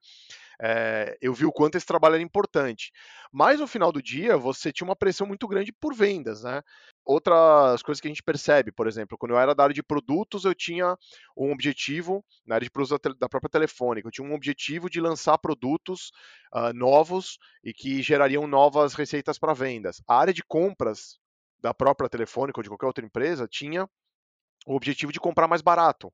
é, 0.62 1.18
eu 1.22 1.34
vi 1.34 1.46
o 1.46 1.52
quanto 1.52 1.76
esse 1.76 1.86
trabalho 1.86 2.16
era 2.16 2.24
importante. 2.24 2.92
Mas 3.32 3.60
no 3.60 3.68
final 3.68 3.92
do 3.92 4.02
dia, 4.02 4.38
você 4.38 4.72
tinha 4.72 4.88
uma 4.88 4.96
pressão 4.96 5.26
muito 5.26 5.48
grande 5.48 5.72
por 5.72 5.96
vendas, 5.96 6.44
né? 6.44 6.62
Outras 7.06 7.82
coisas 7.82 8.02
que 8.02 8.08
a 8.08 8.12
gente 8.12 8.24
percebe, 8.24 8.72
por 8.72 8.88
exemplo, 8.88 9.18
quando 9.18 9.32
eu 9.32 9.40
era 9.40 9.56
da 9.56 9.64
área 9.64 9.74
de 9.74 9.84
produtos, 9.84 10.44
eu 10.44 10.54
tinha 10.54 10.98
um 11.36 11.52
objetivo, 11.52 12.24
na 12.46 12.56
área 12.56 12.66
de 12.66 12.72
produtos 12.72 13.00
da 13.18 13.30
própria 13.30 13.50
Telefônica, 13.50 14.08
eu 14.08 14.12
tinha 14.12 14.28
um 14.28 14.34
objetivo 14.34 14.90
de 14.90 15.00
lançar 15.00 15.38
produtos 15.38 16.12
uh, 16.54 16.74
novos 16.74 17.38
e 17.64 17.74
que 17.74 18.02
gerariam 18.02 18.46
novas 18.46 18.94
receitas 18.94 19.40
para 19.40 19.54
vendas. 19.54 20.02
A 20.08 20.18
área 20.18 20.34
de 20.34 20.44
compras 20.44 21.18
da 21.62 21.74
própria 21.74 22.10
Telefônica 22.10 22.60
ou 22.60 22.64
de 22.64 22.70
qualquer 22.70 22.88
outra 22.88 23.06
empresa 23.06 23.48
tinha 23.48 23.88
o 24.68 24.76
objetivo 24.76 25.14
de 25.14 25.20
comprar 25.20 25.48
mais 25.48 25.62
barato. 25.62 26.12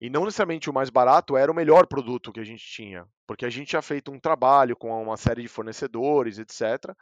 E 0.00 0.10
não 0.10 0.24
necessariamente 0.24 0.68
o 0.68 0.72
mais 0.72 0.90
barato 0.90 1.36
era 1.36 1.52
o 1.52 1.54
melhor 1.54 1.86
produto 1.86 2.32
que 2.32 2.40
a 2.40 2.44
gente 2.44 2.64
tinha, 2.64 3.06
porque 3.26 3.44
a 3.44 3.50
gente 3.50 3.68
tinha 3.68 3.82
feito 3.82 4.10
um 4.10 4.18
trabalho 4.18 4.74
com 4.74 4.90
uma 5.02 5.16
série 5.16 5.42
de 5.42 5.48
fornecedores, 5.48 6.38
etc. 6.38 6.94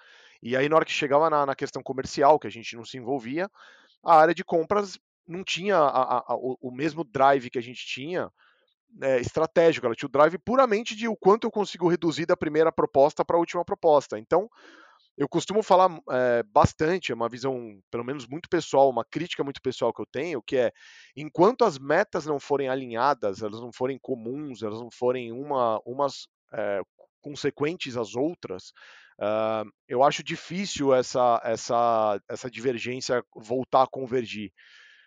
E 0.42 0.56
aí, 0.56 0.68
na 0.68 0.76
hora 0.76 0.84
que 0.84 0.92
chegava 0.92 1.30
na, 1.30 1.46
na 1.46 1.54
questão 1.54 1.82
comercial, 1.82 2.38
que 2.38 2.46
a 2.46 2.50
gente 2.50 2.76
não 2.76 2.84
se 2.84 2.98
envolvia, 2.98 3.48
a 4.04 4.16
área 4.16 4.34
de 4.34 4.44
compras 4.44 4.98
não 5.26 5.42
tinha 5.42 5.76
a, 5.76 6.18
a, 6.18 6.34
o, 6.34 6.58
o, 6.60 6.70
mesmo 6.70 7.02
drive 7.04 7.50
que 7.50 7.58
a 7.58 7.62
gente 7.62 7.86
tinha 7.86 8.30
é, 9.00 9.20
estratégico, 9.20 9.86
ela 9.86 9.94
tinha 9.94 10.08
o 10.08 10.12
drive 10.12 10.38
puramente 10.38 10.96
de 10.96 11.08
o 11.08 11.16
quanto 11.16 11.46
eu 11.46 11.50
consigo 11.50 11.88
reduzir 11.88 12.26
da 12.26 12.36
primeira 12.36 12.72
proposta 12.72 13.24
para 13.24 13.36
a 13.36 13.40
última 13.40 13.64
proposta. 13.64 14.18
Então, 14.18 14.50
eu 15.18 15.28
costumo 15.28 15.64
falar 15.64 15.90
é, 16.10 16.44
bastante, 16.44 17.10
é 17.10 17.14
uma 17.14 17.28
visão, 17.28 17.80
pelo 17.90 18.04
menos 18.04 18.24
muito 18.26 18.48
pessoal, 18.48 18.88
uma 18.88 19.04
crítica 19.04 19.42
muito 19.42 19.60
pessoal 19.60 19.92
que 19.92 20.00
eu 20.00 20.06
tenho, 20.06 20.40
que 20.40 20.56
é 20.56 20.72
enquanto 21.16 21.64
as 21.64 21.76
metas 21.76 22.24
não 22.24 22.38
forem 22.38 22.68
alinhadas, 22.68 23.42
elas 23.42 23.60
não 23.60 23.72
forem 23.72 23.98
comuns, 24.00 24.62
elas 24.62 24.80
não 24.80 24.90
forem 24.92 25.32
uma, 25.32 25.80
umas 25.84 26.28
é, 26.54 26.80
consequentes 27.20 27.96
às 27.96 28.14
outras, 28.14 28.68
uh, 29.18 29.68
eu 29.88 30.04
acho 30.04 30.22
difícil 30.22 30.94
essa, 30.94 31.40
essa, 31.44 32.20
essa 32.28 32.48
divergência 32.48 33.24
voltar 33.34 33.82
a 33.82 33.88
convergir. 33.88 34.52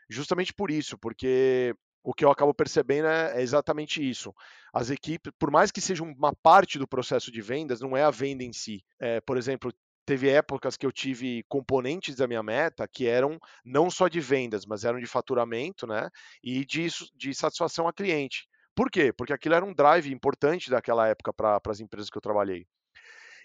Justamente 0.10 0.54
por 0.54 0.70
isso, 0.70 0.98
porque 0.98 1.74
o 2.04 2.14
que 2.14 2.26
eu 2.26 2.32
acabo 2.32 2.54
percebendo 2.54 3.08
é, 3.08 3.40
é 3.40 3.42
exatamente 3.42 4.08
isso. 4.08 4.34
As 4.74 4.90
equipes, 4.90 5.32
por 5.40 5.50
mais 5.50 5.72
que 5.72 5.80
seja 5.80 6.04
uma 6.04 6.34
parte 6.44 6.78
do 6.78 6.88
processo 6.88 7.32
de 7.32 7.42
vendas, 7.42 7.80
não 7.80 7.96
é 7.96 8.04
a 8.04 8.12
venda 8.12 8.44
em 8.44 8.52
si. 8.52 8.84
É, 9.00 9.22
por 9.22 9.38
exemplo, 9.38 9.72
teve 10.06 10.30
épocas 10.30 10.76
que 10.76 10.86
eu 10.86 10.92
tive 10.92 11.44
componentes 11.48 12.16
da 12.16 12.28
minha 12.28 12.44
meta 12.44 12.88
que 12.88 13.08
eram 13.08 13.40
não 13.64 13.90
só 13.90 14.08
de 14.08 14.20
vendas, 14.20 14.66
mas 14.66 14.84
eram 14.84 15.00
de 15.00 15.06
faturamento, 15.06 15.86
né? 15.88 16.10
E 16.44 16.66
de, 16.66 16.88
de 17.16 17.34
satisfação 17.34 17.88
a 17.88 17.94
cliente. 17.94 18.48
Por 18.76 18.90
quê? 18.90 19.12
Porque 19.14 19.34
aquilo 19.34 19.56
era 19.56 19.66
um 19.66 19.74
drive 19.74 20.12
importante 20.12 20.70
daquela 20.70 21.08
época 21.08 21.34
para 21.34 21.60
as 21.68 21.80
empresas 21.80 22.10
que 22.10 22.18
eu 22.18 22.22
trabalhei. 22.22 22.66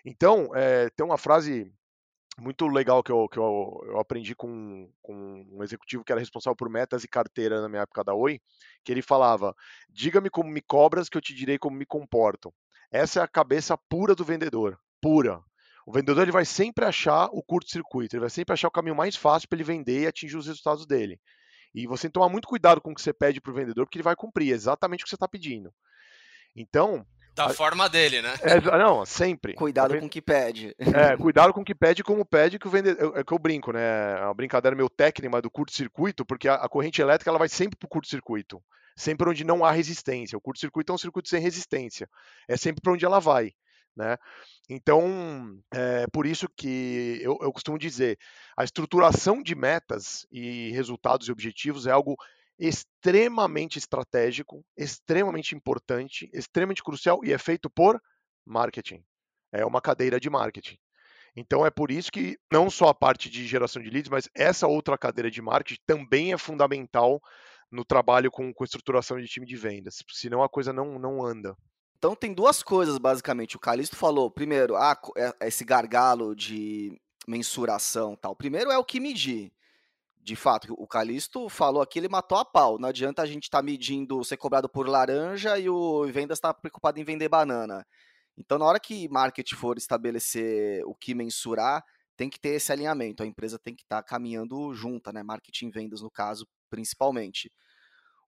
Então, 0.04 0.50
é, 0.54 0.88
tem 0.90 1.04
uma 1.04 1.18
frase 1.18 1.72
muito 2.38 2.66
legal 2.68 3.02
que 3.02 3.10
eu, 3.10 3.28
que 3.28 3.38
eu, 3.38 3.80
eu 3.86 3.98
aprendi 3.98 4.34
com, 4.34 4.90
com, 5.02 5.46
um 5.50 5.62
executivo 5.62 6.04
que 6.04 6.12
era 6.12 6.20
responsável 6.20 6.56
por 6.56 6.68
metas 6.68 7.02
e 7.02 7.08
carteira 7.08 7.60
na 7.60 7.68
minha 7.68 7.82
época 7.82 8.04
da 8.04 8.14
Oi, 8.14 8.40
que 8.84 8.92
ele 8.92 9.02
falava: 9.02 9.54
diga-me 9.88 10.30
como 10.30 10.50
me 10.50 10.60
cobras, 10.60 11.08
que 11.08 11.16
eu 11.16 11.22
te 11.22 11.34
direi 11.34 11.58
como 11.58 11.76
me 11.76 11.86
comporto. 11.86 12.52
Essa 12.90 13.20
é 13.20 13.22
a 13.22 13.28
cabeça 13.28 13.76
pura 13.76 14.14
do 14.14 14.24
vendedor, 14.24 14.78
pura. 15.00 15.42
O 15.86 15.92
vendedor 15.92 16.22
ele 16.22 16.32
vai 16.32 16.44
sempre 16.44 16.84
achar 16.84 17.26
o 17.26 17.40
curto-circuito, 17.40 18.16
ele 18.16 18.20
vai 18.20 18.30
sempre 18.30 18.52
achar 18.52 18.66
o 18.66 18.72
caminho 18.72 18.96
mais 18.96 19.14
fácil 19.14 19.48
para 19.48 19.56
ele 19.56 19.62
vender 19.62 20.02
e 20.02 20.06
atingir 20.08 20.36
os 20.36 20.48
resultados 20.48 20.84
dele. 20.84 21.20
E 21.72 21.86
você 21.86 22.02
tem 22.02 22.10
que 22.10 22.14
tomar 22.14 22.28
muito 22.28 22.48
cuidado 22.48 22.80
com 22.80 22.90
o 22.90 22.94
que 22.94 23.00
você 23.00 23.12
pede 23.12 23.40
para 23.40 23.52
o 23.52 23.54
vendedor, 23.54 23.86
porque 23.86 23.98
ele 23.98 24.02
vai 24.02 24.16
cumprir 24.16 24.52
exatamente 24.52 25.02
o 25.02 25.04
que 25.04 25.10
você 25.10 25.14
está 25.14 25.28
pedindo. 25.28 25.72
Então. 26.56 27.06
Da 27.36 27.46
a... 27.46 27.50
forma 27.50 27.88
dele, 27.88 28.20
né? 28.20 28.34
É, 28.40 28.60
não, 28.60 29.04
sempre. 29.06 29.54
Cuidado 29.54 29.96
com 30.00 30.06
o 30.06 30.08
que 30.08 30.20
pede. 30.20 30.74
É, 30.78 31.16
cuidado 31.16 31.52
com 31.52 31.60
o 31.60 31.64
que 31.64 31.74
pede, 31.74 32.02
como 32.02 32.24
pede 32.24 32.58
que 32.58 32.66
o 32.66 32.70
vendedor. 32.70 33.16
É 33.16 33.22
que 33.22 33.32
eu 33.32 33.38
brinco, 33.38 33.72
né? 33.72 34.18
É 34.18 34.24
uma 34.24 34.34
brincadeira 34.34 34.74
meio 34.74 34.88
técnica 34.88 35.40
do 35.40 35.50
curto-circuito, 35.50 36.24
porque 36.24 36.48
a, 36.48 36.54
a, 36.54 36.68
corrente 36.68 37.00
elétrica 37.00 37.30
ela 37.30 37.38
vai 37.38 37.48
sempre 37.48 37.76
para 37.76 37.86
o 37.86 37.90
curto-circuito. 37.90 38.60
Sempre 38.96 39.28
onde 39.28 39.44
não 39.44 39.64
há 39.64 39.70
resistência. 39.70 40.36
O 40.36 40.40
curto-circuito 40.40 40.90
é 40.90 40.94
um 40.94 40.98
circuito 40.98 41.28
sem 41.28 41.40
resistência. 41.40 42.08
É 42.48 42.56
sempre 42.56 42.80
para 42.80 42.92
onde 42.92 43.04
ela 43.04 43.20
vai. 43.20 43.52
Né? 43.96 44.16
Então, 44.68 45.58
é 45.72 46.06
por 46.12 46.26
isso 46.26 46.48
que 46.54 47.18
eu, 47.22 47.38
eu 47.40 47.52
costumo 47.52 47.78
dizer, 47.78 48.18
a 48.56 48.62
estruturação 48.62 49.42
de 49.42 49.54
metas 49.54 50.26
e 50.30 50.70
resultados 50.72 51.28
e 51.28 51.32
objetivos 51.32 51.86
é 51.86 51.92
algo 51.92 52.14
extremamente 52.58 53.78
estratégico, 53.78 54.64
extremamente 54.76 55.54
importante, 55.54 56.28
extremamente 56.32 56.82
crucial 56.82 57.20
e 57.24 57.32
é 57.32 57.38
feito 57.38 57.70
por 57.70 58.00
marketing. 58.44 59.02
É 59.52 59.64
uma 59.64 59.80
cadeira 59.80 60.20
de 60.20 60.28
marketing. 60.28 60.78
Então 61.34 61.66
é 61.66 61.70
por 61.70 61.90
isso 61.90 62.10
que 62.10 62.38
não 62.50 62.70
só 62.70 62.88
a 62.88 62.94
parte 62.94 63.28
de 63.28 63.46
geração 63.46 63.82
de 63.82 63.90
leads, 63.90 64.10
mas 64.10 64.28
essa 64.34 64.66
outra 64.66 64.96
cadeira 64.96 65.30
de 65.30 65.42
marketing 65.42 65.80
também 65.86 66.32
é 66.32 66.38
fundamental 66.38 67.20
no 67.70 67.84
trabalho 67.84 68.30
com, 68.30 68.52
com 68.54 68.64
estruturação 68.64 69.20
de 69.20 69.26
time 69.26 69.46
de 69.46 69.56
vendas. 69.56 70.02
Senão 70.10 70.42
a 70.42 70.48
coisa 70.48 70.72
não, 70.72 70.98
não 70.98 71.24
anda. 71.24 71.54
Então 71.98 72.14
tem 72.14 72.34
duas 72.34 72.62
coisas, 72.62 72.98
basicamente. 72.98 73.56
O 73.56 73.60
Calixto 73.60 73.96
falou, 73.96 74.30
primeiro, 74.30 74.76
ah, 74.76 74.98
é, 75.16 75.48
esse 75.48 75.64
gargalo 75.64 76.36
de 76.36 77.00
mensuração 77.26 78.14
tal. 78.14 78.36
Primeiro 78.36 78.70
é 78.70 78.78
o 78.78 78.84
que 78.84 79.00
medir. 79.00 79.50
De 80.20 80.36
fato, 80.36 80.74
o 80.76 80.86
Calixto 80.86 81.48
falou 81.48 81.80
aqui, 81.80 81.98
ele 81.98 82.08
matou 82.08 82.36
a 82.36 82.44
pau. 82.44 82.78
Não 82.78 82.88
adianta 82.88 83.22
a 83.22 83.26
gente 83.26 83.44
estar 83.44 83.58
tá 83.58 83.62
medindo 83.62 84.22
ser 84.24 84.36
cobrado 84.36 84.68
por 84.68 84.88
laranja 84.88 85.58
e 85.58 85.70
o 85.70 86.04
vendas 86.12 86.38
está 86.38 86.52
preocupado 86.52 87.00
em 87.00 87.04
vender 87.04 87.28
banana. 87.28 87.86
Então, 88.36 88.58
na 88.58 88.66
hora 88.66 88.80
que 88.80 89.08
marketing 89.08 89.54
for 89.54 89.78
estabelecer 89.78 90.84
o 90.84 90.94
que 90.94 91.14
mensurar, 91.14 91.82
tem 92.16 92.28
que 92.28 92.38
ter 92.38 92.50
esse 92.50 92.72
alinhamento. 92.72 93.22
A 93.22 93.26
empresa 93.26 93.58
tem 93.58 93.74
que 93.74 93.82
estar 93.84 94.02
tá 94.02 94.08
caminhando 94.08 94.74
junta, 94.74 95.12
né? 95.12 95.22
Marketing 95.22 95.68
e 95.68 95.70
vendas, 95.70 96.02
no 96.02 96.10
caso, 96.10 96.46
principalmente. 96.68 97.50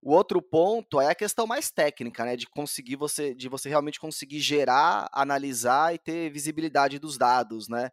O 0.01 0.13
outro 0.13 0.41
ponto 0.41 1.01
é 1.01 1.09
a 1.11 1.15
questão 1.15 1.47
mais 1.47 1.71
técnica, 1.71 2.25
né? 2.25 2.37
De 2.37 2.47
conseguir 2.47 2.97
você, 2.97 3.35
de 3.35 3.49
você 3.49 3.69
realmente 3.69 3.99
conseguir 4.01 4.41
gerar, 4.41 5.09
analisar 5.13 5.95
e 5.95 5.99
ter 5.99 6.31
visibilidade 6.31 6.99
dos 6.99 7.19
dados, 7.19 7.69
né? 7.69 7.91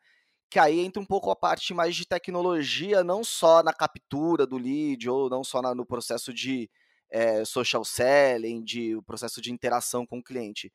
Que 0.49 0.59
aí 0.59 0.79
entra 0.79 1.01
um 1.01 1.05
pouco 1.05 1.31
a 1.31 1.35
parte 1.35 1.73
mais 1.73 1.95
de 1.95 2.05
tecnologia, 2.07 3.03
não 3.03 3.23
só 3.23 3.63
na 3.63 3.73
captura 3.73 4.45
do 4.47 4.57
lead, 4.57 5.09
ou 5.09 5.29
não 5.29 5.43
só 5.43 5.61
na, 5.61 5.73
no 5.75 5.85
processo 5.85 6.33
de 6.33 6.69
é, 7.11 7.43
social 7.45 7.83
selling, 7.85 8.63
de 8.63 8.95
o 8.95 9.03
processo 9.03 9.41
de 9.41 9.51
interação 9.51 10.05
com 10.05 10.19
o 10.19 10.23
cliente. 10.23 10.71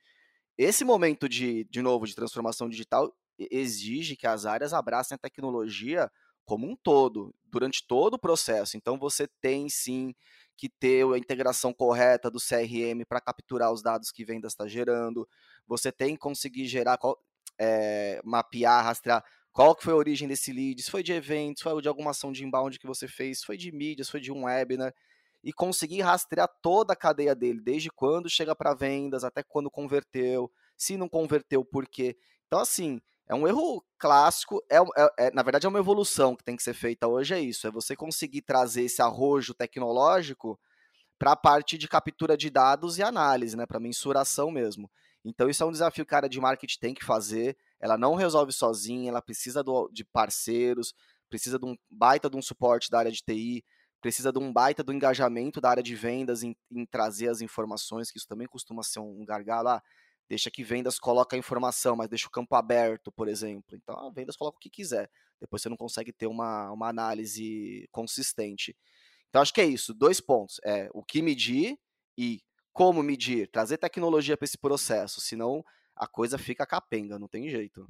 Esse 0.59 0.85
momento 0.85 1.29
de, 1.29 1.65
de 1.71 1.83
novo, 1.83 2.07
de 2.07 2.15
transformação 2.15 2.69
digital 2.69 3.13
exige 3.51 4.17
que 4.17 4.27
as 4.27 4.45
áreas 4.47 4.73
abracem 4.75 5.15
a 5.15 5.19
tecnologia 5.19 6.11
como 6.45 6.69
um 6.69 6.77
todo, 6.77 7.35
durante 7.45 7.87
todo 7.87 8.15
o 8.15 8.19
processo. 8.19 8.77
Então 8.77 8.99
você 8.99 9.29
tem 9.41 9.69
sim 9.69 10.15
que 10.61 10.69
ter 10.69 11.07
a 11.07 11.17
integração 11.17 11.73
correta 11.73 12.31
do 12.31 12.39
CRM 12.39 13.03
para 13.09 13.19
capturar 13.19 13.73
os 13.73 13.83
dados 13.83 14.13
que 14.13 14.27
vendas 14.27 14.53
está 14.53 14.69
gerando. 14.69 15.27
Você 15.67 15.91
tem 15.91 16.15
que 16.15 16.21
conseguir 16.21 16.67
gerar, 16.67 16.99
é, 17.59 18.21
mapear, 18.23 18.85
rastrear 18.85 19.25
qual 19.53 19.75
que 19.75 19.83
foi 19.83 19.95
a 19.95 19.97
origem 19.97 20.29
desse 20.29 20.53
lead, 20.53 20.83
se 20.83 20.91
foi 20.91 21.03
de 21.03 21.13
eventos, 21.13 21.63
foi 21.63 21.81
de 21.81 21.89
alguma 21.89 22.11
ação 22.11 22.31
de 22.31 22.45
inbound 22.45 22.79
que 22.79 22.87
você 22.87 23.09
fez, 23.09 23.43
foi 23.43 23.57
de 23.57 23.73
mídias, 23.73 24.11
foi 24.11 24.21
de 24.21 24.31
um 24.31 24.45
webinar, 24.45 24.95
e 25.43 25.51
conseguir 25.51 26.03
rastrear 26.03 26.49
toda 26.63 26.93
a 26.93 26.97
cadeia 26.97 27.35
dele, 27.35 27.59
desde 27.59 27.91
quando 27.91 28.29
chega 28.29 28.55
para 28.55 28.75
vendas, 28.75 29.25
até 29.25 29.43
quando 29.43 29.71
converteu, 29.71 30.53
se 30.77 30.97
não 30.97 31.09
converteu, 31.09 31.65
por 31.65 31.89
quê. 31.89 32.17
Então, 32.47 32.61
assim, 32.61 33.01
é 33.31 33.35
um 33.35 33.47
erro 33.47 33.81
clássico, 33.97 34.61
é, 34.69 34.79
é, 34.79 35.27
é, 35.27 35.31
na 35.31 35.45
verdade 35.45 35.65
é 35.65 35.69
uma 35.69 35.79
evolução 35.79 36.35
que 36.35 36.43
tem 36.43 36.57
que 36.57 36.65
ser 36.65 36.75
feita 36.75 37.07
hoje, 37.07 37.33
é 37.33 37.39
isso, 37.39 37.65
é 37.65 37.71
você 37.71 37.95
conseguir 37.95 38.43
trazer 38.43 38.83
esse 38.83 39.01
arrojo 39.01 39.55
tecnológico 39.55 40.59
para 41.17 41.33
a 41.33 41.37
parte 41.37 41.79
de 41.79 41.87
captura 41.87 42.37
de 42.37 42.51
dados 42.51 42.99
e 42.99 43.05
análise, 43.05 43.57
né, 43.57 43.67
para 43.67 43.79
mensuração 43.79 44.51
mesmo. 44.51 44.91
Então 45.25 45.49
isso 45.49 45.63
é 45.63 45.67
um 45.67 45.71
desafio 45.71 46.05
que 46.05 46.13
a 46.13 46.19
área 46.19 46.29
de 46.29 46.41
marketing 46.41 46.79
tem 46.81 46.93
que 46.93 47.05
fazer, 47.05 47.57
ela 47.79 47.97
não 47.97 48.17
resolve 48.17 48.53
sozinha, 48.53 49.11
ela 49.11 49.23
precisa 49.23 49.63
do, 49.63 49.89
de 49.93 50.05
parceiros, 50.05 50.93
precisa 51.29 51.57
de 51.57 51.67
um 51.67 51.77
baita 51.89 52.29
de 52.29 52.37
um 52.37 52.43
suporte 52.43 52.91
da 52.91 52.99
área 52.99 53.13
de 53.13 53.23
TI, 53.23 53.65
precisa 54.01 54.33
de 54.33 54.41
um 54.41 54.53
baita 54.53 54.83
do 54.83 54.93
engajamento 54.93 55.61
da 55.61 55.71
área 55.71 55.83
de 55.85 55.95
vendas 55.95 56.43
em, 56.43 56.57
em 56.69 56.85
trazer 56.85 57.29
as 57.29 57.41
informações, 57.41 58.11
que 58.11 58.19
isso 58.19 58.27
também 58.27 58.49
costuma 58.49 58.83
ser 58.83 58.99
um 58.99 59.25
gargalo, 59.25 59.69
ah, 59.69 59.83
deixa 60.31 60.49
que 60.49 60.63
vendas 60.63 60.97
coloca 60.97 61.35
a 61.35 61.39
informação, 61.39 61.97
mas 61.97 62.09
deixa 62.09 62.29
o 62.29 62.31
campo 62.31 62.55
aberto, 62.55 63.11
por 63.11 63.27
exemplo. 63.27 63.77
Então, 63.77 63.99
a 63.99 64.09
vendas 64.11 64.37
coloca 64.37 64.59
o 64.59 64.61
que 64.61 64.71
quiser. 64.71 65.11
Depois 65.41 65.61
você 65.61 65.69
não 65.69 65.77
consegue 65.77 66.13
ter 66.13 66.29
uma, 66.29 66.71
uma 66.71 66.89
análise 66.89 67.89
consistente. 67.91 68.77
Então, 69.29 69.43
acho 69.43 69.53
que 69.53 69.61
é 69.61 69.65
isso, 69.65 69.93
dois 69.93 70.21
pontos. 70.21 70.61
É 70.65 70.89
o 70.95 71.03
que 71.03 71.21
medir 71.21 71.77
e 72.17 72.41
como 72.73 73.03
medir, 73.03 73.49
trazer 73.49 73.77
tecnologia 73.77 74.37
para 74.37 74.45
esse 74.45 74.57
processo, 74.57 75.21
senão 75.21 75.65
a 75.97 76.07
coisa 76.07 76.39
fica 76.39 76.65
capenga, 76.65 77.19
não 77.19 77.27
tem 77.27 77.49
jeito. 77.49 77.85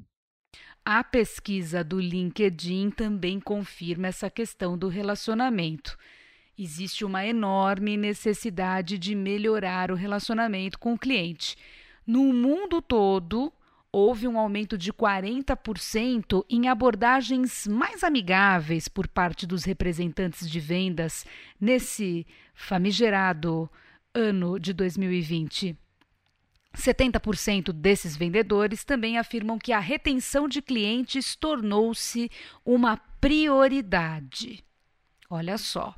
A 0.83 1.05
pesquisa 1.05 1.85
do 1.85 2.01
LinkedIn 2.01 2.91
também 2.91 3.39
confirma 3.39 4.09
essa 4.09 4.31
questão 4.31 4.79
do 4.79 4.89
relacionamento. 4.89 5.95
Existe 6.59 7.05
uma 7.05 7.25
enorme 7.27 7.99
necessidade 7.99 8.99
de 8.99 9.15
melhorar 9.15 9.91
o 9.91 9.95
relacionamento 9.95 10.79
com 10.79 10.95
o 10.95 10.99
cliente. 10.99 11.55
No 12.11 12.33
mundo 12.33 12.83
todo, 12.83 13.53
houve 13.93 14.27
um 14.27 14.37
aumento 14.37 14.77
de 14.77 14.93
40% 14.93 16.45
em 16.51 16.67
abordagens 16.67 17.69
mais 17.69 18.03
amigáveis 18.03 18.89
por 18.89 19.07
parte 19.07 19.47
dos 19.47 19.63
representantes 19.63 20.51
de 20.51 20.59
vendas 20.59 21.25
nesse 21.61 22.27
famigerado 22.53 23.71
ano 24.13 24.59
de 24.59 24.73
2020. 24.73 25.79
70% 26.77 27.71
desses 27.71 28.17
vendedores 28.17 28.83
também 28.83 29.17
afirmam 29.17 29.57
que 29.57 29.73
a 29.73 29.79
retenção 29.79 30.49
de 30.49 30.61
clientes 30.61 31.37
tornou-se 31.37 32.29
uma 32.65 32.97
prioridade. 33.21 34.65
Olha 35.31 35.57
só. 35.57 35.95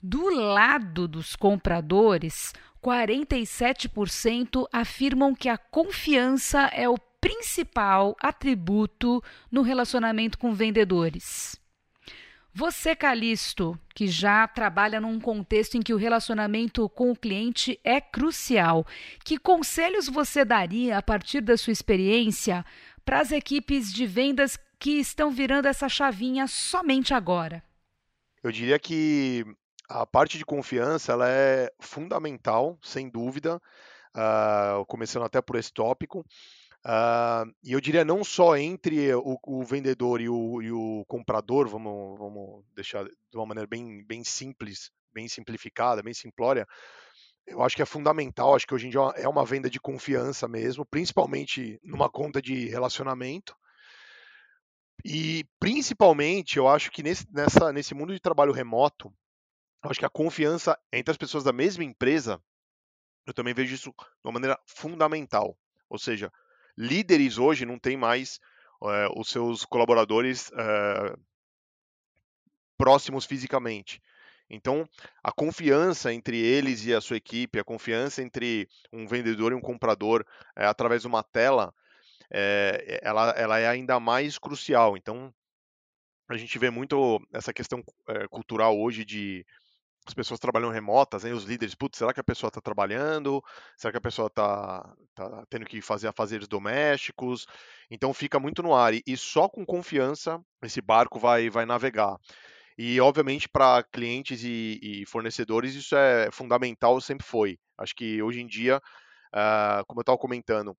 Do 0.00 0.28
lado 0.28 1.08
dos 1.08 1.34
compradores, 1.34 2.52
47% 2.84 4.68
afirmam 4.70 5.34
que 5.34 5.48
a 5.48 5.56
confiança 5.56 6.66
é 6.66 6.86
o 6.86 6.98
principal 7.18 8.14
atributo 8.20 9.24
no 9.50 9.62
relacionamento 9.62 10.36
com 10.36 10.52
vendedores. 10.52 11.58
Você, 12.52 12.94
Calisto, 12.94 13.76
que 13.94 14.06
já 14.06 14.46
trabalha 14.46 15.00
num 15.00 15.18
contexto 15.18 15.76
em 15.76 15.82
que 15.82 15.94
o 15.94 15.96
relacionamento 15.96 16.88
com 16.90 17.10
o 17.10 17.16
cliente 17.16 17.80
é 17.82 18.00
crucial, 18.00 18.86
que 19.24 19.38
conselhos 19.38 20.06
você 20.06 20.44
daria 20.44 20.98
a 20.98 21.02
partir 21.02 21.40
da 21.40 21.56
sua 21.56 21.72
experiência 21.72 22.64
para 23.04 23.20
as 23.20 23.32
equipes 23.32 23.92
de 23.92 24.06
vendas 24.06 24.58
que 24.78 24.92
estão 24.92 25.30
virando 25.30 25.66
essa 25.66 25.88
chavinha 25.88 26.46
somente 26.46 27.14
agora? 27.14 27.64
Eu 28.42 28.52
diria 28.52 28.78
que 28.78 29.44
a 29.88 30.06
parte 30.06 30.38
de 30.38 30.44
confiança 30.44 31.12
ela 31.12 31.28
é 31.28 31.70
fundamental, 31.80 32.78
sem 32.82 33.08
dúvida, 33.08 33.60
uh, 34.14 34.84
começando 34.86 35.24
até 35.24 35.40
por 35.42 35.56
esse 35.56 35.72
tópico. 35.72 36.24
Uh, 36.84 37.48
e 37.62 37.72
eu 37.72 37.80
diria 37.80 38.04
não 38.04 38.22
só 38.22 38.56
entre 38.56 39.14
o, 39.14 39.38
o 39.42 39.64
vendedor 39.64 40.20
e 40.20 40.28
o, 40.28 40.60
e 40.60 40.70
o, 40.70 41.04
comprador, 41.06 41.66
vamos, 41.66 42.18
vamos 42.18 42.64
deixar 42.74 43.04
de 43.04 43.36
uma 43.36 43.46
maneira 43.46 43.66
bem, 43.66 44.04
bem 44.04 44.22
simples, 44.22 44.90
bem 45.12 45.26
simplificada, 45.28 46.02
bem 46.02 46.12
simplória. 46.12 46.66
Eu 47.46 47.62
acho 47.62 47.76
que 47.76 47.82
é 47.82 47.86
fundamental, 47.86 48.54
acho 48.54 48.66
que 48.66 48.74
hoje 48.74 48.86
em 48.86 48.90
dia 48.90 49.00
é 49.16 49.28
uma 49.28 49.44
venda 49.44 49.68
de 49.68 49.80
confiança 49.80 50.48
mesmo, 50.48 50.84
principalmente 50.84 51.78
numa 51.82 52.08
conta 52.08 52.40
de 52.40 52.68
relacionamento. 52.68 53.54
E 55.04 55.44
principalmente, 55.60 56.56
eu 56.56 56.66
acho 56.66 56.90
que 56.90 57.02
nesse, 57.02 57.26
nessa, 57.30 57.72
nesse 57.72 57.94
mundo 57.94 58.14
de 58.14 58.20
trabalho 58.20 58.52
remoto, 58.52 59.12
eu 59.84 59.90
acho 59.90 60.00
que 60.00 60.06
a 60.06 60.10
confiança 60.10 60.78
entre 60.90 61.10
as 61.10 61.18
pessoas 61.18 61.44
da 61.44 61.52
mesma 61.52 61.84
empresa, 61.84 62.42
eu 63.26 63.34
também 63.34 63.52
vejo 63.52 63.74
isso 63.74 63.90
de 63.90 64.24
uma 64.24 64.32
maneira 64.32 64.58
fundamental. 64.64 65.56
Ou 65.90 65.98
seja, 65.98 66.32
líderes 66.76 67.36
hoje 67.36 67.66
não 67.66 67.78
têm 67.78 67.96
mais 67.96 68.40
é, 68.82 69.08
os 69.14 69.28
seus 69.28 69.64
colaboradores 69.66 70.50
é, 70.56 71.16
próximos 72.78 73.26
fisicamente. 73.26 74.02
Então, 74.48 74.88
a 75.22 75.30
confiança 75.30 76.12
entre 76.12 76.38
eles 76.38 76.84
e 76.86 76.94
a 76.94 77.00
sua 77.00 77.18
equipe, 77.18 77.58
a 77.58 77.64
confiança 77.64 78.22
entre 78.22 78.68
um 78.90 79.06
vendedor 79.06 79.52
e 79.52 79.54
um 79.54 79.60
comprador 79.60 80.24
é, 80.56 80.64
através 80.64 81.02
de 81.02 81.08
uma 81.08 81.22
tela, 81.22 81.74
ela, 83.00 83.30
ela 83.30 83.58
é 83.58 83.68
ainda 83.68 84.00
mais 84.00 84.38
crucial. 84.38 84.96
Então, 84.96 85.32
a 86.28 86.36
gente 86.36 86.58
vê 86.58 86.68
muito 86.68 87.24
essa 87.32 87.52
questão 87.52 87.82
cultural 88.28 88.76
hoje 88.78 89.04
de 89.04 89.46
as 90.06 90.14
pessoas 90.14 90.38
trabalham 90.38 90.70
remotas, 90.70 91.24
hein, 91.24 91.32
os 91.32 91.44
líderes, 91.44 91.74
putz, 91.74 91.98
será 91.98 92.12
que 92.12 92.20
a 92.20 92.24
pessoa 92.24 92.48
está 92.48 92.60
trabalhando? 92.60 93.42
Será 93.76 93.90
que 93.90 93.98
a 93.98 94.00
pessoa 94.00 94.26
está 94.26 94.94
tá 95.14 95.44
tendo 95.48 95.64
que 95.64 95.80
fazer 95.80 96.08
afazeres 96.08 96.46
domésticos? 96.46 97.46
Então 97.90 98.12
fica 98.12 98.38
muito 98.38 98.62
no 98.62 98.74
ar 98.74 98.92
e, 98.92 99.02
e 99.06 99.16
só 99.16 99.48
com 99.48 99.64
confiança 99.64 100.40
esse 100.62 100.80
barco 100.82 101.18
vai, 101.18 101.48
vai 101.48 101.64
navegar. 101.64 102.18
E 102.76 103.00
obviamente 103.00 103.48
para 103.48 103.82
clientes 103.84 104.42
e, 104.42 104.78
e, 104.82 105.06
fornecedores 105.06 105.74
isso 105.74 105.96
é 105.96 106.30
fundamental, 106.30 107.00
sempre 107.00 107.24
foi. 107.24 107.58
Acho 107.78 107.94
que 107.94 108.22
hoje 108.22 108.40
em 108.40 108.46
dia, 108.46 108.78
uh, 108.78 109.84
como 109.86 110.00
eu 110.00 110.02
estava 110.02 110.18
comentando, 110.18 110.76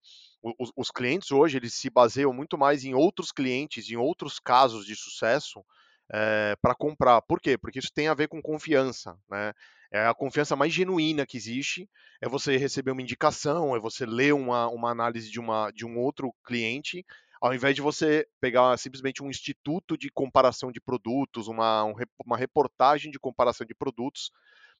os, 0.58 0.70
os 0.76 0.90
clientes 0.90 1.32
hoje 1.32 1.56
eles 1.56 1.74
se 1.74 1.90
baseiam 1.90 2.32
muito 2.32 2.56
mais 2.56 2.84
em 2.84 2.94
outros 2.94 3.32
clientes, 3.32 3.90
em 3.90 3.96
outros 3.96 4.38
casos 4.38 4.86
de 4.86 4.94
sucesso, 4.94 5.64
é, 6.12 6.52
eh, 6.52 6.56
para 6.62 6.74
comprar. 6.74 7.20
Por 7.22 7.40
quê? 7.40 7.58
Porque 7.58 7.78
isso 7.78 7.92
tem 7.92 8.08
a 8.08 8.14
ver 8.14 8.28
com 8.28 8.40
confiança, 8.42 9.18
né? 9.28 9.52
É 9.92 10.06
a 10.06 10.14
confiança 10.14 10.56
mais 10.56 10.72
genuína 10.72 11.24
que 11.24 11.36
existe, 11.36 11.88
é 12.20 12.28
você 12.28 12.56
receber 12.56 12.90
uma 12.90 13.02
indicação, 13.02 13.74
é 13.76 13.78
você 13.78 14.04
ler 14.04 14.34
uma, 14.34 14.68
uma 14.68 14.90
análise 14.90 15.30
de, 15.30 15.38
uma, 15.38 15.70
de 15.70 15.86
um 15.86 15.96
outro 15.98 16.34
cliente, 16.44 17.04
ao 17.40 17.54
invés 17.54 17.74
de 17.74 17.82
você 17.82 18.26
pegar 18.40 18.76
simplesmente 18.78 19.22
um 19.22 19.30
instituto 19.30 19.96
de 19.96 20.10
comparação 20.10 20.72
de 20.72 20.80
produtos, 20.80 21.48
uma, 21.48 21.84
um, 21.84 21.94
uma 22.24 22.36
reportagem 22.36 23.10
de 23.10 23.18
comparação 23.18 23.66
de 23.66 23.74
produtos. 23.74 24.30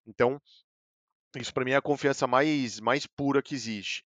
Então, 0.07 0.41
isso 1.37 1.53
para 1.53 1.65
mim 1.65 1.73
é 1.73 1.77
a 1.77 1.83
confiança 1.83 2.27
mais, 2.27 2.81
mais 2.81 3.07
pura 3.07 3.43
que 3.43 3.55
existe. 3.55 4.05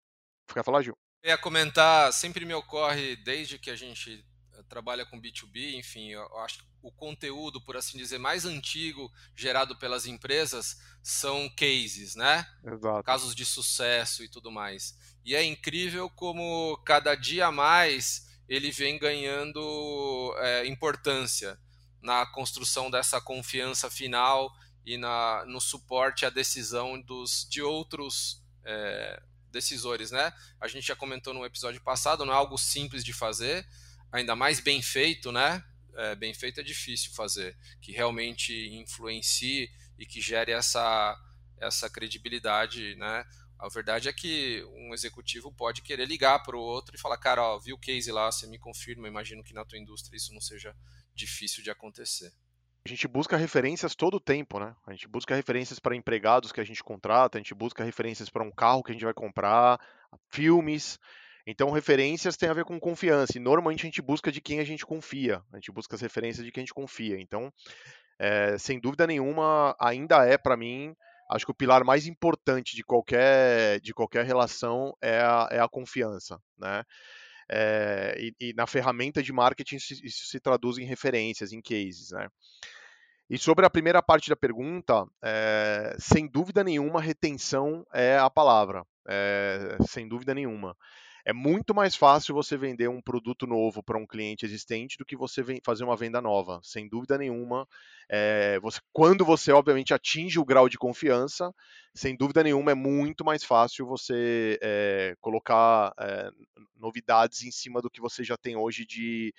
Quer 0.53 0.64
falar, 0.64 0.83
Gil? 0.83 0.97
Eu 1.23 1.31
ia 1.31 1.39
comentar, 1.39 2.12
sempre 2.12 2.45
me 2.45 2.55
ocorre, 2.55 3.16
desde 3.16 3.59
que 3.59 3.71
a 3.71 3.77
gente 3.77 4.25
trabalha 4.71 5.05
com 5.05 5.21
B2B, 5.21 5.75
enfim, 5.75 6.11
eu 6.11 6.39
acho 6.39 6.59
que 6.59 6.64
o 6.81 6.93
conteúdo, 6.93 7.61
por 7.61 7.77
assim 7.77 7.99
dizer, 7.99 8.18
mais 8.18 8.47
antigo 8.47 9.12
gerado 9.35 9.77
pelas 9.77 10.07
empresas 10.07 10.81
são 11.03 11.49
cases, 11.51 12.14
né? 12.14 12.47
Exato. 12.64 13.03
Casos 13.03 13.35
de 13.35 13.45
sucesso 13.45 14.23
e 14.23 14.29
tudo 14.29 14.51
mais. 14.51 14.97
E 15.25 15.35
é 15.35 15.45
incrível 15.45 16.09
como 16.09 16.81
cada 16.87 17.14
dia 17.14 17.51
mais 17.51 18.31
ele 18.49 18.71
vem 18.71 18.99
ganhando 18.99 20.35
é, 20.39 20.66
importância 20.66 21.59
na 22.01 22.25
construção 22.27 22.91
dessa 22.91 23.21
confiança 23.21 23.91
final 23.91 24.51
e 24.87 24.97
na, 24.97 25.45
no 25.47 25.61
suporte 25.61 26.25
à 26.25 26.31
decisão 26.31 27.01
dos, 27.03 27.47
de 27.51 27.61
outros 27.61 28.43
é, 28.64 29.23
decisores, 29.51 30.11
né? 30.11 30.33
A 30.61 30.68
gente 30.68 30.87
já 30.87 30.97
comentou 30.97 31.35
no 31.35 31.45
episódio 31.45 31.81
passado, 31.83 32.25
não 32.25 32.33
é 32.33 32.37
algo 32.37 32.57
simples 32.57 33.05
de 33.05 33.12
fazer, 33.12 33.66
ainda 34.13 34.35
mais 34.35 34.61
bem 34.61 34.83
feito, 34.83 35.31
né? 35.33 35.65
É, 35.97 36.15
bem 36.15 36.33
feito 36.33 36.61
é 36.61 36.63
difícil 36.63 37.13
fazer, 37.13 37.57
que 37.81 37.93
realmente 37.93 38.53
influencie 38.75 39.69
e 39.99 40.07
que 40.07 40.21
gere 40.21 40.53
essa, 40.53 41.17
essa 41.59 41.91
credibilidade, 41.91 42.95
né? 42.97 43.25
A 43.59 43.69
verdade 43.69 44.09
é 44.09 44.13
que 44.13 44.65
um 44.75 44.95
executivo 44.95 45.53
pode 45.53 45.83
querer 45.83 46.07
ligar 46.07 46.43
para 46.43 46.57
o 46.57 46.61
outro 46.61 46.97
e 46.97 46.99
falar, 46.99 47.19
cara, 47.19 47.43
ó, 47.43 47.59
vi 47.59 47.75
o 47.75 47.79
case 47.79 48.11
lá, 48.11 48.33
você 48.33 48.47
me 48.47 48.59
confirma, 48.59 49.07
imagino 49.07 49.45
que 49.45 49.53
na 49.53 49.65
tua 49.65 49.79
indústria 49.79 50.17
isso 50.17 50.33
não 50.33 50.41
seja 50.41 50.75
difícil 51.15 51.63
de 51.63 51.71
acontecer. 51.71 52.33
A 52.83 52.89
gente 52.89 53.07
busca 53.07 53.37
referências 53.37 53.95
todo 53.95 54.15
o 54.15 54.21
tempo, 54.21 54.59
né? 54.59 54.75
A 54.87 54.93
gente 54.93 55.07
busca 55.07 55.37
referências 55.37 55.79
para 55.79 55.95
empregados 55.95 56.51
que 56.51 56.61
a 56.61 56.65
gente 56.65 56.83
contrata, 56.83 57.37
a 57.37 57.41
gente 57.41 57.55
busca 57.55 57.85
referências 57.85 58.31
para 58.31 58.43
um 58.43 58.51
carro 58.51 58.83
que 58.83 58.91
a 58.91 58.95
gente 58.95 59.05
vai 59.05 59.13
comprar, 59.13 59.79
filmes. 60.31 60.99
Então, 61.51 61.73
referências 61.73 62.37
tem 62.37 62.49
a 62.49 62.55
ver 62.55 62.65
com 62.65 62.79
confiança. 62.79 63.37
E 63.37 63.41
normalmente 63.41 63.81
a 63.81 63.87
gente 63.87 64.01
busca 64.01 64.31
de 64.31 64.41
quem 64.41 64.61
a 64.61 64.65
gente 64.65 64.87
confia. 64.87 65.43
A 65.53 65.57
gente 65.57 65.73
busca 65.73 65.97
as 65.97 66.01
referências 66.01 66.47
de 66.47 66.53
quem 66.53 66.63
a 66.63 66.65
gente 66.65 66.73
confia. 66.73 67.21
Então, 67.21 67.53
é, 68.21 68.57
sem 68.57 68.79
dúvida 68.79 69.05
nenhuma, 69.05 69.75
ainda 69.81 70.25
é 70.25 70.39
para 70.39 70.57
mim, 70.57 70.95
acho 71.29 71.45
que 71.45 71.51
o 71.51 71.55
pilar 71.55 71.83
mais 71.83 72.07
importante 72.07 72.77
de 72.77 72.85
qualquer, 72.85 73.81
de 73.81 73.93
qualquer 73.93 74.25
relação 74.25 74.97
é 75.03 75.19
a, 75.19 75.49
é 75.51 75.59
a 75.59 75.69
confiança, 75.69 76.39
né? 76.57 76.85
É, 77.53 78.15
e, 78.17 78.51
e, 78.51 78.55
na 78.55 78.65
ferramenta 78.65 79.21
de 79.21 79.33
marketing 79.33 79.75
isso, 79.75 79.95
isso, 80.05 80.27
se 80.27 80.39
traduz 80.39 80.79
em 80.79 80.85
referências, 80.85 81.53
em 81.53 81.61
cases, 81.61 82.13
né? 82.13 82.29
E 83.29 83.37
sobre 83.37 83.67
a 83.67 83.71
primeira 83.71 84.01
parte 84.01 84.31
da 84.31 84.37
pergunta, 84.37 85.05
é, 85.21 85.97
sem 85.99 86.29
dúvida 86.29 86.63
nenhuma, 86.63 87.01
retenção 87.01 87.85
é 87.93 88.17
a 88.17 88.31
palavra, 88.31 88.85
sem 89.89 90.09
dúvida 90.09 90.33
nenhuma 90.33 90.77
é 91.31 91.33
muito 91.33 91.72
mais 91.72 91.95
fácil 91.95 92.35
você 92.35 92.57
vender 92.57 92.89
um 92.89 93.01
produto 93.01 93.47
novo 93.47 93.85
para 93.85 93.97
um 93.97 94.05
cliente 94.05 94.45
existente 94.45 94.99
do 94.99 95.05
que 95.05 95.16
você 95.16 95.45
fazer 95.62 95.85
uma 95.85 95.97
venda 95.97 96.20
nova, 96.20 96.61
sem 96.64 96.89
dúvida 96.89 97.16
nenhuma. 97.16 97.68
É, 98.09 98.59
você, 98.59 98.81
quando 98.93 99.24
você, 99.24 99.53
obviamente, 99.53 99.95
atinge 99.95 100.41
o 100.41 100.45
grau 100.45 100.68
de 100.68 100.76
confiança, 100.76 101.55
sem 101.95 102.16
dúvida 102.16 102.43
nenhuma, 102.43 102.72
é 102.72 102.74
muito 102.74 103.24
mais 103.24 103.45
fácil 103.45 103.87
você 103.87 104.59
é, 104.61 105.14
colocar 105.20 105.95
é, 106.01 106.31
novidades 106.76 107.45
em 107.45 107.53
cima 107.53 107.81
do 107.81 107.89
que 107.89 108.01
você 108.01 108.24
já 108.24 108.37
tem 108.37 108.57
hoje 108.57 108.85
de, 108.85 109.33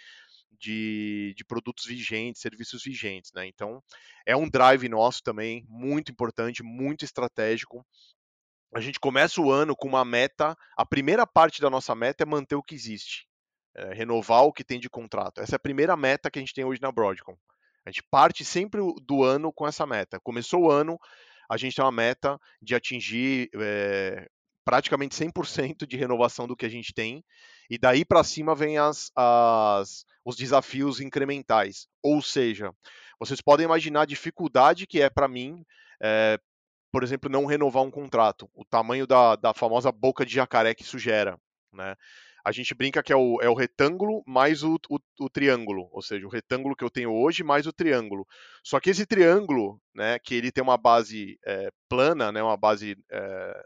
de, 0.58 1.34
de 1.36 1.44
produtos 1.44 1.86
vigentes, 1.86 2.42
serviços 2.42 2.82
vigentes. 2.84 3.34
Né? 3.34 3.48
Então, 3.48 3.84
é 4.26 4.34
um 4.34 4.50
drive 4.50 4.88
nosso 4.88 5.22
também, 5.22 5.66
muito 5.68 6.10
importante, 6.10 6.64
muito 6.64 7.04
estratégico. 7.04 7.86
A 8.74 8.80
gente 8.80 9.00
começa 9.00 9.42
o 9.42 9.52
ano 9.52 9.76
com 9.76 9.88
uma 9.88 10.06
meta, 10.06 10.56
a 10.78 10.86
primeira 10.86 11.28
parte 11.28 11.62
da 11.62 11.70
nossa 11.70 11.94
meta 11.94 12.24
é 12.24 12.26
manter 12.26 12.56
o 12.56 12.64
que 12.64 12.74
existe, 12.74 13.28
é 13.76 13.94
renovar 13.94 14.44
o 14.44 14.54
que 14.54 14.64
tem 14.64 14.80
de 14.80 14.90
contrato. 14.90 15.42
Essa 15.42 15.56
é 15.56 15.58
a 15.58 15.60
primeira 15.60 15.98
meta 15.98 16.32
que 16.32 16.40
a 16.40 16.42
gente 16.42 16.54
tem 16.54 16.64
hoje 16.64 16.82
na 16.82 16.92
Broadcom. 16.92 17.36
A 17.86 17.90
gente 17.90 18.04
parte 18.10 18.46
sempre 18.46 18.80
do 19.06 19.24
ano 19.24 19.52
com 19.52 19.68
essa 19.68 19.86
meta. 19.86 20.20
Começou 20.22 20.64
o 20.64 20.72
ano, 20.72 20.98
a 21.50 21.58
gente 21.58 21.76
tem 21.76 21.84
uma 21.84 21.92
meta 21.92 22.40
de 22.62 22.74
atingir 22.76 23.50
é, 23.56 24.28
praticamente 24.64 25.16
100% 25.16 25.86
de 25.86 25.98
renovação 25.98 26.48
do 26.48 26.56
que 26.56 26.66
a 26.66 26.70
gente 26.70 26.94
tem, 26.94 27.24
e 27.70 27.78
daí 27.78 28.06
para 28.06 28.24
cima 28.24 28.56
vem 28.56 28.78
as, 28.78 29.12
as, 29.16 30.06
os 30.24 30.36
desafios 30.36 31.02
incrementais. 31.02 31.88
Ou 32.02 32.22
seja, 32.22 32.72
vocês 33.20 33.42
podem 33.42 33.66
imaginar 33.66 34.02
a 34.02 34.06
dificuldade 34.06 34.88
que 34.88 35.02
é 35.02 35.10
para 35.10 35.28
mim, 35.28 35.64
é, 36.02 36.40
por 36.92 37.04
exemplo, 37.04 37.30
não 37.30 37.46
renovar 37.46 37.84
um 37.84 37.92
contrato, 37.92 38.50
o 38.54 38.66
tamanho 38.66 39.08
da, 39.08 39.36
da 39.36 39.54
famosa 39.54 39.92
boca 39.92 40.26
de 40.26 40.34
jacaré 40.34 40.74
que 40.74 40.84
isso 40.84 41.00
gera. 41.00 41.40
Né? 41.74 41.96
a 42.44 42.52
gente 42.52 42.74
brinca 42.74 43.04
que 43.04 43.14
é 43.14 43.16
o, 43.16 43.40
é 43.42 43.50
o 43.50 43.54
retângulo 43.54 44.24
mais 44.26 44.64
o, 44.64 44.80
o, 44.90 45.00
o, 45.20 45.30
triângulo, 45.30 45.90
ou 45.92 46.02
seja, 46.02 46.26
o 46.26 46.30
retângulo 46.30 46.76
que 46.76 46.84
eu 46.84 46.90
tenho 46.90 47.14
hoje 47.14 47.44
mais 47.44 47.68
o 47.68 47.74
triângulo. 47.74 48.26
Só 48.64 48.80
que 48.80 48.90
esse 48.90 49.06
triângulo, 49.06 49.80
né, 49.94 50.18
que 50.20 50.36
ele 50.36 50.52
tem 50.52 50.64
uma 50.64 50.78
base 50.78 51.40
é, 51.46 51.70
plana, 51.88 52.32
né, 52.32 52.42
uma 52.42 52.58
base 52.58 52.98
é, 53.12 53.64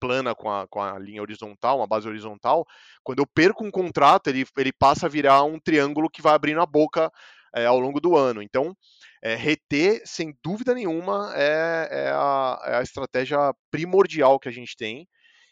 plana 0.00 0.34
com 0.34 0.50
a, 0.50 0.66
com 0.66 0.80
a 0.80 0.98
linha 0.98 1.22
horizontal, 1.22 1.78
uma 1.78 1.86
base 1.86 2.08
horizontal, 2.08 2.66
quando 3.02 3.18
eu 3.20 3.26
perco 3.26 3.64
um 3.64 3.70
contrato, 3.70 4.28
ele, 4.28 4.46
ele 4.56 4.72
passa 4.72 5.06
a 5.06 5.08
virar 5.08 5.42
um 5.44 5.58
triângulo 5.58 6.10
que 6.10 6.22
vai 6.22 6.34
abrindo 6.34 6.60
a 6.60 6.66
boca 6.66 7.12
é, 7.54 7.66
ao 7.66 7.78
longo 7.78 8.00
do 8.00 8.16
ano. 8.16 8.42
Então, 8.42 8.76
é, 9.24 9.34
reter, 9.34 10.02
sem 10.04 10.36
dúvida 10.44 10.74
nenhuma, 10.74 11.32
é, 11.34 11.88
é, 11.90 12.10
a, 12.10 12.60
é, 12.66 12.76
a, 12.76 12.82
estratégia 12.82 13.38
primordial 13.70 14.38
que 14.38 14.50
a 14.50 14.52
gente 14.52 14.76
tem. 14.76 15.08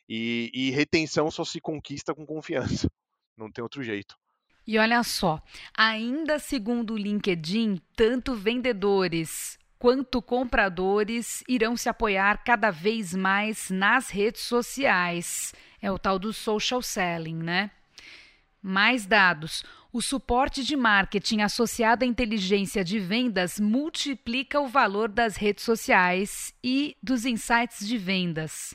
E, 0.07 0.51
e 0.53 0.71
retenção 0.71 1.31
só 1.31 1.43
se 1.43 1.59
conquista 1.59 2.15
com 2.15 2.27
confiança. 2.27 2.87
Não 3.35 3.51
tem 3.51 3.63
outro 3.63 3.83
jeito. 3.83 4.15
E 4.67 4.79
olha 4.79 5.03
só, 5.03 5.41
ainda 5.75 6.39
segundo 6.39 6.93
o 6.93 6.99
LinkedIn, 6.99 7.81
tanto 7.97 8.35
vendedores 8.35 9.59
quanto 9.79 10.21
compradores 10.21 11.43
irão 11.49 11.77
se 11.77 11.89
apoiar 11.89 12.45
cada 12.45 12.71
vez 12.71 13.15
mais 13.15 13.71
nas 13.71 14.11
redes 14.11 14.43
sociais. 14.43 15.55
É 15.81 15.91
o 15.91 15.99
tal 15.99 16.19
do 16.19 16.33
social 16.33 16.83
selling, 16.83 17.43
né? 17.43 17.71
Mais 18.63 19.05
dados. 19.05 19.65
O 19.93 20.01
suporte 20.01 20.65
de 20.65 20.77
marketing 20.77 21.41
associado 21.41 22.05
à 22.05 22.07
inteligência 22.07 22.85
de 22.85 22.99
vendas 22.99 23.59
multiplica 23.59 24.61
o 24.61 24.69
valor 24.69 25.09
das 25.09 25.37
redes 25.37 25.65
sociais 25.65 26.55
e 26.63 26.97
dos 27.03 27.27
insights 27.27 27.87
de 27.87 27.99
vendas. 27.99 28.75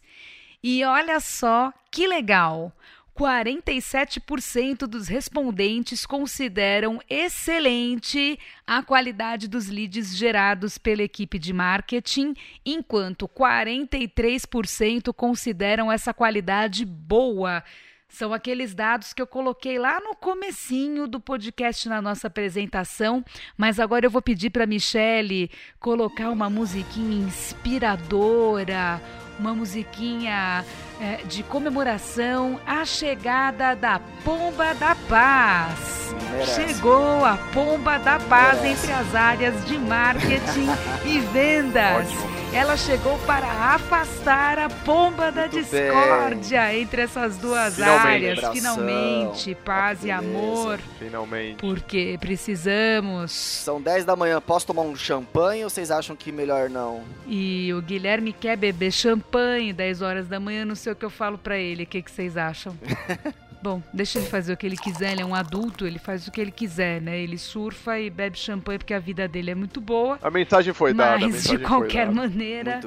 E 0.62 0.84
olha 0.84 1.20
só 1.20 1.74
que 1.90 2.06
legal! 2.06 2.74
47% 3.18 4.86
dos 4.86 5.08
respondentes 5.08 6.06
consideram 6.06 7.02
excelente 7.10 8.38
a 8.66 8.84
qualidade 8.84 9.48
dos 9.48 9.68
leads 9.68 10.16
gerados 10.16 10.78
pela 10.78 11.02
equipe 11.02 11.40
de 11.40 11.52
marketing, 11.52 12.36
enquanto 12.64 13.28
43% 13.28 15.12
consideram 15.12 15.92
essa 15.92 16.14
qualidade 16.14 16.86
boa. 16.86 17.64
São 18.10 18.34
aqueles 18.34 18.74
dados 18.74 19.14
que 19.14 19.22
eu 19.22 19.28
coloquei 19.28 19.78
lá 19.78 20.00
no 20.00 20.16
comecinho 20.16 21.08
do 21.08 21.20
podcast 21.20 21.90
na 21.90 22.02
nossa 22.02 22.28
apresentação, 22.28 23.24
mas 23.58 23.80
agora 23.80 24.06
eu 24.06 24.10
vou 24.10 24.22
pedir 24.22 24.50
para 24.50 24.66
Michele 24.66 25.52
colocar 25.80 26.30
uma 26.30 26.50
musiquinha 26.50 27.28
inspiradora, 27.28 29.02
uma 29.38 29.54
musiquinha 29.54 30.66
é, 31.02 31.18
de 31.26 31.44
comemoração 31.44 32.60
à 32.66 32.84
chegada 32.86 33.76
da 33.76 34.00
Pomba 34.24 34.74
da 34.76 34.96
Paz. 35.08 36.14
Merece. 36.32 36.56
Chegou 36.74 37.24
a 37.26 37.38
Pomba 37.54 37.98
da 38.00 38.20
Paz 38.20 38.62
Merece. 38.62 38.86
entre 38.88 38.92
as 38.94 39.16
áreas 39.16 39.66
de 39.66 39.78
marketing 39.78 40.68
e 41.06 41.20
vendas. 41.20 42.08
Ótimo. 42.08 42.38
Ela 42.54 42.78
chegou 42.78 43.20
para 43.28 43.46
afastar 43.76 44.58
a 44.58 44.70
pomba 44.70 45.30
da 45.34 45.42
Muito 45.42 45.60
discórdia 45.60 46.68
bem. 46.68 46.82
entre 46.82 47.02
essas 47.02 47.36
duas 47.38 47.76
Finalmente. 47.76 48.08
áreas. 48.08 48.38
Abração. 48.38 48.54
Finalmente, 48.56 49.56
paz 49.66 50.04
e 50.06 50.10
amor. 50.10 50.80
Finalmente. 50.98 51.58
Porque 51.58 52.18
precisamos. 52.22 53.34
São 53.34 53.82
10 53.82 54.06
da 54.06 54.16
manhã. 54.16 54.40
Posso 54.40 54.66
tomar 54.66 54.84
um 54.84 54.96
champanhe 54.96 55.66
ou 55.66 55.70
vocês 55.70 55.92
acham 55.92 56.16
que 56.16 56.32
melhor 56.32 56.70
não? 56.70 57.04
E 57.28 57.72
o 57.74 57.82
Guilherme 57.82 58.32
quer 58.32 58.56
beber 58.56 58.92
champanhe 58.94 59.74
10 59.74 60.02
horas 60.02 60.28
da 60.30 60.40
manhã. 60.40 60.64
Não 60.88 60.92
sei 60.92 60.94
o 60.94 60.96
que 60.96 61.06
eu 61.06 61.10
falo 61.10 61.38
para 61.38 61.58
ele. 61.58 61.84
O 61.84 61.86
que, 61.86 62.02
que 62.02 62.10
vocês 62.10 62.38
acham? 62.38 62.74
Bom, 63.62 63.84
deixa 63.92 64.20
ele 64.20 64.28
fazer 64.28 64.54
o 64.54 64.58
que 64.58 64.66
ele 64.66 64.78
quiser, 64.78 65.12
ele 65.12 65.22
é 65.22 65.26
um 65.26 65.36
adulto, 65.36 65.86
ele 65.86 66.00
faz 66.00 66.28
o 66.28 66.32
que 66.32 66.40
ele 66.40 66.52
quiser, 66.52 67.02
né? 67.02 67.20
Ele 67.20 67.38
surfa 67.38 68.00
e 68.00 68.10
bebe 68.10 68.38
champanhe 68.38 68.78
porque 68.78 68.94
a 68.94 69.00
vida 69.00 69.28
dele 69.28 69.52
é 69.52 69.56
muito 69.56 69.82
boa. 69.82 70.18
A 70.22 70.32
mensagem 70.32 70.74
foi 70.74 70.94
dada. 70.94 71.28
Mas 71.28 71.44
de 71.44 71.58
qualquer 71.58 72.10
maneira, 72.10 72.80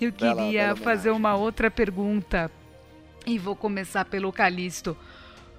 eu 0.00 0.10
queria 0.10 0.74
bela 0.74 0.76
fazer 0.76 1.10
uma 1.10 1.36
outra 1.36 1.70
pergunta. 1.70 2.50
E 3.24 3.38
vou 3.38 3.54
começar 3.54 4.04
pelo 4.06 4.32
Calixto. 4.32 4.96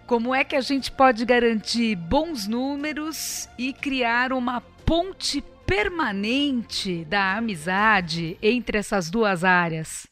Como 0.06 0.36
é 0.36 0.44
que 0.44 0.56
a 0.56 0.62
gente 0.62 0.92
pode 0.92 1.24
garantir 1.24 1.96
bons 1.96 2.46
números 2.46 3.48
e 3.58 3.72
criar 3.72 4.34
uma 4.34 4.60
ponte 4.60 5.42
permanente 5.66 7.06
da 7.06 7.38
amizade 7.38 8.38
entre 8.42 8.80
essas 8.80 9.10
duas 9.10 9.46
áreas? 9.46 10.08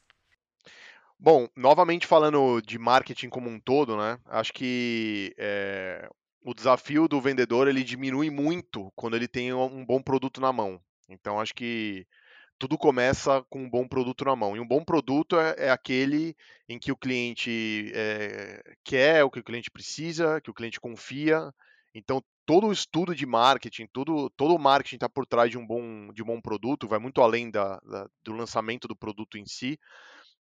Bom, 1.23 1.47
novamente 1.55 2.05
falando 2.05 2.59
de 2.61 2.77
marketing 2.77 3.29
como 3.29 3.49
um 3.49 3.57
todo, 3.57 3.95
né? 3.95 4.19
Acho 4.25 4.51
que 4.51 5.33
é, 5.37 6.09
o 6.41 6.53
desafio 6.53 7.07
do 7.07 7.21
vendedor 7.21 7.65
ele 7.69 7.81
diminui 7.81 8.29
muito 8.29 8.91
quando 8.93 9.15
ele 9.15 9.29
tem 9.29 9.53
um 9.53 9.85
bom 9.85 10.01
produto 10.01 10.41
na 10.41 10.51
mão. 10.51 10.81
Então 11.07 11.39
acho 11.39 11.53
que 11.53 12.05
tudo 12.59 12.77
começa 12.77 13.41
com 13.49 13.63
um 13.63 13.69
bom 13.69 13.87
produto 13.87 14.25
na 14.25 14.35
mão. 14.35 14.57
E 14.57 14.59
um 14.59 14.67
bom 14.67 14.83
produto 14.83 15.39
é, 15.39 15.55
é 15.67 15.71
aquele 15.71 16.35
em 16.67 16.77
que 16.77 16.91
o 16.91 16.97
cliente 16.97 17.89
é, 17.95 18.61
quer, 18.83 19.23
o 19.23 19.31
que 19.31 19.39
o 19.39 19.43
cliente 19.45 19.71
precisa, 19.71 20.41
que 20.41 20.51
o 20.51 20.53
cliente 20.53 20.77
confia. 20.77 21.53
Então 21.95 22.21
todo 22.45 22.67
o 22.67 22.73
estudo 22.73 23.15
de 23.15 23.25
marketing, 23.25 23.87
todo, 23.93 24.29
todo 24.31 24.53
o 24.53 24.59
marketing 24.59 24.97
está 24.97 25.07
por 25.07 25.25
trás 25.25 25.49
de 25.49 25.57
um 25.57 25.65
bom, 25.65 26.11
de 26.11 26.21
um 26.21 26.25
bom 26.25 26.41
produto, 26.41 26.85
vai 26.85 26.99
muito 26.99 27.21
além 27.21 27.49
da, 27.49 27.79
da, 27.79 28.09
do 28.25 28.33
lançamento 28.33 28.89
do 28.89 28.95
produto 28.95 29.37
em 29.37 29.45
si 29.45 29.79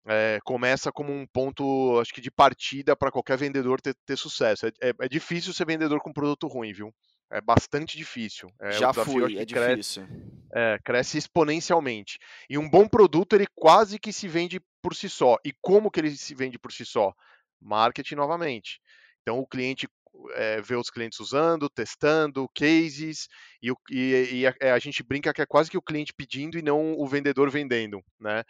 é, 0.06 0.38
começa 0.44 0.90
como 0.90 1.12
um 1.12 1.26
ponto, 1.26 1.98
acho 2.00 2.12
que 2.12 2.20
de 2.20 2.30
partida 2.30 2.96
para 2.96 3.10
qualquer 3.10 3.38
vendedor 3.38 3.80
ter, 3.80 3.94
ter 4.04 4.16
sucesso. 4.16 4.66
É, 4.66 4.72
é, 4.80 4.92
é, 5.00 5.08
difícil 5.08 5.52
ser 5.52 5.66
vendedor 5.66 6.00
com 6.00 6.12
produto 6.12 6.46
ruim, 6.46 6.72
viu? 6.72 6.92
É 7.30 7.40
bastante 7.40 7.96
difícil. 7.96 8.50
É, 8.60 8.72
Já 8.72 8.92
fui, 8.92 9.38
é 9.38 9.46
cresce, 9.46 10.00
difícil. 10.00 10.08
É, 10.52 10.78
cresce 10.84 11.18
exponencialmente. 11.18 12.18
E 12.48 12.58
um 12.58 12.68
bom 12.68 12.86
produto, 12.86 13.34
ele 13.34 13.46
quase 13.54 13.98
que 13.98 14.12
se 14.12 14.28
vende 14.28 14.60
por 14.82 14.94
si 14.94 15.08
só. 15.08 15.38
E 15.44 15.52
como 15.60 15.90
que 15.90 16.00
ele 16.00 16.10
se 16.10 16.34
vende 16.34 16.58
por 16.58 16.72
si 16.72 16.84
só? 16.84 17.14
Marketing 17.60 18.16
novamente. 18.16 18.80
Então 19.22 19.38
o 19.38 19.46
cliente 19.46 19.88
é, 20.34 20.60
vê 20.60 20.74
os 20.74 20.90
clientes 20.90 21.20
usando, 21.20 21.70
testando, 21.70 22.48
cases, 22.54 23.28
e, 23.62 23.72
e, 23.90 24.40
e 24.40 24.46
a, 24.46 24.74
a, 24.74 24.78
gente 24.78 25.02
brinca 25.02 25.32
que 25.32 25.40
é 25.40 25.46
quase 25.46 25.70
que 25.70 25.78
o 25.78 25.82
cliente 25.82 26.12
pedindo 26.12 26.58
e 26.58 26.62
não 26.62 26.92
o 26.98 27.06
vendedor 27.06 27.50
vendendo, 27.50 28.02
né? 28.20 28.44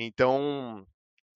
Então, 0.00 0.86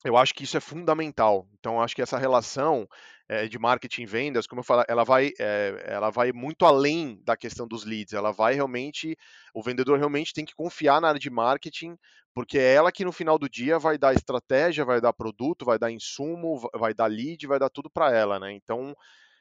eu 0.04 0.16
acho 0.16 0.32
que 0.32 0.44
isso 0.44 0.56
é 0.56 0.60
fundamental. 0.60 1.48
Então, 1.58 1.80
acho 1.80 1.96
que 1.96 2.02
essa 2.02 2.16
relação 2.16 2.88
é, 3.28 3.48
de 3.48 3.58
marketing 3.58 4.02
e 4.02 4.06
vendas, 4.06 4.46
como 4.46 4.60
eu 4.60 4.64
falo, 4.64 4.84
ela 4.86 5.02
vai, 5.02 5.32
é, 5.40 5.84
ela 5.86 6.10
vai 6.10 6.30
muito 6.32 6.64
além 6.64 7.20
da 7.24 7.36
questão 7.36 7.66
dos 7.66 7.84
leads. 7.84 8.12
Ela 8.12 8.30
vai 8.30 8.54
realmente, 8.54 9.16
o 9.52 9.62
vendedor 9.62 9.98
realmente 9.98 10.32
tem 10.32 10.44
que 10.44 10.54
confiar 10.54 11.00
na 11.00 11.08
área 11.08 11.20
de 11.20 11.28
marketing, 11.28 11.96
porque 12.32 12.56
é 12.56 12.74
ela 12.74 12.92
que 12.92 13.04
no 13.04 13.10
final 13.10 13.36
do 13.36 13.48
dia 13.48 13.80
vai 13.80 13.98
dar 13.98 14.14
estratégia, 14.14 14.84
vai 14.84 15.00
dar 15.00 15.12
produto, 15.12 15.64
vai 15.64 15.78
dar 15.78 15.90
insumo, 15.90 16.70
vai 16.74 16.94
dar 16.94 17.06
lead, 17.06 17.44
vai 17.48 17.58
dar 17.58 17.68
tudo 17.68 17.90
para 17.90 18.14
ela, 18.16 18.38
né? 18.38 18.52
Então, 18.52 18.96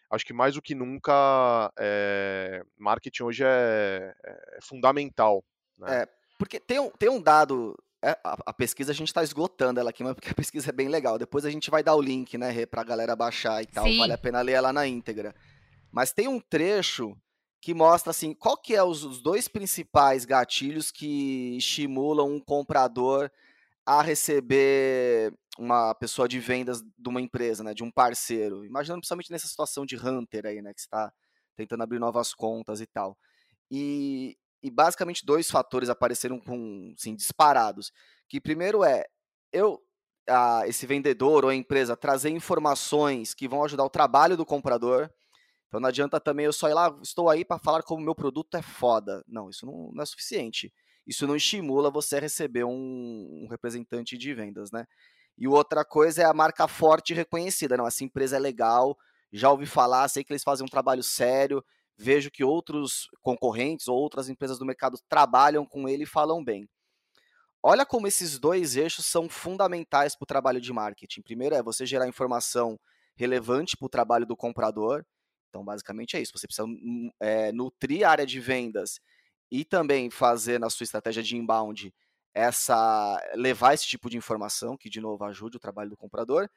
acho 0.09 0.25
que 0.25 0.33
mais 0.33 0.55
do 0.55 0.63
que 0.63 0.73
nunca, 0.73 1.71
é, 1.77 2.63
marketing 2.75 3.23
hoje 3.23 3.43
é, 3.45 4.15
é 4.25 4.59
fundamental. 4.63 5.43
Né? 5.77 6.01
É, 6.01 6.07
porque 6.39 6.59
tem 6.59 6.79
um, 6.79 6.89
tem 6.89 7.07
um 7.07 7.21
dado 7.21 7.77
é, 7.77 7.90
a, 8.01 8.37
a, 8.47 8.53
pesquisa 8.53 8.91
a 8.91 8.95
gente 8.95 9.09
está 9.09 9.23
esgotando 9.23 9.79
ela 9.79 9.91
aqui, 9.91 10.03
mas 10.03 10.13
porque 10.13 10.29
a 10.29 10.33
pesquisa 10.33 10.69
é 10.69 10.73
bem 10.73 10.87
legal. 10.87 11.17
Depois 11.17 11.45
a 11.45 11.49
gente 11.49 11.69
vai 11.69 11.83
dar 11.83 11.95
o 11.95 12.01
link, 12.01 12.37
né, 12.37 12.65
para 12.65 12.81
a 12.81 12.85
galera 12.85 13.15
baixar 13.15 13.61
e 13.61 13.65
tal. 13.65 13.85
Sim. 13.85 13.97
Vale 13.97 14.13
a 14.13 14.17
pena 14.17 14.41
ler 14.41 14.53
ela 14.53 14.73
na 14.73 14.87
íntegra. 14.87 15.35
Mas 15.91 16.11
tem 16.11 16.27
um 16.27 16.39
trecho 16.39 17.15
que 17.59 17.73
mostra 17.73 18.09
assim, 18.09 18.33
qual 18.33 18.57
que 18.57 18.75
é 18.75 18.83
os, 18.83 19.03
os 19.03 19.21
dois 19.21 19.47
principais 19.47 20.25
gatilhos 20.25 20.89
que 20.89 21.57
estimulam 21.57 22.27
um 22.27 22.39
comprador 22.39 23.29
a 23.85 24.01
receber 24.01 25.33
uma 25.59 25.93
pessoa 25.93 26.27
de 26.27 26.39
vendas 26.39 26.81
de 26.81 27.09
uma 27.09 27.21
empresa, 27.21 27.63
né, 27.63 27.73
de 27.73 27.83
um 27.83 27.91
parceiro. 27.91 28.65
Imaginando 28.65 29.01
principalmente 29.01 29.31
nessa 29.31 29.47
situação 29.47 29.85
de 29.85 29.95
hunter 29.95 30.45
aí, 30.45 30.61
né, 30.61 30.73
que 30.73 30.79
está 30.79 31.11
tentando 31.55 31.83
abrir 31.83 31.99
novas 31.99 32.33
contas 32.33 32.81
e 32.81 32.87
tal. 32.87 33.17
E, 33.69 34.37
e 34.63 34.69
basicamente 34.69 35.25
dois 35.25 35.49
fatores 35.49 35.89
apareceram 35.89 36.39
com, 36.39 36.93
assim, 36.97 37.15
disparados. 37.15 37.91
Que 38.29 38.39
primeiro 38.39 38.83
é, 38.83 39.05
eu, 39.51 39.81
a, 40.29 40.63
esse 40.67 40.85
vendedor 40.85 41.43
ou 41.43 41.49
a 41.49 41.55
empresa 41.55 41.97
trazer 41.97 42.29
informações 42.29 43.33
que 43.33 43.47
vão 43.47 43.63
ajudar 43.63 43.83
o 43.83 43.89
trabalho 43.89 44.37
do 44.37 44.45
comprador. 44.45 45.09
Então 45.67 45.79
não 45.79 45.89
adianta 45.89 46.19
também 46.19 46.45
eu 46.45 46.53
só 46.53 46.69
ir 46.69 46.73
lá, 46.73 46.95
estou 47.01 47.29
aí 47.29 47.45
para 47.45 47.59
falar 47.59 47.81
como 47.83 48.03
meu 48.03 48.15
produto 48.15 48.55
é 48.55 48.61
foda. 48.61 49.23
Não, 49.27 49.49
isso 49.49 49.65
não, 49.65 49.91
não, 49.93 50.03
é 50.03 50.05
suficiente. 50.05 50.71
Isso 51.07 51.25
não 51.25 51.35
estimula 51.35 51.89
você 51.89 52.17
a 52.17 52.19
receber 52.19 52.63
um, 52.63 53.43
um 53.43 53.47
representante 53.49 54.17
de 54.17 54.33
vendas, 54.33 54.71
né? 54.71 54.85
E 55.37 55.47
outra 55.47 55.83
coisa 55.83 56.21
é 56.21 56.25
a 56.25 56.33
marca 56.33 56.67
forte 56.67 57.13
e 57.13 57.15
reconhecida. 57.15 57.77
Não, 57.77 57.87
essa 57.87 58.03
empresa 58.03 58.35
é 58.35 58.39
legal, 58.39 58.97
já 59.31 59.49
ouvi 59.49 59.65
falar, 59.65 60.07
sei 60.09 60.23
que 60.23 60.31
eles 60.31 60.43
fazem 60.43 60.65
um 60.65 60.69
trabalho 60.69 61.01
sério, 61.01 61.63
vejo 62.01 62.31
que 62.31 62.43
outros 62.43 63.07
concorrentes 63.21 63.87
ou 63.87 63.97
outras 63.97 64.27
empresas 64.27 64.57
do 64.57 64.65
mercado 64.65 64.97
trabalham 65.07 65.65
com 65.65 65.87
ele 65.87 66.03
e 66.03 66.07
falam 66.07 66.43
bem. 66.43 66.67
Olha 67.63 67.85
como 67.85 68.07
esses 68.07 68.39
dois 68.39 68.75
eixos 68.75 69.05
são 69.05 69.29
fundamentais 69.29 70.15
para 70.15 70.23
o 70.23 70.27
trabalho 70.27 70.59
de 70.59 70.73
marketing. 70.73 71.21
Primeiro 71.21 71.53
é 71.53 71.61
você 71.61 71.85
gerar 71.85 72.07
informação 72.07 72.79
relevante 73.15 73.77
para 73.77 73.85
o 73.85 73.89
trabalho 73.89 74.25
do 74.25 74.35
comprador. 74.35 75.05
Então, 75.49 75.63
basicamente 75.63 76.17
é 76.17 76.21
isso. 76.21 76.31
Você 76.35 76.47
precisa 76.47 76.67
é, 77.19 77.51
nutrir 77.51 78.05
a 78.07 78.09
área 78.09 78.25
de 78.25 78.39
vendas 78.39 78.99
e 79.51 79.63
também 79.63 80.09
fazer 80.09 80.59
na 80.59 80.69
sua 80.69 80.85
estratégia 80.85 81.21
de 81.21 81.37
inbound 81.37 81.93
essa 82.33 83.21
levar 83.35 83.73
esse 83.73 83.85
tipo 83.85 84.09
de 84.09 84.17
informação 84.17 84.77
que 84.77 84.89
de 84.89 85.01
novo 85.01 85.23
ajude 85.25 85.57
o 85.57 85.59
trabalho 85.59 85.89
do 85.89 85.97
comprador 85.97 86.49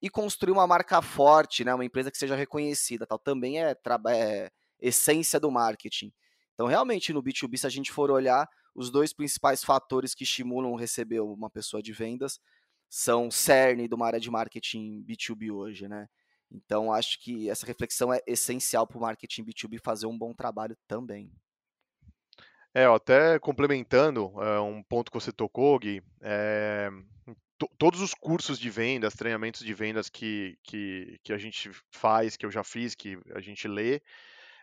e 0.00 0.10
construir 0.10 0.52
uma 0.52 0.66
marca 0.66 1.00
forte, 1.00 1.64
né, 1.64 1.74
uma 1.74 1.84
empresa 1.84 2.10
que 2.10 2.18
seja 2.18 2.36
reconhecida, 2.36 3.06
tal, 3.06 3.18
também 3.18 3.64
é, 3.64 3.74
é 4.08 4.50
essência 4.80 5.38
do 5.40 5.50
marketing. 5.50 6.12
Então, 6.54 6.66
realmente 6.66 7.12
no 7.12 7.22
B2B, 7.22 7.56
se 7.56 7.66
a 7.66 7.70
gente 7.70 7.92
for 7.92 8.10
olhar, 8.10 8.48
os 8.74 8.90
dois 8.90 9.12
principais 9.12 9.62
fatores 9.62 10.14
que 10.14 10.24
estimulam 10.24 10.74
receber 10.74 11.20
uma 11.20 11.50
pessoa 11.50 11.82
de 11.82 11.92
vendas 11.92 12.40
são 12.88 13.30
cerne 13.30 13.88
de 13.88 13.94
uma 13.94 14.06
área 14.06 14.20
de 14.20 14.30
marketing 14.30 15.04
B2B 15.04 15.52
hoje, 15.52 15.88
né? 15.88 16.08
Então, 16.50 16.92
acho 16.92 17.20
que 17.20 17.50
essa 17.50 17.66
reflexão 17.66 18.12
é 18.12 18.20
essencial 18.26 18.86
para 18.86 18.98
o 18.98 19.00
marketing 19.00 19.44
B2B 19.44 19.80
fazer 19.82 20.06
um 20.06 20.16
bom 20.16 20.32
trabalho 20.32 20.76
também. 20.86 21.32
É, 22.72 22.84
até 22.84 23.38
complementando 23.38 24.32
é, 24.40 24.60
um 24.60 24.82
ponto 24.82 25.10
que 25.10 25.18
você 25.18 25.32
tocou, 25.32 25.78
Gui, 25.78 26.02
é, 26.20 26.90
todos 27.78 28.00
os 28.00 28.14
cursos 28.14 28.58
de 28.58 28.68
vendas, 28.68 29.14
treinamentos 29.14 29.64
de 29.64 29.72
vendas 29.72 30.08
que, 30.08 30.58
que, 30.62 31.18
que 31.22 31.32
a 31.32 31.38
gente 31.38 31.70
faz, 31.90 32.36
que 32.36 32.44
eu 32.44 32.50
já 32.50 32.64
fiz, 32.64 32.94
que 32.94 33.18
a 33.34 33.40
gente 33.40 33.68
lê, 33.68 34.00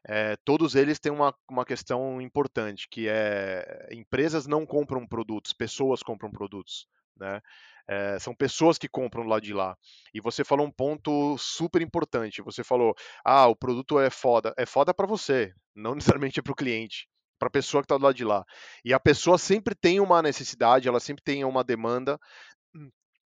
é, 0.08 0.36
todos 0.38 0.76
eles 0.76 1.00
têm 1.00 1.12
uma, 1.12 1.34
uma 1.50 1.66
questão 1.66 2.22
importante, 2.22 2.88
que 2.90 3.08
é 3.08 3.88
empresas 3.92 4.48
não 4.48 4.66
compram 4.66 5.08
produtos, 5.08 5.54
pessoas 5.54 6.02
compram 6.02 6.32
produtos. 6.32 6.88
Né? 7.16 7.42
É, 7.88 8.18
são 8.20 8.34
pessoas 8.34 8.78
que 8.78 8.88
compram 8.88 9.24
lá 9.24 9.40
de 9.40 9.54
lá. 9.54 9.78
E 10.14 10.20
você 10.20 10.44
falou 10.44 10.66
um 10.66 10.72
ponto 10.72 11.38
super 11.38 11.82
importante. 11.82 12.42
Você 12.42 12.64
falou, 12.64 12.96
ah, 13.24 13.48
o 13.48 13.56
produto 13.56 14.00
é 14.00 14.10
foda. 14.10 14.54
É 14.58 14.66
foda 14.66 14.94
para 14.94 15.08
você, 15.08 15.54
não 15.76 15.96
necessariamente 15.96 16.40
é 16.40 16.44
para 16.44 16.54
o 16.54 16.56
cliente, 16.56 17.08
para 17.38 17.48
a 17.48 17.52
pessoa 17.52 17.82
que 17.82 17.86
está 17.86 17.98
do 17.98 18.04
lado 18.04 18.16
de 18.16 18.24
lá. 18.24 18.46
E 18.84 18.94
a 18.94 19.00
pessoa 19.00 19.38
sempre 19.38 19.76
tem 19.76 20.00
uma 20.00 20.22
necessidade, 20.22 20.88
ela 20.88 21.00
sempre 21.00 21.24
tem 21.24 21.44
uma 21.44 21.64
demanda, 21.64 22.20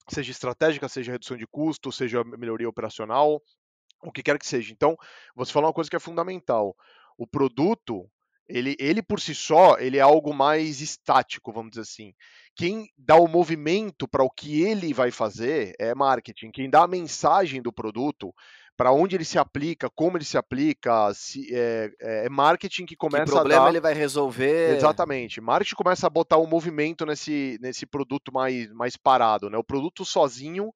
seja 0.10 0.32
estratégica, 0.32 0.88
seja 0.88 1.12
redução 1.12 1.38
de 1.38 1.48
custo, 1.48 1.92
seja 1.92 2.24
melhoria 2.24 2.70
operacional, 2.70 3.42
o 4.02 4.12
que 4.12 4.24
quer 4.24 4.38
que 4.38 4.48
seja. 4.48 4.72
Então, 4.72 4.98
você 5.36 5.52
falou 5.52 5.68
uma 5.68 5.74
coisa 5.74 5.90
que 5.90 5.96
é 5.96 6.00
fundamental. 6.00 6.76
O 7.18 7.26
produto, 7.26 8.10
ele, 8.48 8.76
ele 8.80 9.02
por 9.02 9.20
si 9.20 9.34
só, 9.34 9.78
ele 9.78 9.98
é 9.98 10.02
algo 10.02 10.34
mais 10.34 10.82
estático, 10.82 11.52
vamos 11.52 11.72
dizer 11.72 11.82
assim. 11.82 12.14
Quem 12.56 12.90
dá 12.98 13.16
o 13.16 13.28
movimento 13.28 14.08
para 14.08 14.24
o 14.24 14.30
que 14.30 14.62
ele 14.62 14.94
vai 14.94 15.12
fazer 15.12 15.76
é 15.80 15.94
marketing. 15.94 16.52
Quem 16.52 16.70
dá 16.70 16.84
a 16.84 16.88
mensagem 16.88 17.62
do 17.62 17.72
produto, 17.72 18.34
para 18.76 18.92
onde 18.92 19.16
ele 19.16 19.26
se 19.26 19.40
aplica, 19.40 19.90
como 19.90 20.18
ele 20.18 20.26
se 20.26 20.38
aplica, 20.38 21.14
se, 21.14 21.48
é, 21.54 21.92
é, 22.00 22.30
marketing 22.30 22.86
que 22.86 22.96
começa 22.96 23.26
que 23.26 23.32
problema 23.32 23.62
a 23.62 23.66
dar... 23.66 23.70
ele 23.72 23.80
vai 23.80 23.94
resolver. 23.94 24.76
Exatamente. 24.76 25.42
Marketing 25.42 25.76
começa 25.76 26.08
a 26.08 26.10
botar 26.10 26.38
o 26.38 26.44
um 26.44 26.48
movimento 26.48 27.06
nesse, 27.06 27.58
nesse 27.62 27.86
produto 27.86 28.32
mais, 28.32 28.72
mais 28.74 28.96
parado. 28.96 29.50
Né? 29.50 29.58
O 29.58 29.64
produto 29.64 30.06
sozinho 30.06 30.72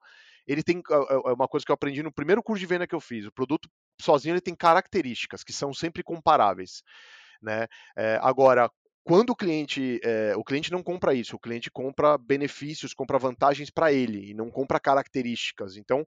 ele 0.48 0.64
tem 0.64 0.82
é, 0.90 0.94
é, 0.94 1.30
é 1.32 1.34
uma 1.34 1.48
coisa 1.48 1.66
que 1.66 1.72
eu 1.72 1.76
aprendi 1.76 2.04
no 2.04 2.12
primeiro 2.12 2.44
curso 2.44 2.60
de 2.60 2.66
venda 2.66 2.88
que 2.88 2.96
eu 2.96 3.00
fiz. 3.00 3.26
O 3.26 3.32
produto 3.32 3.70
sozinho 4.00 4.34
ele 4.34 4.42
tem 4.42 4.56
características 4.56 5.44
que 5.44 5.54
são 5.54 5.74
sempre 5.74 6.04
comparáveis, 6.04 6.84
né? 7.42 7.68
É, 7.96 8.20
agora, 8.22 8.70
quando 9.04 9.32
o 9.32 9.36
cliente, 9.36 10.00
é, 10.04 10.34
o 10.36 10.44
cliente 10.44 10.72
não 10.72 10.84
compra 10.84 11.14
isso, 11.14 11.36
o 11.36 11.40
cliente 11.40 11.72
compra 11.72 12.18
benefícios, 12.18 12.94
compra 12.94 13.18
vantagens 13.18 13.70
para 13.70 13.92
ele 13.92 14.32
e 14.32 14.34
não 14.34 14.50
compra 14.50 14.80
características. 14.80 15.78
Então, 15.78 16.06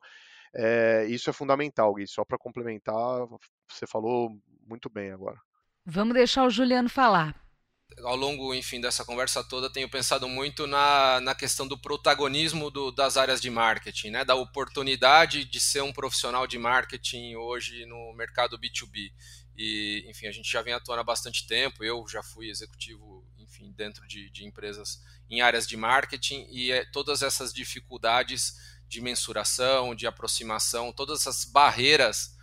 é, 0.55 1.07
isso 1.09 1.29
é 1.29 1.33
fundamental, 1.33 1.93
Gui. 1.95 2.07
Só 2.07 2.25
para 2.25 2.39
complementar, 2.39 3.27
você 3.69 3.87
falou 3.87 4.31
muito 4.67 4.89
bem 4.89 5.11
agora. 5.11 5.39
Vamos 5.85 6.15
deixar 6.15 6.45
o 6.45 6.51
Juliano 6.51 6.89
falar 6.89 7.44
ao 8.03 8.17
longo, 8.17 8.55
enfim, 8.55 8.81
dessa 8.81 9.05
conversa 9.05 9.43
toda, 9.43 9.71
tenho 9.71 9.89
pensado 9.89 10.29
muito 10.29 10.67
na, 10.67 11.21
na 11.21 11.35
questão 11.35 11.67
do 11.67 11.79
protagonismo 11.79 12.71
do, 12.71 12.91
das 12.91 13.17
áreas 13.17 13.41
de 13.41 13.51
marketing, 13.51 14.11
né? 14.11 14.25
da 14.25 14.35
oportunidade 14.35 15.45
de 15.45 15.61
ser 15.61 15.83
um 15.83 15.93
profissional 15.93 16.47
de 16.47 16.59
marketing 16.59 17.35
hoje 17.37 17.87
no 17.87 18.13
mercado 18.15 18.59
B2B. 18.59 19.13
E, 19.57 20.05
enfim, 20.09 20.27
a 20.27 20.33
gente 20.33 20.51
já 20.51 20.63
vem 20.63 20.75
atuando 20.75 21.01
há 21.01 21.05
bastante 21.05 21.47
tempo, 21.47 21.85
eu 21.85 22.05
já 22.09 22.23
fui 22.23 22.51
executivo, 22.51 23.25
enfim, 23.39 23.73
dentro 23.73 24.07
de, 24.07 24.29
de 24.31 24.45
empresas 24.45 25.01
em 25.31 25.41
áreas 25.41 25.67
de 25.67 25.77
marketing 25.77 26.47
e 26.51 26.73
é, 26.73 26.85
todas 26.85 27.23
essas 27.23 27.53
dificuldades 27.53 28.75
de 28.89 29.01
mensuração, 29.01 29.95
de 29.95 30.07
aproximação, 30.07 30.93
todas 30.93 31.21
essas 31.21 31.45
barreiras 31.45 32.37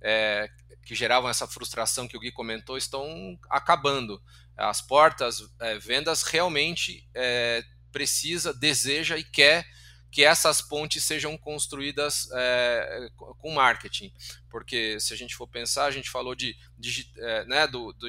é, 0.00 0.48
que 0.84 0.94
geravam 0.94 1.30
essa 1.30 1.46
frustração 1.46 2.08
que 2.08 2.16
o 2.16 2.20
Gui 2.20 2.32
comentou 2.32 2.76
estão 2.76 3.38
acabando 3.50 4.22
as 4.56 4.80
portas, 4.80 5.38
é, 5.60 5.78
vendas 5.78 6.22
realmente 6.22 7.08
é, 7.14 7.64
precisa, 7.90 8.52
deseja 8.52 9.16
e 9.16 9.24
quer 9.24 9.66
que 10.10 10.22
essas 10.22 10.60
pontes 10.60 11.02
sejam 11.04 11.38
construídas 11.38 12.28
é, 12.34 13.08
com 13.16 13.54
marketing. 13.54 14.12
Porque 14.50 15.00
se 15.00 15.14
a 15.14 15.16
gente 15.16 15.34
for 15.34 15.48
pensar, 15.48 15.86
a 15.86 15.90
gente 15.90 16.10
falou 16.10 16.34
de, 16.34 16.54
de 16.78 17.10
é, 17.16 17.44
né, 17.46 17.66
do, 17.66 17.92
do, 17.94 18.08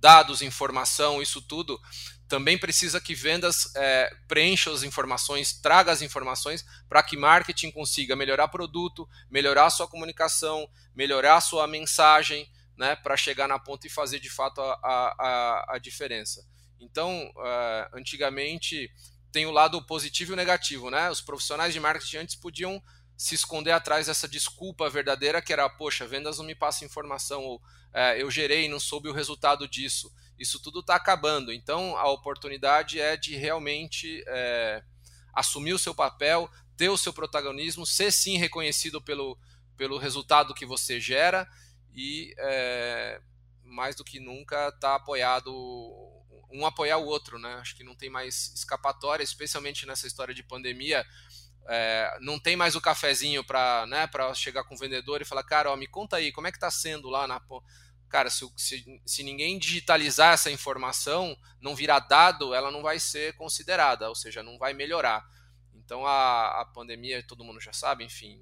dados, 0.00 0.40
informação, 0.40 1.20
isso 1.20 1.42
tudo, 1.42 1.80
também 2.28 2.58
precisa 2.58 3.00
que 3.00 3.14
vendas 3.14 3.74
é, 3.76 4.10
preencha 4.26 4.70
as 4.70 4.82
informações, 4.82 5.52
traga 5.52 5.92
as 5.92 6.02
informações 6.02 6.64
para 6.88 7.02
que 7.02 7.16
marketing 7.16 7.70
consiga 7.70 8.16
melhorar 8.16 8.48
produto, 8.48 9.08
melhorar 9.30 9.70
sua 9.70 9.86
comunicação, 9.86 10.68
melhorar 10.94 11.40
sua 11.40 11.66
mensagem, 11.66 12.50
né, 12.76 12.94
para 12.96 13.16
chegar 13.16 13.48
na 13.48 13.58
ponta 13.58 13.86
e 13.86 13.90
fazer 13.90 14.20
de 14.20 14.28
fato 14.28 14.60
a, 14.60 14.78
a, 14.82 15.74
a 15.74 15.78
diferença. 15.78 16.46
Então, 16.78 17.32
uh, 17.36 17.96
antigamente 17.96 18.90
tem 19.32 19.46
o 19.46 19.50
lado 19.50 19.82
positivo 19.82 20.32
e 20.32 20.34
o 20.34 20.36
negativo, 20.36 20.90
né? 20.90 21.10
Os 21.10 21.20
profissionais 21.20 21.72
de 21.72 21.80
marketing 21.80 22.18
antes 22.18 22.34
podiam 22.34 22.82
se 23.16 23.34
esconder 23.34 23.72
atrás 23.72 24.06
dessa 24.06 24.28
desculpa 24.28 24.90
verdadeira 24.90 25.40
que 25.40 25.52
era, 25.52 25.68
poxa, 25.68 26.06
vendas 26.06 26.38
não 26.38 26.44
me 26.44 26.54
passa 26.54 26.84
informação, 26.84 27.42
ou 27.42 27.62
é, 27.92 28.20
eu 28.20 28.30
gerei 28.30 28.66
e 28.66 28.68
não 28.68 28.78
soube 28.78 29.08
o 29.08 29.12
resultado 29.12 29.66
disso. 29.66 30.12
Isso 30.38 30.60
tudo 30.60 30.80
está 30.80 30.94
acabando. 30.94 31.50
Então, 31.50 31.96
a 31.96 32.10
oportunidade 32.10 33.00
é 33.00 33.16
de 33.16 33.34
realmente 33.36 34.22
é, 34.26 34.82
assumir 35.32 35.72
o 35.72 35.78
seu 35.78 35.94
papel, 35.94 36.50
ter 36.76 36.90
o 36.90 36.98
seu 36.98 37.12
protagonismo, 37.12 37.86
ser 37.86 38.12
sim 38.12 38.36
reconhecido 38.36 39.00
pelo, 39.00 39.38
pelo 39.78 39.96
resultado 39.96 40.54
que 40.54 40.66
você 40.66 41.00
gera 41.00 41.48
e 41.96 42.34
é, 42.38 43.20
mais 43.64 43.96
do 43.96 44.04
que 44.04 44.20
nunca 44.20 44.68
está 44.68 44.94
apoiado 44.94 45.50
um 46.50 46.64
apoiar 46.64 46.98
o 46.98 47.06
outro, 47.06 47.38
né? 47.38 47.54
Acho 47.54 47.76
que 47.76 47.82
não 47.82 47.94
tem 47.94 48.08
mais 48.08 48.52
escapatória, 48.54 49.24
especialmente 49.24 49.86
nessa 49.86 50.06
história 50.06 50.34
de 50.34 50.42
pandemia. 50.42 51.04
É, 51.68 52.18
não 52.20 52.38
tem 52.38 52.54
mais 52.54 52.76
o 52.76 52.80
cafezinho 52.80 53.42
para 53.42 53.86
né, 53.86 54.08
chegar 54.34 54.62
com 54.64 54.74
o 54.74 54.78
vendedor 54.78 55.20
e 55.20 55.24
falar, 55.24 55.42
cara, 55.42 55.72
ó, 55.72 55.76
me 55.76 55.86
conta 55.86 56.16
aí, 56.16 56.30
como 56.30 56.46
é 56.46 56.52
que 56.52 56.56
está 56.56 56.70
sendo 56.70 57.08
lá 57.08 57.26
na. 57.26 57.42
Cara, 58.08 58.30
se, 58.30 58.48
se, 58.56 59.02
se, 59.04 59.22
ninguém 59.24 59.58
digitalizar 59.58 60.34
essa 60.34 60.50
informação, 60.50 61.36
não 61.60 61.74
virar 61.74 61.98
dado, 61.98 62.54
ela 62.54 62.70
não 62.70 62.80
vai 62.82 63.00
ser 63.00 63.34
considerada, 63.34 64.08
ou 64.08 64.14
seja, 64.14 64.44
não 64.44 64.58
vai 64.58 64.72
melhorar. 64.72 65.26
Então 65.74 66.06
a, 66.06 66.60
a 66.60 66.64
pandemia, 66.66 67.22
todo 67.26 67.44
mundo 67.44 67.60
já 67.60 67.72
sabe, 67.72 68.04
enfim, 68.04 68.40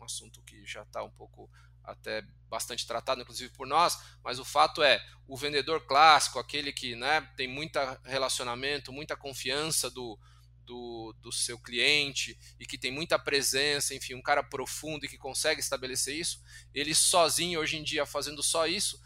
um 0.00 0.04
assunto 0.04 0.42
que 0.42 0.66
já 0.66 0.82
está 0.82 1.04
um 1.04 1.10
pouco 1.10 1.48
até 1.84 2.22
bastante 2.48 2.86
tratado, 2.86 3.20
inclusive 3.20 3.52
por 3.52 3.66
nós, 3.66 3.98
mas 4.22 4.38
o 4.38 4.44
fato 4.44 4.82
é, 4.82 5.04
o 5.26 5.36
vendedor 5.36 5.86
clássico, 5.86 6.38
aquele 6.38 6.72
que 6.72 6.94
né, 6.94 7.20
tem 7.36 7.48
muito 7.48 7.78
relacionamento, 8.04 8.92
muita 8.92 9.16
confiança 9.16 9.90
do, 9.90 10.18
do, 10.64 11.14
do 11.20 11.32
seu 11.32 11.58
cliente 11.58 12.38
e 12.58 12.66
que 12.66 12.78
tem 12.78 12.92
muita 12.92 13.18
presença, 13.18 13.94
enfim, 13.94 14.14
um 14.14 14.22
cara 14.22 14.42
profundo 14.42 15.04
e 15.04 15.08
que 15.08 15.18
consegue 15.18 15.60
estabelecer 15.60 16.16
isso, 16.16 16.42
ele 16.72 16.94
sozinho 16.94 17.60
hoje 17.60 17.76
em 17.76 17.82
dia 17.82 18.06
fazendo 18.06 18.42
só 18.42 18.66
isso, 18.66 19.00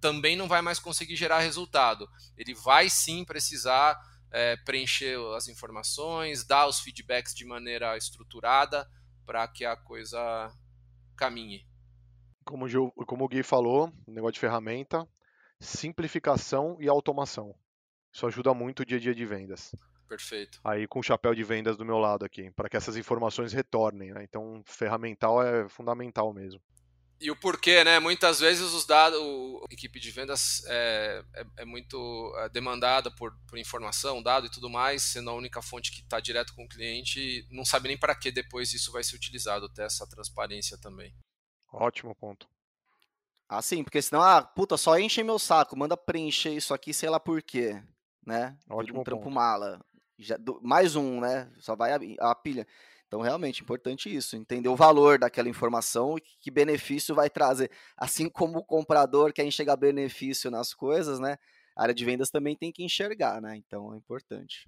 também 0.00 0.36
não 0.36 0.48
vai 0.48 0.62
mais 0.62 0.78
conseguir 0.78 1.14
gerar 1.14 1.38
resultado. 1.38 2.08
Ele 2.36 2.54
vai 2.54 2.90
sim 2.90 3.24
precisar 3.24 4.00
é, 4.32 4.56
preencher 4.56 5.16
as 5.36 5.46
informações, 5.46 6.44
dar 6.44 6.66
os 6.66 6.80
feedbacks 6.80 7.34
de 7.34 7.44
maneira 7.44 7.96
estruturada 7.96 8.88
para 9.24 9.46
que 9.46 9.64
a 9.64 9.76
coisa 9.76 10.52
caminhe. 11.16 11.64
Como, 12.44 12.66
como 13.06 13.24
o 13.24 13.28
Gui 13.28 13.42
falou, 13.42 13.92
negócio 14.06 14.34
de 14.34 14.40
ferramenta, 14.40 15.08
simplificação 15.60 16.76
e 16.80 16.88
automação. 16.88 17.54
Isso 18.12 18.26
ajuda 18.26 18.52
muito 18.52 18.80
o 18.80 18.86
dia 18.86 18.98
a 18.98 19.00
dia 19.00 19.14
de 19.14 19.24
vendas. 19.24 19.74
Perfeito. 20.08 20.60
Aí 20.62 20.86
com 20.86 21.00
o 21.00 21.02
chapéu 21.02 21.34
de 21.34 21.42
vendas 21.42 21.76
do 21.76 21.84
meu 21.86 21.98
lado 21.98 22.24
aqui, 22.24 22.50
para 22.50 22.68
que 22.68 22.76
essas 22.76 22.96
informações 22.96 23.52
retornem. 23.52 24.12
Né? 24.12 24.24
Então, 24.24 24.62
ferramental 24.66 25.42
é 25.42 25.66
fundamental 25.68 26.32
mesmo. 26.34 26.60
E 27.22 27.30
o 27.30 27.36
porquê, 27.36 27.84
né? 27.84 28.00
Muitas 28.00 28.40
vezes 28.40 28.72
os 28.72 28.84
dados, 28.84 29.16
a 29.16 29.72
equipe 29.72 30.00
de 30.00 30.10
vendas 30.10 30.64
é, 30.66 31.24
é, 31.34 31.44
é 31.58 31.64
muito 31.64 32.34
é, 32.38 32.48
demandada 32.48 33.12
por, 33.12 33.32
por, 33.46 33.56
informação, 33.56 34.20
dado 34.20 34.46
e 34.46 34.50
tudo 34.50 34.68
mais, 34.68 35.02
sendo 35.02 35.30
a 35.30 35.34
única 35.34 35.62
fonte 35.62 35.92
que 35.92 36.00
está 36.00 36.18
direto 36.18 36.52
com 36.52 36.64
o 36.64 36.68
cliente, 36.68 37.46
não 37.48 37.64
sabe 37.64 37.86
nem 37.86 37.96
para 37.96 38.12
que 38.12 38.32
depois 38.32 38.74
isso 38.74 38.90
vai 38.90 39.04
ser 39.04 39.14
utilizado, 39.14 39.68
ter 39.68 39.82
essa 39.82 40.04
transparência 40.04 40.76
também. 40.76 41.14
Ótimo 41.72 42.14
ponto. 42.14 42.48
Ah, 43.48 43.60
sim, 43.60 43.82
porque 43.82 44.00
senão, 44.00 44.22
ah, 44.22 44.42
puta, 44.42 44.76
só 44.76 44.98
enche 44.98 45.22
meu 45.22 45.38
saco, 45.38 45.76
manda 45.76 45.96
preencher 45.96 46.54
isso 46.54 46.72
aqui, 46.72 46.94
sei 46.94 47.10
lá 47.10 47.20
por 47.20 47.42
quê, 47.42 47.82
né? 48.26 48.56
Ótimo 48.68 49.00
um 49.00 49.04
trampo 49.04 49.24
ponto. 49.24 49.34
mala. 49.34 49.80
Já, 50.18 50.36
do, 50.36 50.60
mais 50.62 50.96
um, 50.96 51.20
né? 51.20 51.50
Só 51.58 51.74
vai 51.76 51.92
a, 51.92 52.30
a 52.30 52.34
pilha. 52.34 52.66
Então, 53.06 53.20
realmente, 53.20 53.62
importante 53.62 54.14
isso, 54.14 54.36
entender 54.36 54.70
o 54.70 54.76
valor 54.76 55.18
daquela 55.18 55.48
informação 55.48 56.16
e 56.16 56.22
que 56.40 56.50
benefício 56.50 57.14
vai 57.14 57.28
trazer. 57.28 57.70
Assim 57.94 58.26
como 58.26 58.60
o 58.60 58.64
comprador 58.64 59.34
quer 59.34 59.44
enxergar 59.44 59.76
benefício 59.76 60.50
nas 60.50 60.72
coisas, 60.72 61.20
né? 61.20 61.36
A 61.76 61.82
área 61.82 61.94
de 61.94 62.04
vendas 62.06 62.30
também 62.30 62.56
tem 62.56 62.72
que 62.72 62.82
enxergar, 62.82 63.40
né? 63.42 63.54
Então, 63.56 63.92
é 63.92 63.98
importante. 63.98 64.66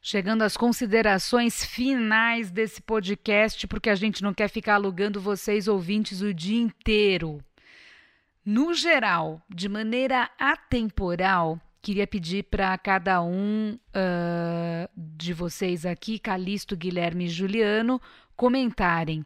Chegando 0.00 0.42
às 0.42 0.56
considerações 0.56 1.64
finais 1.64 2.50
desse 2.50 2.80
podcast, 2.80 3.66
porque 3.66 3.90
a 3.90 3.94
gente 3.94 4.22
não 4.22 4.32
quer 4.32 4.48
ficar 4.48 4.74
alugando 4.74 5.20
vocês 5.20 5.66
ouvintes 5.66 6.20
o 6.20 6.32
dia 6.32 6.60
inteiro. 6.60 7.42
No 8.44 8.72
geral, 8.72 9.42
de 9.48 9.68
maneira 9.68 10.30
atemporal, 10.38 11.60
queria 11.82 12.06
pedir 12.06 12.44
para 12.44 12.78
cada 12.78 13.20
um 13.22 13.78
uh, 13.88 14.88
de 14.96 15.32
vocês 15.34 15.84
aqui, 15.84 16.18
Calixto, 16.18 16.76
Guilherme 16.76 17.26
e 17.26 17.28
Juliano, 17.28 18.00
comentarem 18.36 19.24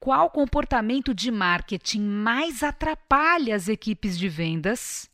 qual 0.00 0.30
comportamento 0.30 1.14
de 1.14 1.30
marketing 1.30 2.00
mais 2.00 2.62
atrapalha 2.62 3.54
as 3.54 3.68
equipes 3.68 4.18
de 4.18 4.28
vendas 4.28 5.10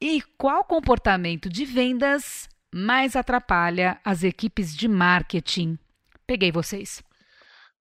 e 0.00 0.22
qual 0.36 0.64
comportamento 0.64 1.48
de 1.48 1.64
vendas 1.64 2.48
mais 2.72 3.14
atrapalha 3.14 4.00
as 4.04 4.24
equipes 4.24 4.74
de 4.74 4.88
marketing. 4.88 5.78
Peguei 6.26 6.50
vocês. 6.50 7.02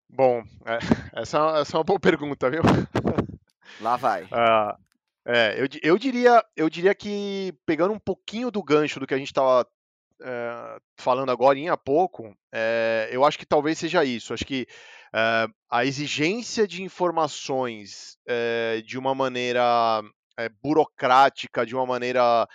Bom, 0.10 0.44
é, 0.66 0.78
essa, 1.22 1.60
essa, 1.60 1.78
é 1.78 1.80
uma 1.80 1.84
boa 1.84 2.00
pergunta, 2.00 2.50
viu? 2.50 2.62
Lá 3.80 3.96
vai. 3.96 4.24
Uh, 4.24 4.78
é, 5.26 5.56
eu, 5.58 5.68
eu, 5.82 5.98
diria, 5.98 6.44
eu 6.56 6.70
diria 6.70 6.94
que, 6.94 7.54
pegando 7.66 7.94
um 7.94 8.00
pouquinho 8.00 8.52
do 8.52 8.62
gancho 8.62 9.00
do 9.00 9.08
que 9.08 9.14
a 9.14 9.18
gente 9.18 9.28
estava 9.28 9.66
é, 10.22 10.78
falando 10.98 11.32
agora 11.32 11.58
há 11.72 11.78
pouco, 11.78 12.36
é, 12.52 13.10
eu 13.12 13.24
acho 13.24 13.38
que 13.40 13.46
talvez 13.46 13.78
seja 13.78 14.04
isso. 14.04 14.34
Acho 14.34 14.46
que 14.46 14.68
é, 15.14 15.48
a 15.70 15.86
exigência 15.86 16.68
de 16.68 16.84
informações 16.84 18.18
é, 18.28 18.82
de 18.86 18.98
uma 18.98 19.16
maneira 19.16 20.02
é, 20.38 20.50
burocrática, 20.50 21.66
de 21.66 21.76
uma 21.76 21.86
maneira 21.86 22.48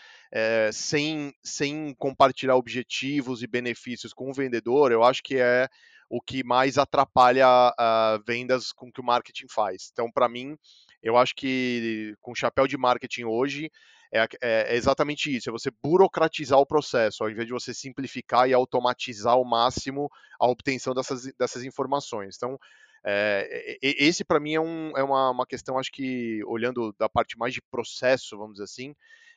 sem, 0.73 1.33
sem 1.43 1.95
compartilhar 1.95 2.57
objetivos 2.57 3.43
e 3.43 3.47
benefícios 3.47 4.13
com 4.13 4.29
o 4.29 4.35
vendedor, 4.35 4.93
eu 4.93 5.03
acho 5.03 5.23
que 5.23 5.37
é 5.39 5.67
o 6.09 6.21
que 6.21 6.45
mais 6.45 6.79
atrapalha 6.79 7.49
uh, 7.49 8.23
vendas 8.27 8.73
com 8.73 8.91
que 8.91 9.01
o 9.01 9.05
marketing 9.05 9.47
faz. 9.49 9.91
Então, 9.93 10.11
para 10.11 10.29
mim, 10.29 10.57
eu 11.03 11.17
acho 11.17 11.35
que 11.35 12.15
com 12.21 12.33
o 12.33 12.37
chapéu 12.37 12.67
de 12.67 12.77
marketing 12.77 13.25
hoje 13.25 13.71
é, 14.13 14.23
é, 14.23 14.29
é, 14.43 14.77
exatamente 14.77 15.35
isso: 15.35 15.49
é 15.49 15.53
você 15.53 15.71
burocratizar 15.83 16.59
o 16.59 16.67
processo, 16.67 17.25
ao 17.25 17.31
invés 17.31 17.47
de 17.47 17.53
você 17.53 17.75
simplificar 17.75 18.49
e 18.49 18.55
automatizar 18.55 19.35
ao 19.35 19.45
máximo 19.45 20.11
a 20.41 20.47
obtenção 20.47 20.95
dessas, 20.95 21.25
dessas 21.39 21.65
informações. 21.65 22.37
Então, 22.37 22.59
é, 23.05 23.79
esse 23.83 24.25
para 24.25 24.41
mim 24.41 24.55
é, 24.55 24.61
um, 24.61 24.93
é 24.97 25.03
uma, 25.03 25.31
uma, 25.31 25.47
questão, 25.47 25.79
acho 25.79 25.93
que 25.93 26.43
olhando 26.45 26.95
da 26.99 27.09
parte 27.09 27.39
mais 27.39 27.55
de 27.55 27.63
processo, 27.63 28.37
vamos 28.37 28.55
dizer 28.55 28.65
assim, 28.65 28.95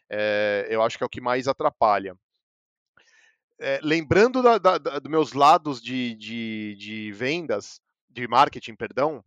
é, 0.10 0.68
eu 0.70 0.82
acho 0.82 0.98
que 0.98 1.04
é 1.04 1.08
o 1.08 1.10
que 1.10 1.22
mais 1.22 1.48
atrapalha. 1.48 2.16
É, 3.62 3.80
lembrando 3.84 4.42
da, 4.42 4.58
da, 4.58 4.78
da, 4.78 5.00
dos 5.00 5.12
meus 5.12 5.34
lados 5.34 5.82
de, 5.82 6.16
de, 6.16 6.76
de 6.80 7.12
vendas, 7.12 7.82
de 8.10 8.28
marketing, 8.28 8.76
perdão, 8.76 9.24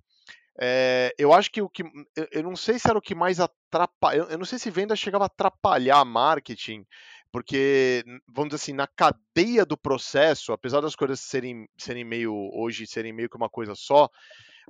eu 1.19 1.33
acho 1.33 1.51
que 1.51 1.63
o 1.63 1.69
que. 1.69 1.83
Eu, 2.31 2.43
não 2.43 2.57
sei 2.57 2.79
se 2.79 2.89
era 2.89 2.99
o 2.99 3.03
que 3.03 3.15
mais 3.15 3.41
atrapalha. 3.41 4.19
Eu, 4.19 4.25
eu, 4.31 4.39
não 4.39 4.45
sei 4.45 4.59
se 4.59 4.71
venda 4.71 4.95
chegava 4.97 5.25
a 5.25 5.27
atrapalhar 5.27 6.05
marketing, 6.05 6.87
porque, 7.33 8.05
vamos 8.29 8.51
dizer 8.51 8.63
assim, 8.63 8.73
na 8.75 8.87
cadeia 8.87 9.65
do 9.65 9.77
processo, 9.77 10.53
apesar 10.53 10.83
das 10.83 10.95
coisas 10.95 11.19
serem, 11.19 11.67
serem 11.79 12.05
meio. 12.05 12.33
hoje 12.53 12.87
serem 12.87 13.13
meio 13.13 13.29
que 13.31 13.37
uma 13.37 13.49
coisa 13.49 13.75
só, 13.75 14.09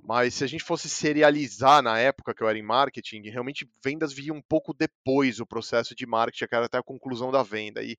mas 0.02 0.34
se 0.34 0.44
a 0.44 0.46
gente 0.46 0.64
fosse 0.64 0.88
serializar 0.88 1.82
na 1.82 1.98
época 1.98 2.32
que 2.32 2.42
eu 2.42 2.48
era 2.48 2.58
em 2.58 2.62
marketing, 2.62 3.22
realmente 3.28 3.68
vendas 3.84 4.12
vinham 4.12 4.36
um 4.36 4.42
pouco 4.42 4.72
depois 4.72 5.40
o 5.40 5.46
processo 5.46 5.94
de 5.94 6.06
marketing, 6.06 6.46
que 6.46 6.54
era 6.54 6.66
até 6.66 6.78
a 6.78 6.82
conclusão 6.82 7.30
da 7.30 7.42
venda. 7.42 7.82
E 7.82 7.98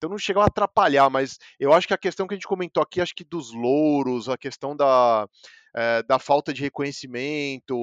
então 0.00 0.08
não 0.08 0.16
chegava 0.16 0.46
a 0.46 0.48
atrapalhar, 0.48 1.10
mas 1.10 1.38
eu 1.58 1.74
acho 1.74 1.86
que 1.86 1.92
a 1.92 1.98
questão 1.98 2.26
que 2.26 2.32
a 2.32 2.36
gente 2.36 2.46
comentou 2.46 2.82
aqui, 2.82 3.02
acho 3.02 3.14
que 3.14 3.22
dos 3.22 3.52
louros, 3.52 4.30
a 4.30 4.38
questão 4.38 4.74
da, 4.74 5.28
é, 5.76 6.02
da 6.02 6.18
falta 6.18 6.54
de 6.54 6.62
reconhecimento, 6.62 7.76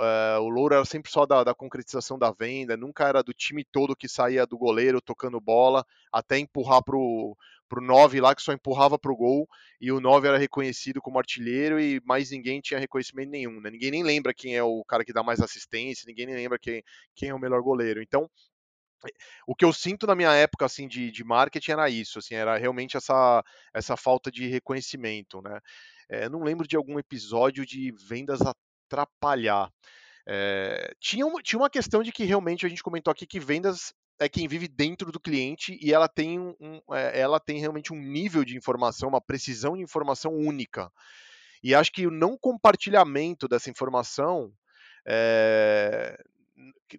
é, 0.00 0.38
o 0.40 0.48
louro 0.48 0.74
era 0.74 0.84
sempre 0.84 1.12
só 1.12 1.24
da, 1.24 1.44
da, 1.44 1.54
concretização 1.54 2.18
da 2.18 2.32
venda, 2.32 2.76
nunca 2.76 3.06
era 3.06 3.22
do 3.22 3.32
time 3.32 3.62
todo 3.62 3.94
que 3.94 4.08
saía 4.08 4.44
do 4.44 4.58
goleiro 4.58 5.00
tocando 5.00 5.40
bola, 5.40 5.86
até 6.12 6.40
empurrar 6.40 6.82
pro, 6.82 7.36
pro 7.68 7.80
9 7.80 8.20
lá, 8.20 8.34
que 8.34 8.42
só 8.42 8.52
empurrava 8.52 8.98
pro 8.98 9.14
gol, 9.14 9.48
e 9.80 9.92
o 9.92 10.00
9 10.00 10.26
era 10.26 10.38
reconhecido 10.38 11.00
como 11.00 11.20
artilheiro 11.20 11.78
e 11.78 12.02
mais 12.04 12.32
ninguém 12.32 12.60
tinha 12.60 12.80
reconhecimento 12.80 13.30
nenhum, 13.30 13.60
né? 13.60 13.70
Ninguém 13.70 13.92
nem 13.92 14.02
lembra 14.02 14.34
quem 14.34 14.56
é 14.56 14.62
o 14.64 14.84
cara 14.84 15.04
que 15.04 15.12
dá 15.12 15.22
mais 15.22 15.40
assistência, 15.40 16.04
ninguém 16.08 16.26
nem 16.26 16.34
lembra 16.34 16.58
quem, 16.58 16.82
quem 17.14 17.28
é 17.28 17.34
o 17.34 17.38
melhor 17.38 17.62
goleiro. 17.62 18.02
Então, 18.02 18.28
o 19.46 19.54
que 19.54 19.64
eu 19.64 19.72
sinto 19.72 20.06
na 20.06 20.14
minha 20.14 20.32
época 20.32 20.66
assim 20.66 20.86
de, 20.86 21.10
de 21.10 21.24
marketing 21.24 21.72
era 21.72 21.90
isso, 21.90 22.18
assim, 22.18 22.34
era 22.34 22.56
realmente 22.56 22.96
essa, 22.96 23.42
essa 23.74 23.96
falta 23.96 24.30
de 24.30 24.46
reconhecimento, 24.46 25.40
né? 25.40 25.60
É, 26.08 26.28
não 26.28 26.42
lembro 26.42 26.66
de 26.66 26.76
algum 26.76 26.98
episódio 26.98 27.64
de 27.64 27.92
vendas 27.92 28.40
atrapalhar. 28.42 29.70
É, 30.26 30.92
tinha, 31.00 31.24
uma, 31.24 31.40
tinha 31.42 31.58
uma 31.58 31.70
questão 31.70 32.02
de 32.02 32.12
que 32.12 32.24
realmente 32.24 32.66
a 32.66 32.68
gente 32.68 32.82
comentou 32.82 33.10
aqui 33.10 33.26
que 33.26 33.40
vendas 33.40 33.94
é 34.18 34.28
quem 34.28 34.46
vive 34.46 34.68
dentro 34.68 35.10
do 35.10 35.18
cliente 35.18 35.78
e 35.80 35.94
ela 35.94 36.08
tem, 36.08 36.38
um, 36.38 36.80
é, 36.92 37.20
ela 37.20 37.40
tem 37.40 37.58
realmente 37.58 37.92
um 37.92 37.96
nível 37.96 38.44
de 38.44 38.56
informação, 38.56 39.08
uma 39.08 39.20
precisão 39.20 39.76
de 39.76 39.82
informação 39.82 40.34
única. 40.34 40.92
E 41.62 41.74
acho 41.74 41.90
que 41.90 42.06
o 42.06 42.10
não 42.10 42.36
compartilhamento 42.36 43.48
dessa 43.48 43.70
informação 43.70 44.52
é, 45.06 46.16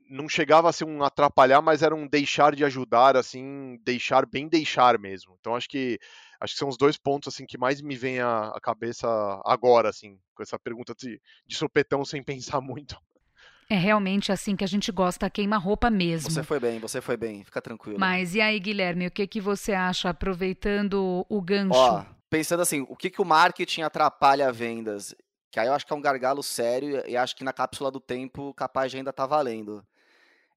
não 0.10 0.28
chegava 0.28 0.70
a 0.70 0.74
ser 0.74 0.86
um 0.86 1.04
atrapalhar, 1.04 1.62
mas 1.62 1.82
era 1.82 1.96
um 1.96 2.08
deixar 2.08 2.56
de 2.56 2.64
ajudar, 2.64 3.18
assim, 3.18 3.78
deixar 3.84 4.26
bem 4.26 4.48
deixar 4.48 4.98
mesmo. 5.00 5.36
Então 5.40 5.56
acho 5.56 5.68
que 5.68 6.00
acho 6.40 6.54
que 6.54 6.60
são 6.60 6.70
os 6.70 6.78
dois 6.78 6.98
pontos 6.98 7.34
assim 7.34 7.46
que 7.46 7.58
mais 7.58 7.82
me 7.82 7.96
vem 7.96 8.20
à, 8.20 8.54
cabeça 8.62 9.08
agora, 9.46 9.90
assim, 9.90 10.18
com 10.34 10.44
essa 10.44 10.58
pergunta 10.58 10.94
de, 10.98 11.22
de 11.46 11.56
sopetão 11.56 12.04
sem 12.04 12.24
pensar 12.24 12.62
muito. 12.62 12.98
É 13.70 13.76
realmente 13.76 14.34
assim 14.34 14.54
que 14.54 14.66
a 14.66 14.68
gente 14.68 14.92
gosta, 14.92 15.30
queima-roupa 15.30 15.90
mesmo. 15.90 16.30
Você 16.30 16.44
foi 16.44 16.60
bem, 16.60 16.78
você 16.78 17.00
foi 17.00 17.16
bem, 17.16 17.42
fica 17.44 17.62
tranquilo. 17.62 17.98
Mas 17.98 18.36
e 18.36 18.42
aí, 18.42 18.60
Guilherme, 18.60 19.08
o 19.08 19.12
que, 19.12 19.26
que 19.26 19.40
você 19.40 19.72
acha, 19.72 20.10
aproveitando 20.10 21.26
o 21.30 21.42
gancho? 21.42 21.80
Ó, 21.80 22.04
pensando 22.30 22.62
assim, 22.62 22.86
o 22.90 22.98
que, 22.98 23.10
que 23.10 23.22
o 23.22 23.26
marketing 23.26 23.84
atrapalha 23.84 24.52
vendas? 24.52 25.16
Que 25.52 25.60
aí 25.60 25.68
eu 25.68 25.74
acho 25.74 25.86
que 25.86 25.94
é 25.94 25.96
um 25.96 26.02
gargalo 26.02 26.42
sério 26.42 27.04
e 27.08 27.18
acho 27.18 27.36
que 27.36 27.44
na 27.44 27.54
cápsula 27.54 27.92
do 27.92 28.00
tempo 28.00 28.54
capaz 28.54 28.92
de 28.92 28.98
ainda 28.98 29.12
tá 29.12 29.26
valendo. 29.26 29.86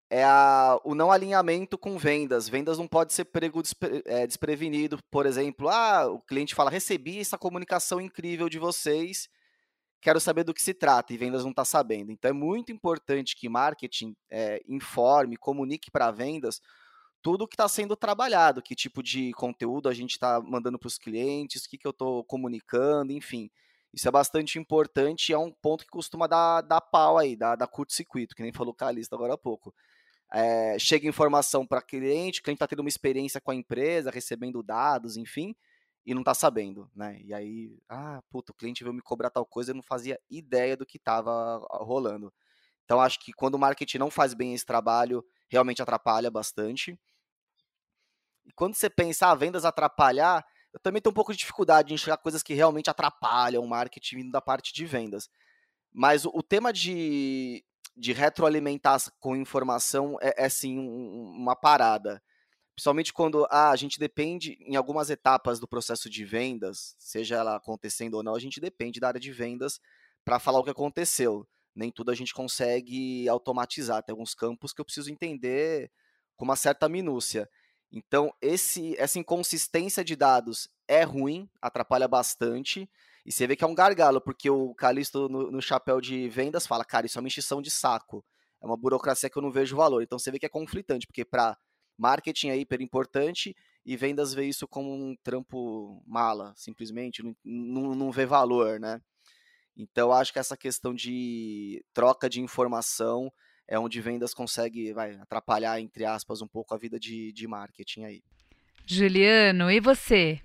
É 0.08 0.22
a, 0.22 0.78
o 0.84 0.94
não 0.94 1.10
alinhamento 1.10 1.76
com 1.76 1.98
vendas. 1.98 2.48
Vendas 2.48 2.78
não 2.78 2.86
pode 2.86 3.12
ser 3.12 3.24
prego 3.24 3.60
despre, 3.62 4.02
é, 4.06 4.26
desprevenido. 4.26 4.98
Por 5.10 5.26
exemplo, 5.26 5.68
ah, 5.68 6.06
o 6.06 6.20
cliente 6.20 6.54
fala: 6.54 6.70
recebi 6.70 7.18
essa 7.18 7.36
comunicação 7.36 8.00
incrível 8.00 8.48
de 8.48 8.58
vocês, 8.58 9.28
quero 10.00 10.20
saber 10.20 10.44
do 10.44 10.54
que 10.54 10.62
se 10.62 10.74
trata, 10.74 11.12
e 11.12 11.16
vendas 11.16 11.42
não 11.42 11.50
está 11.50 11.64
sabendo. 11.64 12.12
Então 12.12 12.30
é 12.30 12.34
muito 12.34 12.70
importante 12.70 13.34
que 13.34 13.48
marketing 13.48 14.14
é, 14.30 14.62
informe, 14.68 15.36
comunique 15.36 15.90
para 15.90 16.10
vendas 16.10 16.60
tudo 17.24 17.48
que 17.48 17.54
está 17.54 17.66
sendo 17.66 17.96
trabalhado, 17.96 18.62
que 18.62 18.74
tipo 18.74 19.02
de 19.02 19.32
conteúdo 19.32 19.88
a 19.88 19.94
gente 19.94 20.10
está 20.10 20.42
mandando 20.42 20.78
para 20.78 20.88
os 20.88 20.98
clientes, 20.98 21.64
o 21.64 21.68
que, 21.70 21.78
que 21.78 21.86
eu 21.86 21.90
estou 21.90 22.22
comunicando, 22.24 23.14
enfim. 23.14 23.50
Isso 23.94 24.08
é 24.08 24.10
bastante 24.10 24.58
importante 24.58 25.30
e 25.30 25.32
é 25.32 25.38
um 25.38 25.52
ponto 25.52 25.84
que 25.84 25.90
costuma 25.90 26.26
dar, 26.26 26.62
dar 26.62 26.80
pau 26.80 27.16
aí, 27.16 27.36
dar, 27.36 27.54
dar 27.54 27.68
curto-circuito, 27.68 28.34
que 28.34 28.42
nem 28.42 28.52
falou 28.52 28.72
o 28.72 28.76
Calista 28.76 29.14
agora 29.14 29.34
há 29.34 29.38
pouco. 29.38 29.72
É, 30.32 30.76
chega 30.80 31.06
informação 31.06 31.64
para 31.64 31.80
cliente, 31.80 32.40
o 32.40 32.42
cliente 32.42 32.56
está 32.56 32.66
tendo 32.66 32.80
uma 32.80 32.88
experiência 32.88 33.40
com 33.40 33.52
a 33.52 33.54
empresa, 33.54 34.10
recebendo 34.10 34.64
dados, 34.64 35.16
enfim, 35.16 35.54
e 36.04 36.12
não 36.12 36.22
está 36.22 36.34
sabendo, 36.34 36.90
né? 36.94 37.20
E 37.22 37.32
aí, 37.32 37.78
ah, 37.88 38.20
puta, 38.30 38.50
o 38.50 38.54
cliente 38.54 38.82
veio 38.82 38.94
me 38.94 39.00
cobrar 39.00 39.30
tal 39.30 39.46
coisa, 39.46 39.70
eu 39.70 39.76
não 39.76 39.82
fazia 39.82 40.18
ideia 40.28 40.76
do 40.76 40.84
que 40.84 40.96
estava 40.96 41.58
rolando. 41.70 42.32
Então, 42.84 43.00
acho 43.00 43.20
que 43.20 43.32
quando 43.32 43.54
o 43.54 43.58
marketing 43.58 43.98
não 43.98 44.10
faz 44.10 44.34
bem 44.34 44.54
esse 44.54 44.66
trabalho, 44.66 45.24
realmente 45.48 45.80
atrapalha 45.80 46.30
bastante. 46.32 46.98
E 48.44 48.52
quando 48.52 48.74
você 48.74 48.90
pensa, 48.90 49.28
ah, 49.28 49.34
vendas 49.36 49.64
atrapalhar, 49.64 50.44
eu 50.74 50.80
também 50.80 51.00
tenho 51.00 51.12
um 51.12 51.14
pouco 51.14 51.30
de 51.32 51.38
dificuldade 51.38 51.92
em 51.92 51.94
enxergar 51.94 52.16
coisas 52.16 52.42
que 52.42 52.52
realmente 52.52 52.90
atrapalham 52.90 53.62
o 53.62 53.68
marketing 53.68 54.28
da 54.28 54.42
parte 54.42 54.74
de 54.74 54.84
vendas. 54.84 55.30
Mas 55.92 56.24
o, 56.24 56.32
o 56.34 56.42
tema 56.42 56.72
de, 56.72 57.64
de 57.96 58.12
retroalimentar 58.12 59.00
com 59.20 59.36
informação 59.36 60.18
é, 60.20 60.34
é 60.44 60.48
sim 60.48 60.76
um, 60.76 61.32
uma 61.36 61.54
parada. 61.54 62.20
Principalmente 62.74 63.12
quando 63.12 63.46
ah, 63.50 63.70
a 63.70 63.76
gente 63.76 64.00
depende, 64.00 64.58
em 64.62 64.74
algumas 64.74 65.10
etapas 65.10 65.60
do 65.60 65.68
processo 65.68 66.10
de 66.10 66.24
vendas, 66.24 66.96
seja 66.98 67.36
ela 67.36 67.54
acontecendo 67.54 68.14
ou 68.14 68.24
não, 68.24 68.34
a 68.34 68.40
gente 68.40 68.60
depende 68.60 68.98
da 68.98 69.06
área 69.06 69.20
de 69.20 69.30
vendas 69.30 69.80
para 70.24 70.40
falar 70.40 70.58
o 70.58 70.64
que 70.64 70.70
aconteceu. 70.70 71.46
Nem 71.72 71.92
tudo 71.92 72.10
a 72.10 72.14
gente 72.16 72.34
consegue 72.34 73.28
automatizar. 73.28 74.02
Tem 74.02 74.12
alguns 74.12 74.34
campos 74.34 74.72
que 74.72 74.80
eu 74.80 74.84
preciso 74.84 75.08
entender 75.08 75.88
com 76.36 76.44
uma 76.44 76.56
certa 76.56 76.88
minúcia. 76.88 77.48
Então, 77.96 78.34
esse, 78.42 78.96
essa 78.98 79.20
inconsistência 79.20 80.04
de 80.04 80.16
dados 80.16 80.68
é 80.88 81.04
ruim, 81.04 81.48
atrapalha 81.62 82.08
bastante. 82.08 82.90
E 83.24 83.30
você 83.30 83.46
vê 83.46 83.54
que 83.54 83.62
é 83.62 83.66
um 83.68 83.74
gargalo, 83.74 84.20
porque 84.20 84.50
o 84.50 84.74
Calixto 84.74 85.28
no, 85.28 85.48
no 85.48 85.62
chapéu 85.62 86.00
de 86.00 86.28
vendas 86.28 86.66
fala, 86.66 86.84
cara, 86.84 87.06
isso 87.06 87.16
é 87.16 87.20
uma 87.20 87.28
encheção 87.28 87.62
de 87.62 87.70
saco. 87.70 88.24
É 88.60 88.66
uma 88.66 88.76
burocracia 88.76 89.30
que 89.30 89.38
eu 89.38 89.42
não 89.42 89.52
vejo 89.52 89.76
valor. 89.76 90.02
Então 90.02 90.18
você 90.18 90.32
vê 90.32 90.40
que 90.40 90.46
é 90.46 90.48
conflitante, 90.48 91.06
porque 91.06 91.24
para 91.24 91.56
marketing 91.96 92.48
é 92.48 92.56
hiper 92.56 92.82
importante 92.82 93.54
e 93.86 93.96
vendas 93.96 94.34
vê 94.34 94.44
isso 94.44 94.66
como 94.66 94.92
um 94.92 95.14
trampo 95.22 96.02
mala, 96.04 96.52
simplesmente, 96.56 97.22
não, 97.22 97.36
não, 97.44 97.94
não 97.94 98.10
vê 98.10 98.26
valor, 98.26 98.80
né? 98.80 99.00
Então 99.76 100.12
acho 100.12 100.32
que 100.32 100.40
essa 100.40 100.56
questão 100.56 100.92
de 100.92 101.84
troca 101.92 102.28
de 102.28 102.40
informação 102.40 103.32
é 103.66 103.78
onde 103.78 104.00
vendas 104.00 104.34
consegue 104.34 104.92
vai, 104.92 105.14
atrapalhar, 105.16 105.80
entre 105.80 106.04
aspas, 106.04 106.42
um 106.42 106.46
pouco 106.46 106.74
a 106.74 106.78
vida 106.78 106.98
de, 106.98 107.32
de 107.32 107.46
marketing 107.46 108.04
aí. 108.04 108.22
Juliano, 108.86 109.70
e 109.70 109.80
você? 109.80 110.40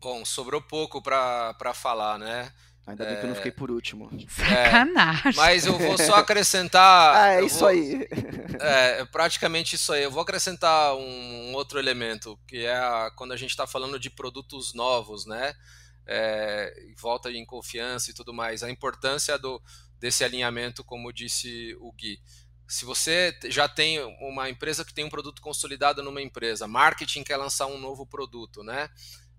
Bom, 0.00 0.24
sobrou 0.24 0.60
pouco 0.60 1.02
para 1.02 1.74
falar, 1.74 2.18
né? 2.18 2.52
Ainda 2.86 3.04
bem 3.04 3.14
é... 3.14 3.16
que 3.18 3.24
eu 3.24 3.28
não 3.28 3.36
fiquei 3.36 3.52
por 3.52 3.70
último. 3.70 4.10
Sacanagem. 4.28 5.32
É, 5.32 5.36
mas 5.36 5.66
eu 5.66 5.78
vou 5.78 5.96
só 5.96 6.16
acrescentar. 6.16 7.14
ah, 7.16 7.34
é 7.34 7.44
isso 7.44 7.60
vou, 7.60 7.68
aí. 7.68 8.08
É, 8.62 9.04
praticamente 9.06 9.76
isso 9.76 9.92
aí. 9.92 10.02
Eu 10.02 10.10
vou 10.10 10.22
acrescentar 10.22 10.94
um, 10.94 11.50
um 11.50 11.54
outro 11.54 11.78
elemento, 11.78 12.38
que 12.46 12.64
é 12.64 12.76
a, 12.76 13.10
quando 13.16 13.32
a 13.32 13.36
gente 13.36 13.50
está 13.50 13.66
falando 13.66 13.98
de 13.98 14.10
produtos 14.10 14.74
novos, 14.74 15.24
né? 15.24 15.54
É, 16.06 16.74
volta 16.98 17.30
em 17.30 17.46
confiança 17.46 18.10
e 18.10 18.14
tudo 18.14 18.34
mais. 18.34 18.62
A 18.62 18.70
importância 18.70 19.38
do, 19.38 19.62
desse 19.98 20.24
alinhamento, 20.24 20.82
como 20.84 21.12
disse 21.12 21.74
o 21.80 21.92
Gui. 21.92 22.18
Se 22.70 22.84
você 22.84 23.36
já 23.46 23.68
tem 23.68 23.98
uma 24.20 24.48
empresa 24.48 24.84
que 24.84 24.94
tem 24.94 25.04
um 25.04 25.10
produto 25.10 25.42
consolidado 25.42 26.04
numa 26.04 26.22
empresa, 26.22 26.68
marketing 26.68 27.24
quer 27.24 27.36
lançar 27.36 27.66
um 27.66 27.76
novo 27.76 28.06
produto, 28.06 28.62
né? 28.62 28.88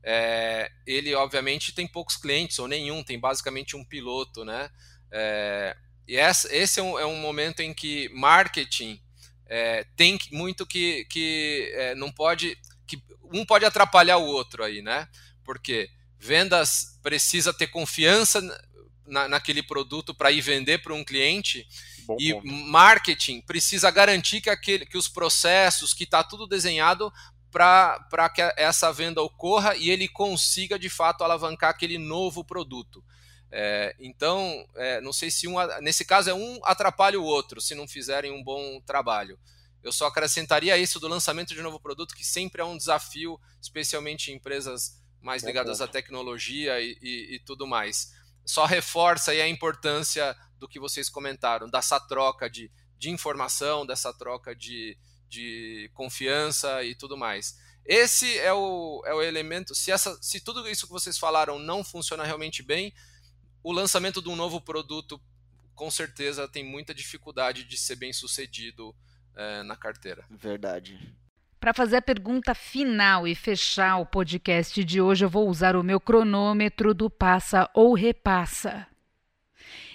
É, 0.04 0.70
ele 0.86 1.16
obviamente 1.16 1.74
tem 1.74 1.88
poucos 1.88 2.18
clientes 2.18 2.60
ou 2.60 2.68
nenhum, 2.68 3.02
tem 3.02 3.18
basicamente 3.18 3.78
um 3.78 3.86
piloto, 3.86 4.44
né? 4.44 4.70
É, 5.10 5.78
e 6.06 6.18
essa, 6.18 6.54
esse 6.54 6.82
é 6.82 6.84
um, 6.84 7.00
é 7.00 7.06
um, 7.06 7.16
momento 7.16 7.62
em 7.62 7.74
que 7.74 8.10
marketing 8.10 9.02
é, 9.48 9.86
tem 9.96 10.20
muito 10.34 10.66
que, 10.66 11.06
que 11.06 11.72
é, 11.74 11.96
não 11.96 12.12
pode, 12.12 12.58
que 12.86 13.02
um 13.32 13.46
pode 13.46 13.64
atrapalhar 13.64 14.18
o 14.18 14.26
outro 14.26 14.62
aí, 14.62 14.82
né? 14.82 15.08
Porque 15.46 15.90
vendas 16.20 17.00
precisa 17.02 17.54
ter 17.54 17.68
confiança 17.68 18.42
na, 19.12 19.28
naquele 19.28 19.62
produto 19.62 20.16
para 20.16 20.32
ir 20.32 20.42
vender 20.42 20.82
para 20.82 20.94
um 20.94 21.04
cliente 21.04 21.68
Bom 22.06 22.16
e 22.18 22.34
ponto. 22.34 22.48
marketing 22.48 23.42
precisa 23.42 23.92
garantir 23.92 24.40
que, 24.40 24.50
aquele, 24.50 24.86
que 24.86 24.98
os 24.98 25.10
processos, 25.10 25.94
que 25.94 26.06
está 26.06 26.24
tudo 26.24 26.48
desenhado 26.48 27.12
para 27.52 28.30
que 28.34 28.42
essa 28.56 28.92
venda 28.94 29.22
ocorra 29.22 29.76
e 29.76 29.90
ele 29.90 30.08
consiga 30.08 30.80
de 30.80 30.90
fato 30.90 31.24
alavancar 31.24 31.70
aquele 31.70 31.98
novo 31.98 32.44
produto. 32.46 33.04
É, 33.52 33.94
então, 34.00 34.66
é, 34.76 35.02
não 35.02 35.12
sei 35.12 35.30
se 35.30 35.46
um, 35.46 35.56
nesse 35.82 36.06
caso 36.06 36.30
é 36.30 36.34
um 36.34 36.62
atrapalha 36.64 37.20
o 37.20 37.26
outro 37.26 37.60
se 37.60 37.76
não 37.76 37.86
fizerem 37.86 38.32
um 38.32 38.42
bom 38.42 38.80
trabalho. 38.86 39.38
Eu 39.84 39.92
só 39.92 40.08
acrescentaria 40.08 40.78
isso 40.78 41.00
do 41.00 41.10
lançamento 41.10 41.54
de 41.54 41.62
novo 41.62 41.80
produto, 41.80 42.16
que 42.16 42.26
sempre 42.26 42.62
é 42.62 42.66
um 42.66 42.78
desafio, 42.78 43.38
especialmente 43.62 44.32
em 44.32 44.36
empresas 44.36 45.02
mais 45.22 45.44
ligadas 45.44 45.82
à 45.82 45.88
tecnologia 45.88 46.80
e, 46.80 46.98
e, 47.02 47.36
e 47.36 47.40
tudo 47.40 47.68
mais. 47.68 48.14
Só 48.46 48.66
reforça 48.66 49.32
aí 49.32 49.42
a 49.42 49.48
importância 49.48 50.36
do 50.58 50.68
que 50.68 50.80
vocês 50.80 51.10
comentaram, 51.10 51.70
dessa 51.70 52.00
troca 52.00 52.50
de, 52.50 52.72
de 52.98 53.10
informação, 53.10 53.86
dessa 53.86 54.14
troca 54.14 54.56
de, 54.56 54.98
de 55.28 55.90
confiança 55.94 56.84
e 56.84 56.96
tudo 56.96 57.18
mais. 57.18 57.58
Esse 57.86 58.38
é 58.38 58.54
o, 58.54 59.02
é 59.06 59.14
o 59.14 59.22
elemento. 59.22 59.74
Se, 59.74 59.92
essa, 59.92 60.18
se 60.22 60.40
tudo 60.40 60.68
isso 60.70 60.86
que 60.86 60.94
vocês 60.94 61.18
falaram 61.18 61.58
não 61.58 61.84
funciona 61.84 62.24
realmente 62.24 62.62
bem, 62.62 62.94
o 63.64 63.72
lançamento 63.72 64.22
de 64.22 64.30
um 64.30 64.36
novo 64.36 64.62
produto 64.62 65.20
com 65.74 65.90
certeza 65.90 66.48
tem 66.48 66.64
muita 66.64 66.94
dificuldade 66.94 67.64
de 67.64 67.78
ser 67.78 67.96
bem 67.96 68.14
sucedido 68.14 68.96
é, 69.36 69.64
na 69.64 69.76
carteira. 69.76 70.26
Verdade. 70.30 71.00
Para 71.62 71.76
fazer 71.76 71.98
a 71.98 72.02
pergunta 72.02 72.56
final 72.56 73.28
e 73.28 73.36
fechar 73.36 73.98
o 73.98 74.06
podcast 74.08 74.84
de 74.84 75.00
hoje, 75.00 75.24
eu 75.24 75.30
vou 75.30 75.48
usar 75.48 75.76
o 75.76 75.84
meu 75.84 76.00
cronômetro 76.00 76.92
do 76.92 77.08
Passa 77.08 77.70
ou 77.72 77.94
Repassa. 77.94 78.88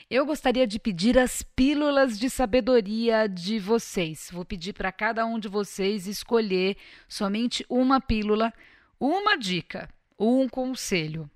Eu 0.08 0.24
gostaria 0.24 0.64
de 0.64 0.78
pedir 0.78 1.18
as 1.18 1.42
pílulas 1.42 2.20
de 2.20 2.30
sabedoria 2.30 3.28
de 3.28 3.58
vocês. 3.58 4.30
Vou 4.32 4.44
pedir 4.44 4.74
para 4.74 4.92
cada 4.92 5.26
um 5.26 5.40
de 5.40 5.48
vocês 5.48 6.06
escolher 6.06 6.76
somente 7.08 7.66
uma 7.68 8.00
pílula, 8.00 8.54
uma 9.00 9.36
dica, 9.36 9.88
um 10.16 10.48
conselho 10.48 11.28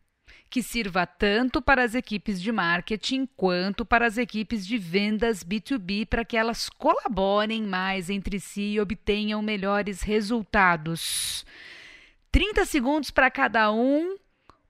que 0.51 0.62
sirva 0.62 1.07
tanto 1.07 1.62
para 1.62 1.84
as 1.84 1.94
equipes 1.94 2.42
de 2.42 2.51
marketing 2.51 3.26
quanto 3.36 3.84
para 3.84 4.07
as 4.07 4.18
equipes 4.18 4.66
de 4.66 4.76
vendas 4.76 5.44
B2B 5.44 6.07
para 6.07 6.24
que 6.24 6.36
elas 6.36 6.68
colaborem 6.68 7.62
mais 7.62 8.11
entre 8.11 8.40
si 8.40 8.72
e 8.72 8.80
obtenham 8.80 9.40
melhores 9.40 10.03
resultados. 10.03 11.46
30 12.32 12.66
segundos 12.66 13.11
para 13.11 13.30
cada 13.30 13.70
um. 13.70 14.16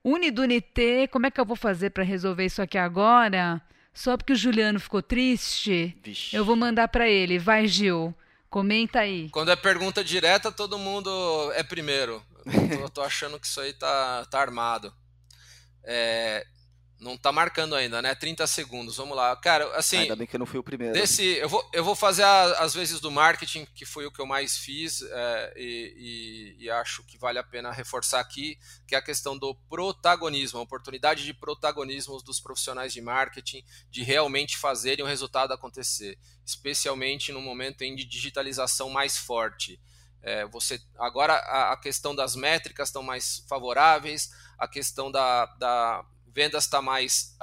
Unidunité, 0.03 1.07
como 1.07 1.25
é 1.25 1.31
que 1.31 1.39
eu 1.39 1.45
vou 1.45 1.55
fazer 1.55 1.89
para 1.89 2.03
resolver 2.03 2.45
isso 2.45 2.61
aqui 2.61 2.77
agora? 2.77 3.61
Só 3.93 4.15
porque 4.15 4.33
o 4.33 4.35
Juliano 4.35 4.79
ficou 4.79 5.01
triste, 5.01 5.97
Vixe. 6.03 6.35
eu 6.35 6.45
vou 6.45 6.55
mandar 6.55 6.87
para 6.87 7.09
ele. 7.09 7.37
Vai, 7.37 7.67
Gil. 7.67 8.15
Comenta 8.49 8.99
aí. 8.99 9.29
Quando 9.29 9.51
é 9.51 9.55
pergunta 9.55 10.03
direta, 10.03 10.51
todo 10.51 10.77
mundo 10.77 11.09
é 11.53 11.63
primeiro. 11.63 12.21
Eu 12.45 12.81
tô, 12.81 12.89
tô 12.89 13.01
achando 13.01 13.39
que 13.39 13.45
isso 13.45 13.61
aí 13.61 13.73
tá, 13.73 14.25
tá 14.29 14.41
armado. 14.41 14.93
É, 15.83 16.45
não 17.01 17.17
tá 17.17 17.31
marcando 17.31 17.73
ainda, 17.73 17.99
né? 17.99 18.13
30 18.13 18.45
segundos, 18.45 18.95
vamos 18.95 19.17
lá. 19.17 19.35
Cara, 19.35 19.75
assim. 19.75 19.97
Ainda 19.97 20.15
bem 20.15 20.27
que 20.27 20.35
eu 20.35 20.39
não 20.39 20.45
fui 20.45 20.59
o 20.59 20.63
primeiro. 20.63 20.93
Desse, 20.93 21.23
eu, 21.23 21.49
vou, 21.49 21.67
eu 21.73 21.83
vou 21.83 21.95
fazer 21.95 22.21
a, 22.21 22.59
as 22.59 22.75
vezes 22.75 22.99
do 22.99 23.09
marketing, 23.09 23.65
que 23.73 23.85
foi 23.85 24.05
o 24.05 24.11
que 24.11 24.21
eu 24.21 24.25
mais 24.27 24.55
fiz, 24.55 25.01
é, 25.01 25.53
e, 25.57 26.55
e, 26.59 26.65
e, 26.65 26.69
acho 26.69 27.03
que 27.03 27.17
vale 27.17 27.39
a 27.39 27.43
pena 27.43 27.71
reforçar 27.71 28.19
aqui, 28.19 28.57
que 28.87 28.93
é 28.93 28.99
a 28.99 29.01
questão 29.01 29.35
do 29.35 29.55
protagonismo, 29.67 30.59
a 30.59 30.61
oportunidade 30.61 31.25
de 31.25 31.33
protagonismo 31.33 32.21
dos 32.21 32.39
profissionais 32.39 32.93
de 32.93 33.01
marketing, 33.01 33.63
de 33.89 34.03
realmente 34.03 34.55
fazerem 34.55 35.03
o 35.03 35.07
resultado 35.07 35.53
acontecer, 35.53 36.19
especialmente 36.45 37.31
no 37.31 37.41
momento 37.41 37.81
em 37.81 37.95
de 37.95 38.05
digitalização 38.05 38.91
mais 38.91 39.17
forte. 39.17 39.79
É, 40.23 40.45
você 40.45 40.79
agora 40.97 41.33
a, 41.33 41.73
a 41.73 41.77
questão 41.77 42.15
das 42.15 42.35
métricas 42.35 42.89
estão 42.89 43.01
mais 43.01 43.43
favoráveis, 43.49 44.29
a 44.57 44.67
questão 44.67 45.11
da, 45.11 45.45
da 45.57 46.05
vendas 46.33 46.63
está 46.63 46.81
mais 46.81 47.35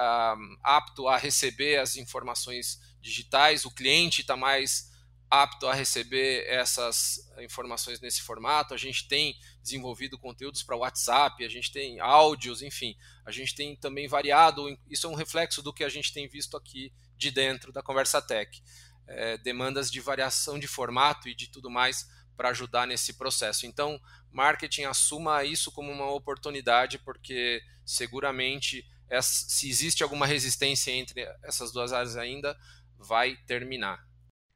apto 0.62 1.09
a 1.09 1.16
receber 1.16 1.79
as 1.79 1.97
informações 1.97 2.81
digitais, 3.01 3.64
o 3.64 3.70
cliente 3.70 4.22
está 4.22 4.37
mais 4.37 4.89
apto 5.31 5.66
a 5.66 5.74
receber 5.74 6.47
essas 6.47 7.31
informações 7.39 8.01
nesse 8.01 8.22
formato. 8.22 8.72
A 8.72 8.79
gente 8.79 9.07
tem 9.07 9.39
desenvolvido 9.62 10.18
conteúdos 10.18 10.62
para 10.62 10.76
WhatsApp, 10.76 11.45
a 11.45 11.49
gente 11.49 11.70
tem 11.70 12.01
áudios, 12.01 12.62
enfim, 12.62 12.97
a 13.24 13.31
gente 13.31 13.55
tem 13.55 13.76
também 13.76 14.09
variado. 14.09 14.66
Isso 14.89 15.07
é 15.07 15.11
um 15.11 15.14
reflexo 15.14 15.62
do 15.62 15.72
que 15.72 15.85
a 15.85 15.89
gente 15.89 16.12
tem 16.12 16.26
visto 16.26 16.57
aqui 16.57 16.93
de 17.16 17.31
dentro 17.31 17.72
da 17.72 17.83
Conversa 17.83 18.22
Tech. 18.22 18.62
É, 19.07 19.39
demandas 19.39 19.91
de 19.91 20.01
variação 20.01 20.59
de 20.59 20.68
formato 20.68 21.29
e 21.29 21.35
de 21.35 21.49
tudo 21.49 21.70
mais 21.70 22.07
para 22.39 22.51
ajudar 22.51 22.86
nesse 22.86 23.14
processo. 23.14 23.66
Então, 23.66 24.01
marketing 24.30 24.84
assuma 24.84 25.43
isso 25.43 25.72
como 25.72 25.91
uma 25.91 26.09
oportunidade, 26.12 26.97
porque 27.01 27.61
seguramente 27.84 28.86
se 29.20 29.68
existe 29.68 30.05
alguma 30.05 30.24
resistência 30.24 30.93
entre 30.93 31.26
essas 31.43 31.72
duas 31.72 31.93
áreas 31.93 32.16
ainda, 32.16 32.57
vai 32.97 33.36
terminar. 33.47 33.99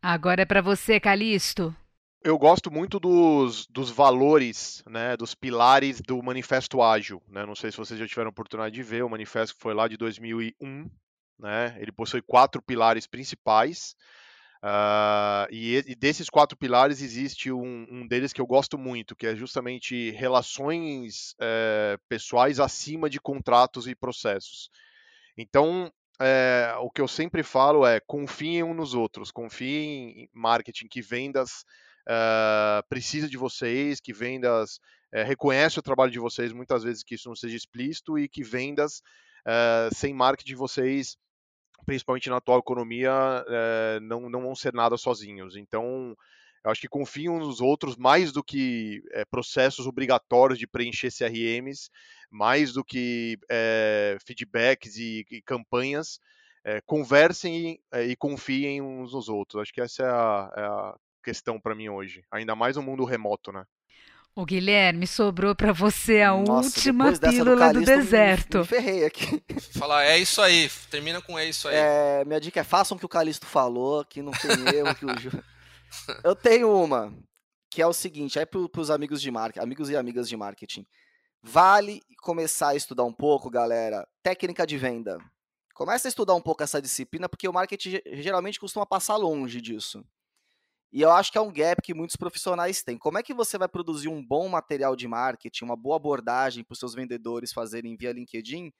Agora 0.01 0.43
é 0.43 0.45
para 0.45 0.63
você, 0.63 1.01
Calixto. 1.01 1.75
Eu 2.23 2.39
gosto 2.39 2.71
muito 2.71 3.01
dos, 3.01 3.67
dos 3.67 3.91
valores, 3.91 4.81
né, 4.87 5.17
dos 5.17 5.35
pilares 5.35 6.01
do 6.01 6.23
Manifesto 6.23 6.81
Ágil. 6.81 7.21
Né? 7.27 7.45
Não 7.45 7.57
sei 7.57 7.73
se 7.73 7.79
vocês 7.79 7.99
já 7.99 8.07
tiveram 8.07 8.31
oportunidade 8.31 8.75
de 8.75 8.83
ver, 8.83 9.03
o 9.03 9.09
manifesto 9.09 9.57
que 9.57 9.63
foi 9.63 9.75
lá 9.75 9.89
de 9.89 9.97
2001. 9.97 10.89
Né? 11.37 11.77
Ele 11.81 11.91
possui 11.91 12.23
quatro 12.23 12.63
pilares 12.63 13.09
principais. 13.09 13.97
Uh, 14.65 15.51
e, 15.51 15.77
e, 15.89 15.95
desses 15.97 16.31
quatro 16.31 16.57
pilares 16.57 17.03
existe 17.03 17.51
um, 17.51 17.85
um, 17.91 18.07
deles 18.07 18.33
que 18.33 18.41
eu 18.41 18.47
gosto 18.47 18.79
muito, 18.79 19.17
que 19.17 19.27
é 19.27 19.35
justamente 19.35 20.13
relações 20.13 21.35
é, 21.41 21.99
pessoais 22.09 22.61
acima 22.61 23.11
de 23.11 23.21
contratos 23.21 23.89
e 23.89 23.95
processos. 23.95 24.71
Então, 25.37 25.93
é, 26.21 26.73
o 26.79 26.89
que 26.89 27.01
eu 27.01 27.09
sempre 27.09 27.43
falo 27.43 27.85
é 27.85 27.99
confiem 27.99 28.63
uns 28.63 28.77
nos 28.77 28.95
outros, 28.95 29.33
confiem 29.33 30.23
em 30.23 30.29
marketing, 30.33 30.87
que 30.87 31.03
vendas 31.03 31.65
uh, 32.03 32.87
precisa 32.89 33.29
de 33.29 33.37
vocês, 33.37 34.01
que 34.01 34.13
vendas 34.13 34.77
uh, 35.13 35.25
reconhece 35.27 35.79
o 35.79 35.83
trabalho 35.83 36.13
de 36.13 36.21
vocês, 36.21 36.53
muitas 36.53 36.85
vezes 36.85 37.03
que 37.03 37.17
isso 37.17 37.29
não 37.29 37.35
seja 37.35 37.57
explícito, 37.57 38.17
e 38.19 38.29
que 38.29 38.45
vendas 38.45 39.03
uh, 39.47 39.93
sem 39.95 40.15
marketing 40.15 40.55
vocês, 40.55 41.17
principalmente 41.87 42.31
na 42.31 42.37
atual 42.37 42.59
economia, 42.59 43.13
não, 44.03 44.29
não 44.29 44.43
vão 44.43 44.55
ser 44.55 44.73
nada 44.73 44.97
sozinhos. 44.97 45.57
Então, 45.57 46.17
eu 46.65 46.71
acho 46.71 46.81
que 46.81 46.89
confiam 46.89 47.39
nos 47.39 47.61
outros 47.61 47.97
mais 47.97 48.31
do 48.31 48.43
que 48.43 49.03
é, 49.11 49.25
processos 49.25 49.87
obrigatórios 49.87 50.59
de 50.59 50.67
preencher 50.67 51.11
CRMs, 51.11 51.91
mais 52.31 52.73
do 52.73 52.85
que 52.85 53.37
é, 53.51 54.17
feedbacks 54.25 54.97
e, 54.97 55.27
e 55.31 55.43
campanhas. 55.43 56.21
É, 56.65 56.81
conversem 56.83 57.81
e, 57.93 57.99
e, 58.11 58.17
confiem 58.17 58.81
uns 58.81 59.13
nos 59.13 59.29
outros. 59.29 59.61
Acho 59.61 59.73
que 59.73 59.81
essa 59.81 60.05
é 60.05 60.07
a, 60.07 60.53
é 60.57 60.63
a 60.63 60.95
questão 61.25 61.61
para 61.61 61.75
mim 61.75 61.89
hoje. 61.89 62.23
Ainda 62.31 62.55
mais 62.55 62.77
no 62.77 62.83
mundo 62.83 63.05
remoto, 63.05 63.51
né? 63.51 63.65
O 64.35 64.47
Guilherme, 64.47 65.07
sobrou 65.07 65.55
para 65.55 65.73
você 65.73 66.23
a 66.23 66.33
Nossa, 66.33 66.69
última 66.69 67.13
pílula 67.13 67.73
do, 67.73 67.81
do 67.81 67.85
deserto. 67.85 68.59
Me, 68.59 68.63
me 68.63 68.69
ferrei 68.69 69.05
aqui. 69.05 69.43
Falar, 69.79 70.05
é 70.05 70.19
isso 70.19 70.41
aí. 70.41 70.71
Termina 70.91 71.21
com 71.21 71.39
é 71.39 71.47
isso 71.47 71.69
aí. 71.69 71.75
É, 71.77 72.25
minha 72.25 72.41
dica 72.41 72.61
é 72.61 72.65
façam 72.65 72.97
o 72.97 72.99
que 72.99 73.05
o 73.05 73.11
Calisto 73.11 73.45
falou, 73.45 74.05
que 74.07 74.23
não 74.23 74.33
tem 74.33 74.51
erro 74.75 74.95
que 74.95 75.05
o 75.05 75.19
Ju... 75.19 75.31
Eu 76.25 76.35
tenho 76.35 76.75
uma, 76.75 77.13
que 77.71 77.83
é 77.83 77.87
o 77.87 77.93
seguinte, 77.93 78.39
é 78.39 78.47
para 78.47 78.81
os 78.81 78.91
amigos 78.91 79.21
de 79.21 79.31
marketing, 79.31 79.63
amigos 79.63 79.91
e 79.91 79.97
amigas 79.97 80.29
de 80.29 80.37
marketing. 80.37 80.87
Vale 81.43 82.01
começar 82.23 82.69
a 82.69 82.75
estudar 82.75 83.05
um 83.05 83.13
pouco, 83.13 83.51
galera, 83.51 84.09
técnica 84.23 84.67
de 84.67 84.79
venda. 84.79 85.19
Começa 85.75 86.09
a 86.09 86.11
estudar 86.11 86.35
um 86.35 86.41
pouco 86.41 86.63
essa 86.63 86.81
disciplina, 86.81 87.29
porque 87.29 87.49
o 87.49 87.53
marketing 87.53 88.01
geralmente 88.13 88.61
costuma 88.61 88.87
passar 88.87 89.17
longe 89.17 89.61
disso. 89.61 90.03
E 90.93 91.01
eu 91.01 91.11
acho 91.11 91.33
que 91.33 91.39
é 91.39 91.41
um 91.41 91.51
gap 91.51 91.81
que 91.81 91.95
muitos 91.95 92.17
profissionais 92.17 92.83
têm. 92.83 92.99
Como 92.99 93.17
é 93.17 93.23
que 93.23 93.33
você 93.33 93.57
vai 93.57 93.67
produzir 93.67 94.09
um 94.09 94.23
bom 94.23 94.47
material 94.49 94.95
de 94.95 95.09
marketing, 95.09 95.65
uma 95.65 95.77
boa 95.77 95.97
abordagem 95.97 96.63
para 96.63 96.75
os 96.75 96.79
seus 96.79 96.95
vendedores 96.95 97.51
fazerem 97.51 97.97
via 97.97 98.13
LinkedIn, 98.13 98.71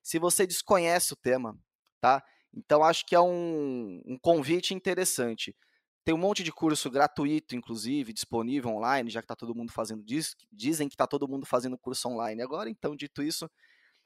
se 0.00 0.18
você 0.20 0.46
desconhece 0.46 1.12
o 1.12 1.16
tema, 1.16 1.58
tá? 2.00 2.22
Então 2.54 2.84
acho 2.84 3.04
que 3.04 3.16
é 3.16 3.20
um, 3.20 4.00
um 4.06 4.16
convite 4.16 4.74
interessante. 4.74 5.56
Tem 6.04 6.14
um 6.14 6.18
monte 6.18 6.44
de 6.44 6.52
curso 6.52 6.88
gratuito, 6.88 7.56
inclusive, 7.56 8.12
disponível 8.12 8.70
online, 8.70 9.10
já 9.10 9.20
que 9.20 9.24
está 9.24 9.34
todo 9.34 9.52
mundo 9.52 9.72
fazendo 9.72 10.04
disso. 10.04 10.36
Dizem 10.52 10.88
que 10.88 10.94
está 10.94 11.04
todo 11.04 11.26
mundo 11.26 11.44
fazendo 11.44 11.76
curso 11.76 12.08
online 12.08 12.40
agora. 12.40 12.70
Então, 12.70 12.94
dito 12.94 13.24
isso, 13.24 13.50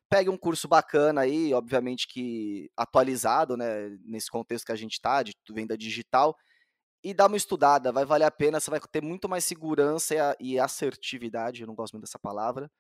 pegue 0.08 0.30
um 0.30 0.38
curso 0.38 0.66
bacana 0.66 1.20
aí, 1.20 1.52
obviamente 1.52 2.08
que 2.08 2.70
atualizado, 2.74 3.54
né? 3.54 3.90
Nesse 4.02 4.30
contexto 4.30 4.64
que 4.64 4.72
a 4.72 4.76
gente 4.76 4.94
está, 4.94 5.22
de 5.22 5.34
venda 5.50 5.76
digital 5.76 6.34
e 7.02 7.14
dá 7.14 7.26
uma 7.26 7.36
estudada, 7.36 7.92
vai 7.92 8.04
valer 8.04 8.24
a 8.24 8.30
pena, 8.30 8.60
você 8.60 8.70
vai 8.70 8.80
ter 8.80 9.02
muito 9.02 9.28
mais 9.28 9.44
segurança 9.44 10.14
e, 10.38 10.58
assertividade, 10.58 11.62
eu 11.62 11.66
não 11.66 11.74
gosto 11.74 11.94
muito 11.94 12.04
dessa 12.04 12.18
palavra, 12.18 12.70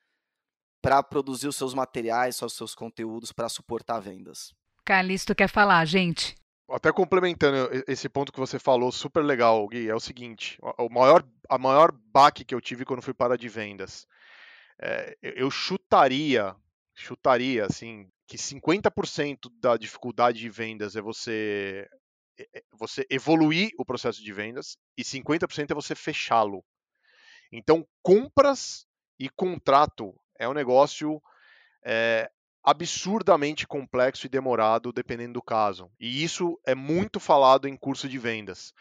para 0.82 1.02
produzir 1.02 1.48
os 1.48 1.56
seus 1.56 1.74
materiais, 1.74 2.40
os 2.40 2.54
seus 2.54 2.74
conteúdos 2.74 3.32
para 3.32 3.48
suportar 3.48 4.00
vendas. 4.00 4.54
Calixto 4.84 5.34
quer 5.34 5.48
falar, 5.48 5.84
gente. 5.84 6.34
Até 6.70 6.92
complementando 6.92 7.68
esse 7.88 8.08
ponto 8.08 8.32
que 8.32 8.38
você 8.38 8.58
falou, 8.58 8.92
super 8.92 9.24
legal, 9.24 9.66
Gui, 9.68 9.88
é 9.88 9.94
o 9.94 10.00
seguinte, 10.00 10.58
o 10.78 10.88
maior, 10.88 11.24
a 11.48 11.58
maior 11.58 11.90
baque 11.92 12.44
que 12.44 12.54
eu 12.54 12.60
tive 12.60 12.84
quando 12.84 13.02
fui 13.02 13.12
para 13.12 13.36
de 13.36 13.48
vendas, 13.48 14.06
é, 14.80 15.16
eu 15.20 15.50
chutaria, 15.50 16.54
chutaria, 16.94 17.66
assim, 17.66 18.08
que 18.26 18.36
50% 18.36 19.50
da 19.60 19.76
dificuldade 19.76 20.38
de 20.38 20.48
vendas 20.48 20.94
é 20.94 21.02
você 21.02 21.88
você 22.72 23.06
evoluir 23.10 23.70
o 23.78 23.84
processo 23.84 24.22
de 24.22 24.32
vendas 24.32 24.76
e 24.96 25.02
50% 25.02 25.70
é 25.70 25.74
você 25.74 25.94
fechá-lo. 25.94 26.64
Então, 27.52 27.86
compras 28.02 28.86
e 29.18 29.28
contrato 29.28 30.14
é 30.38 30.48
um 30.48 30.54
negócio 30.54 31.20
é, 31.84 32.30
absurdamente 32.62 33.66
complexo 33.66 34.26
e 34.26 34.30
demorado, 34.30 34.92
dependendo 34.92 35.34
do 35.34 35.42
caso. 35.42 35.90
E 35.98 36.22
isso 36.22 36.58
é 36.64 36.74
muito 36.74 37.18
falado 37.18 37.66
em 37.66 37.76
curso 37.76 38.08
de 38.08 38.18
vendas. 38.18 38.72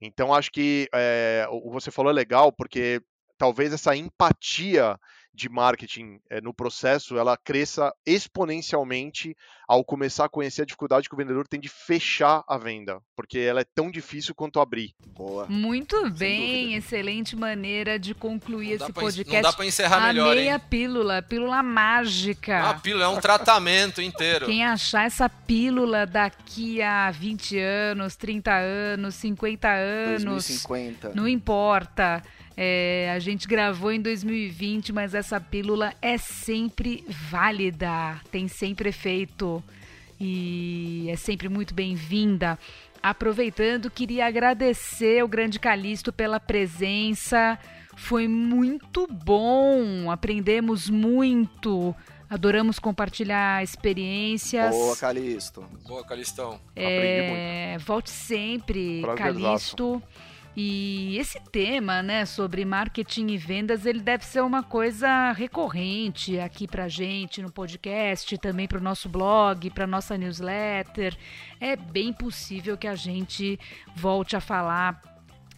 Então, 0.00 0.32
acho 0.32 0.50
que 0.52 0.88
é, 0.94 1.46
o 1.50 1.62
que 1.62 1.70
você 1.70 1.90
falou 1.90 2.10
é 2.10 2.14
legal, 2.14 2.52
porque 2.52 3.02
talvez 3.36 3.72
essa 3.72 3.96
empatia 3.96 4.98
de 5.34 5.48
marketing 5.48 6.18
é, 6.30 6.40
no 6.40 6.52
processo 6.52 7.16
ela 7.16 7.36
cresça 7.36 7.92
exponencialmente 8.04 9.36
ao 9.68 9.84
começar 9.84 10.24
a 10.24 10.28
conhecer 10.28 10.62
a 10.62 10.64
dificuldade 10.64 11.08
que 11.08 11.14
o 11.14 11.18
vendedor 11.18 11.46
tem 11.46 11.60
de 11.60 11.68
fechar 11.68 12.42
a 12.48 12.56
venda, 12.56 13.00
porque 13.14 13.38
ela 13.38 13.60
é 13.60 13.64
tão 13.74 13.90
difícil 13.90 14.34
quanto 14.34 14.60
abrir. 14.60 14.94
Boa. 15.08 15.46
Muito 15.46 16.10
bem, 16.10 16.74
excelente 16.74 17.36
maneira 17.36 17.98
de 17.98 18.14
concluir 18.14 18.72
esse 18.72 18.92
podcast. 18.92 19.34
Não 19.34 19.42
dá 19.42 19.52
para 19.52 19.66
encerrar 19.66 20.04
a 20.04 20.06
melhor, 20.08 20.34
meia 20.34 20.54
hein? 20.54 20.60
pílula, 20.70 21.20
pílula 21.20 21.62
mágica. 21.62 22.60
Uma 22.60 22.80
pílula 22.80 23.04
é 23.04 23.08
um 23.08 23.20
tratamento 23.20 24.00
inteiro. 24.00 24.46
Quem 24.46 24.64
achar 24.64 25.04
essa 25.04 25.28
pílula 25.28 26.06
daqui 26.06 26.80
a 26.80 27.10
20 27.10 27.58
anos, 27.58 28.16
30 28.16 28.50
anos, 28.54 29.14
50 29.16 29.68
anos, 29.68 30.24
2050. 30.24 31.12
não 31.14 31.28
importa. 31.28 32.22
É, 32.60 33.12
a 33.14 33.20
gente 33.20 33.46
gravou 33.46 33.92
em 33.92 34.00
2020, 34.00 34.92
mas 34.92 35.14
essa 35.14 35.40
pílula 35.40 35.94
é 36.02 36.18
sempre 36.18 37.04
válida, 37.08 38.20
tem 38.32 38.48
sempre 38.48 38.88
efeito 38.88 39.62
e 40.18 41.06
é 41.08 41.14
sempre 41.14 41.48
muito 41.48 41.72
bem-vinda. 41.72 42.58
Aproveitando, 43.00 43.88
queria 43.88 44.26
agradecer 44.26 45.20
ao 45.20 45.28
grande 45.28 45.60
Calixto 45.60 46.12
pela 46.12 46.40
presença. 46.40 47.56
Foi 47.96 48.26
muito 48.26 49.06
bom, 49.06 50.10
aprendemos 50.10 50.90
muito. 50.90 51.94
Adoramos 52.28 52.80
compartilhar 52.80 53.62
experiências. 53.62 54.74
Boa, 54.74 54.96
Calixto. 54.96 55.64
Boa, 55.86 56.04
Calistão. 56.04 56.58
É, 56.74 57.76
volte 57.78 58.10
sempre, 58.10 59.02
Calixto. 59.16 60.02
E 60.56 61.16
esse 61.16 61.38
tema, 61.52 62.02
né, 62.02 62.26
sobre 62.26 62.64
marketing 62.64 63.28
e 63.28 63.38
vendas, 63.38 63.86
ele 63.86 64.00
deve 64.00 64.24
ser 64.24 64.42
uma 64.42 64.62
coisa 64.62 65.30
recorrente 65.32 66.38
aqui 66.40 66.66
pra 66.66 66.88
gente 66.88 67.40
no 67.40 67.52
podcast, 67.52 68.36
também 68.38 68.66
para 68.66 68.78
o 68.78 68.82
nosso 68.82 69.08
blog, 69.08 69.70
para 69.70 69.86
nossa 69.86 70.18
newsletter. 70.18 71.16
É 71.60 71.76
bem 71.76 72.12
possível 72.12 72.76
que 72.76 72.88
a 72.88 72.96
gente 72.96 73.58
volte 73.94 74.36
a 74.36 74.40
falar 74.40 75.00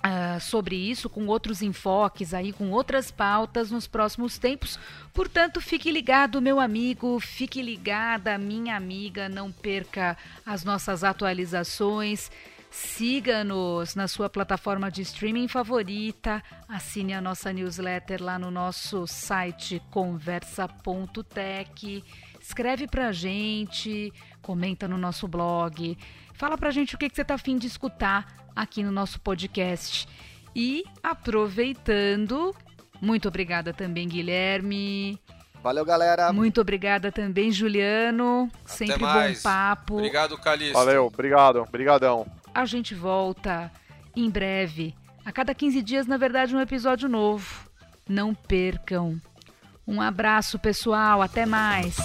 Uh, 0.01 0.41
sobre 0.41 0.77
isso, 0.77 1.11
com 1.11 1.27
outros 1.27 1.61
enfoques 1.61 2.33
aí, 2.33 2.55
com 2.55 2.71
outras 2.71 3.11
pautas 3.11 3.71
nos 3.71 3.87
próximos 3.87 4.39
tempos. 4.39 4.79
Portanto, 5.13 5.61
fique 5.61 5.93
ligado, 5.93 6.41
meu 6.41 6.59
amigo, 6.59 7.21
fique 7.21 7.61
ligada, 7.61 8.39
minha 8.39 8.75
amiga, 8.79 9.29
não 9.29 9.53
perca 9.53 10.17
as 10.47 10.65
nossas 10.65 11.05
atualizações. 11.05 12.31
Siga-nos 12.71 13.97
na 13.97 14.07
sua 14.07 14.31
plataforma 14.31 14.91
de 14.91 15.03
streaming 15.03 15.49
favorita. 15.49 16.43
Assine 16.69 17.15
a 17.15 17.21
nossa 17.21 17.53
newsletter 17.53 18.23
lá 18.23 18.39
no 18.39 18.51
nosso 18.51 19.07
site 19.07 19.83
conversa.tech. 19.91 22.05
Escreve 22.41 22.87
pra 22.87 23.13
gente, 23.13 24.13
comenta 24.41 24.87
no 24.87 24.97
nosso 24.97 25.27
blog. 25.27 25.99
Fala 26.35 26.57
pra 26.57 26.71
gente 26.71 26.95
o 26.95 26.99
que, 26.99 27.11
que 27.11 27.17
você 27.17 27.25
tá 27.25 27.35
afim 27.35 27.59
de 27.59 27.67
escutar 27.67 28.27
aqui 28.55 28.83
no 28.83 28.93
nosso 28.93 29.21
podcast. 29.21 30.09
E 30.55 30.85
aproveitando, 31.03 32.55
muito 33.01 33.29
obrigada 33.29 33.73
também, 33.73 34.09
Guilherme. 34.09 35.19
Valeu, 35.63 35.85
galera. 35.85 36.33
Muito 36.33 36.61
obrigada 36.61 37.13
também, 37.13 37.53
Juliano. 37.53 38.51
Até 38.65 38.73
Sempre 38.73 39.03
mais. 39.03 39.43
bom 39.43 39.51
papo. 39.51 39.95
Obrigado, 39.97 40.39
Calixto. 40.39 40.73
Valeu, 40.73 41.07
obrigado. 41.07 41.61
Obrigadão. 41.61 42.27
A 42.55 42.65
gente 42.65 42.95
volta 42.95 43.71
em 44.15 44.29
breve. 44.29 44.95
A 45.25 45.33
cada 45.33 45.55
15 45.55 45.83
dias, 45.83 46.07
na 46.07 46.17
verdade, 46.17 46.55
um 46.55 46.61
episódio 46.61 47.09
novo. 47.09 47.69
Não 48.09 48.35
percam. 48.35 49.21
Um 49.87 50.01
abraço, 50.01 50.59
pessoal. 50.59 51.23
Até 51.23 51.47
mais. 51.47 51.97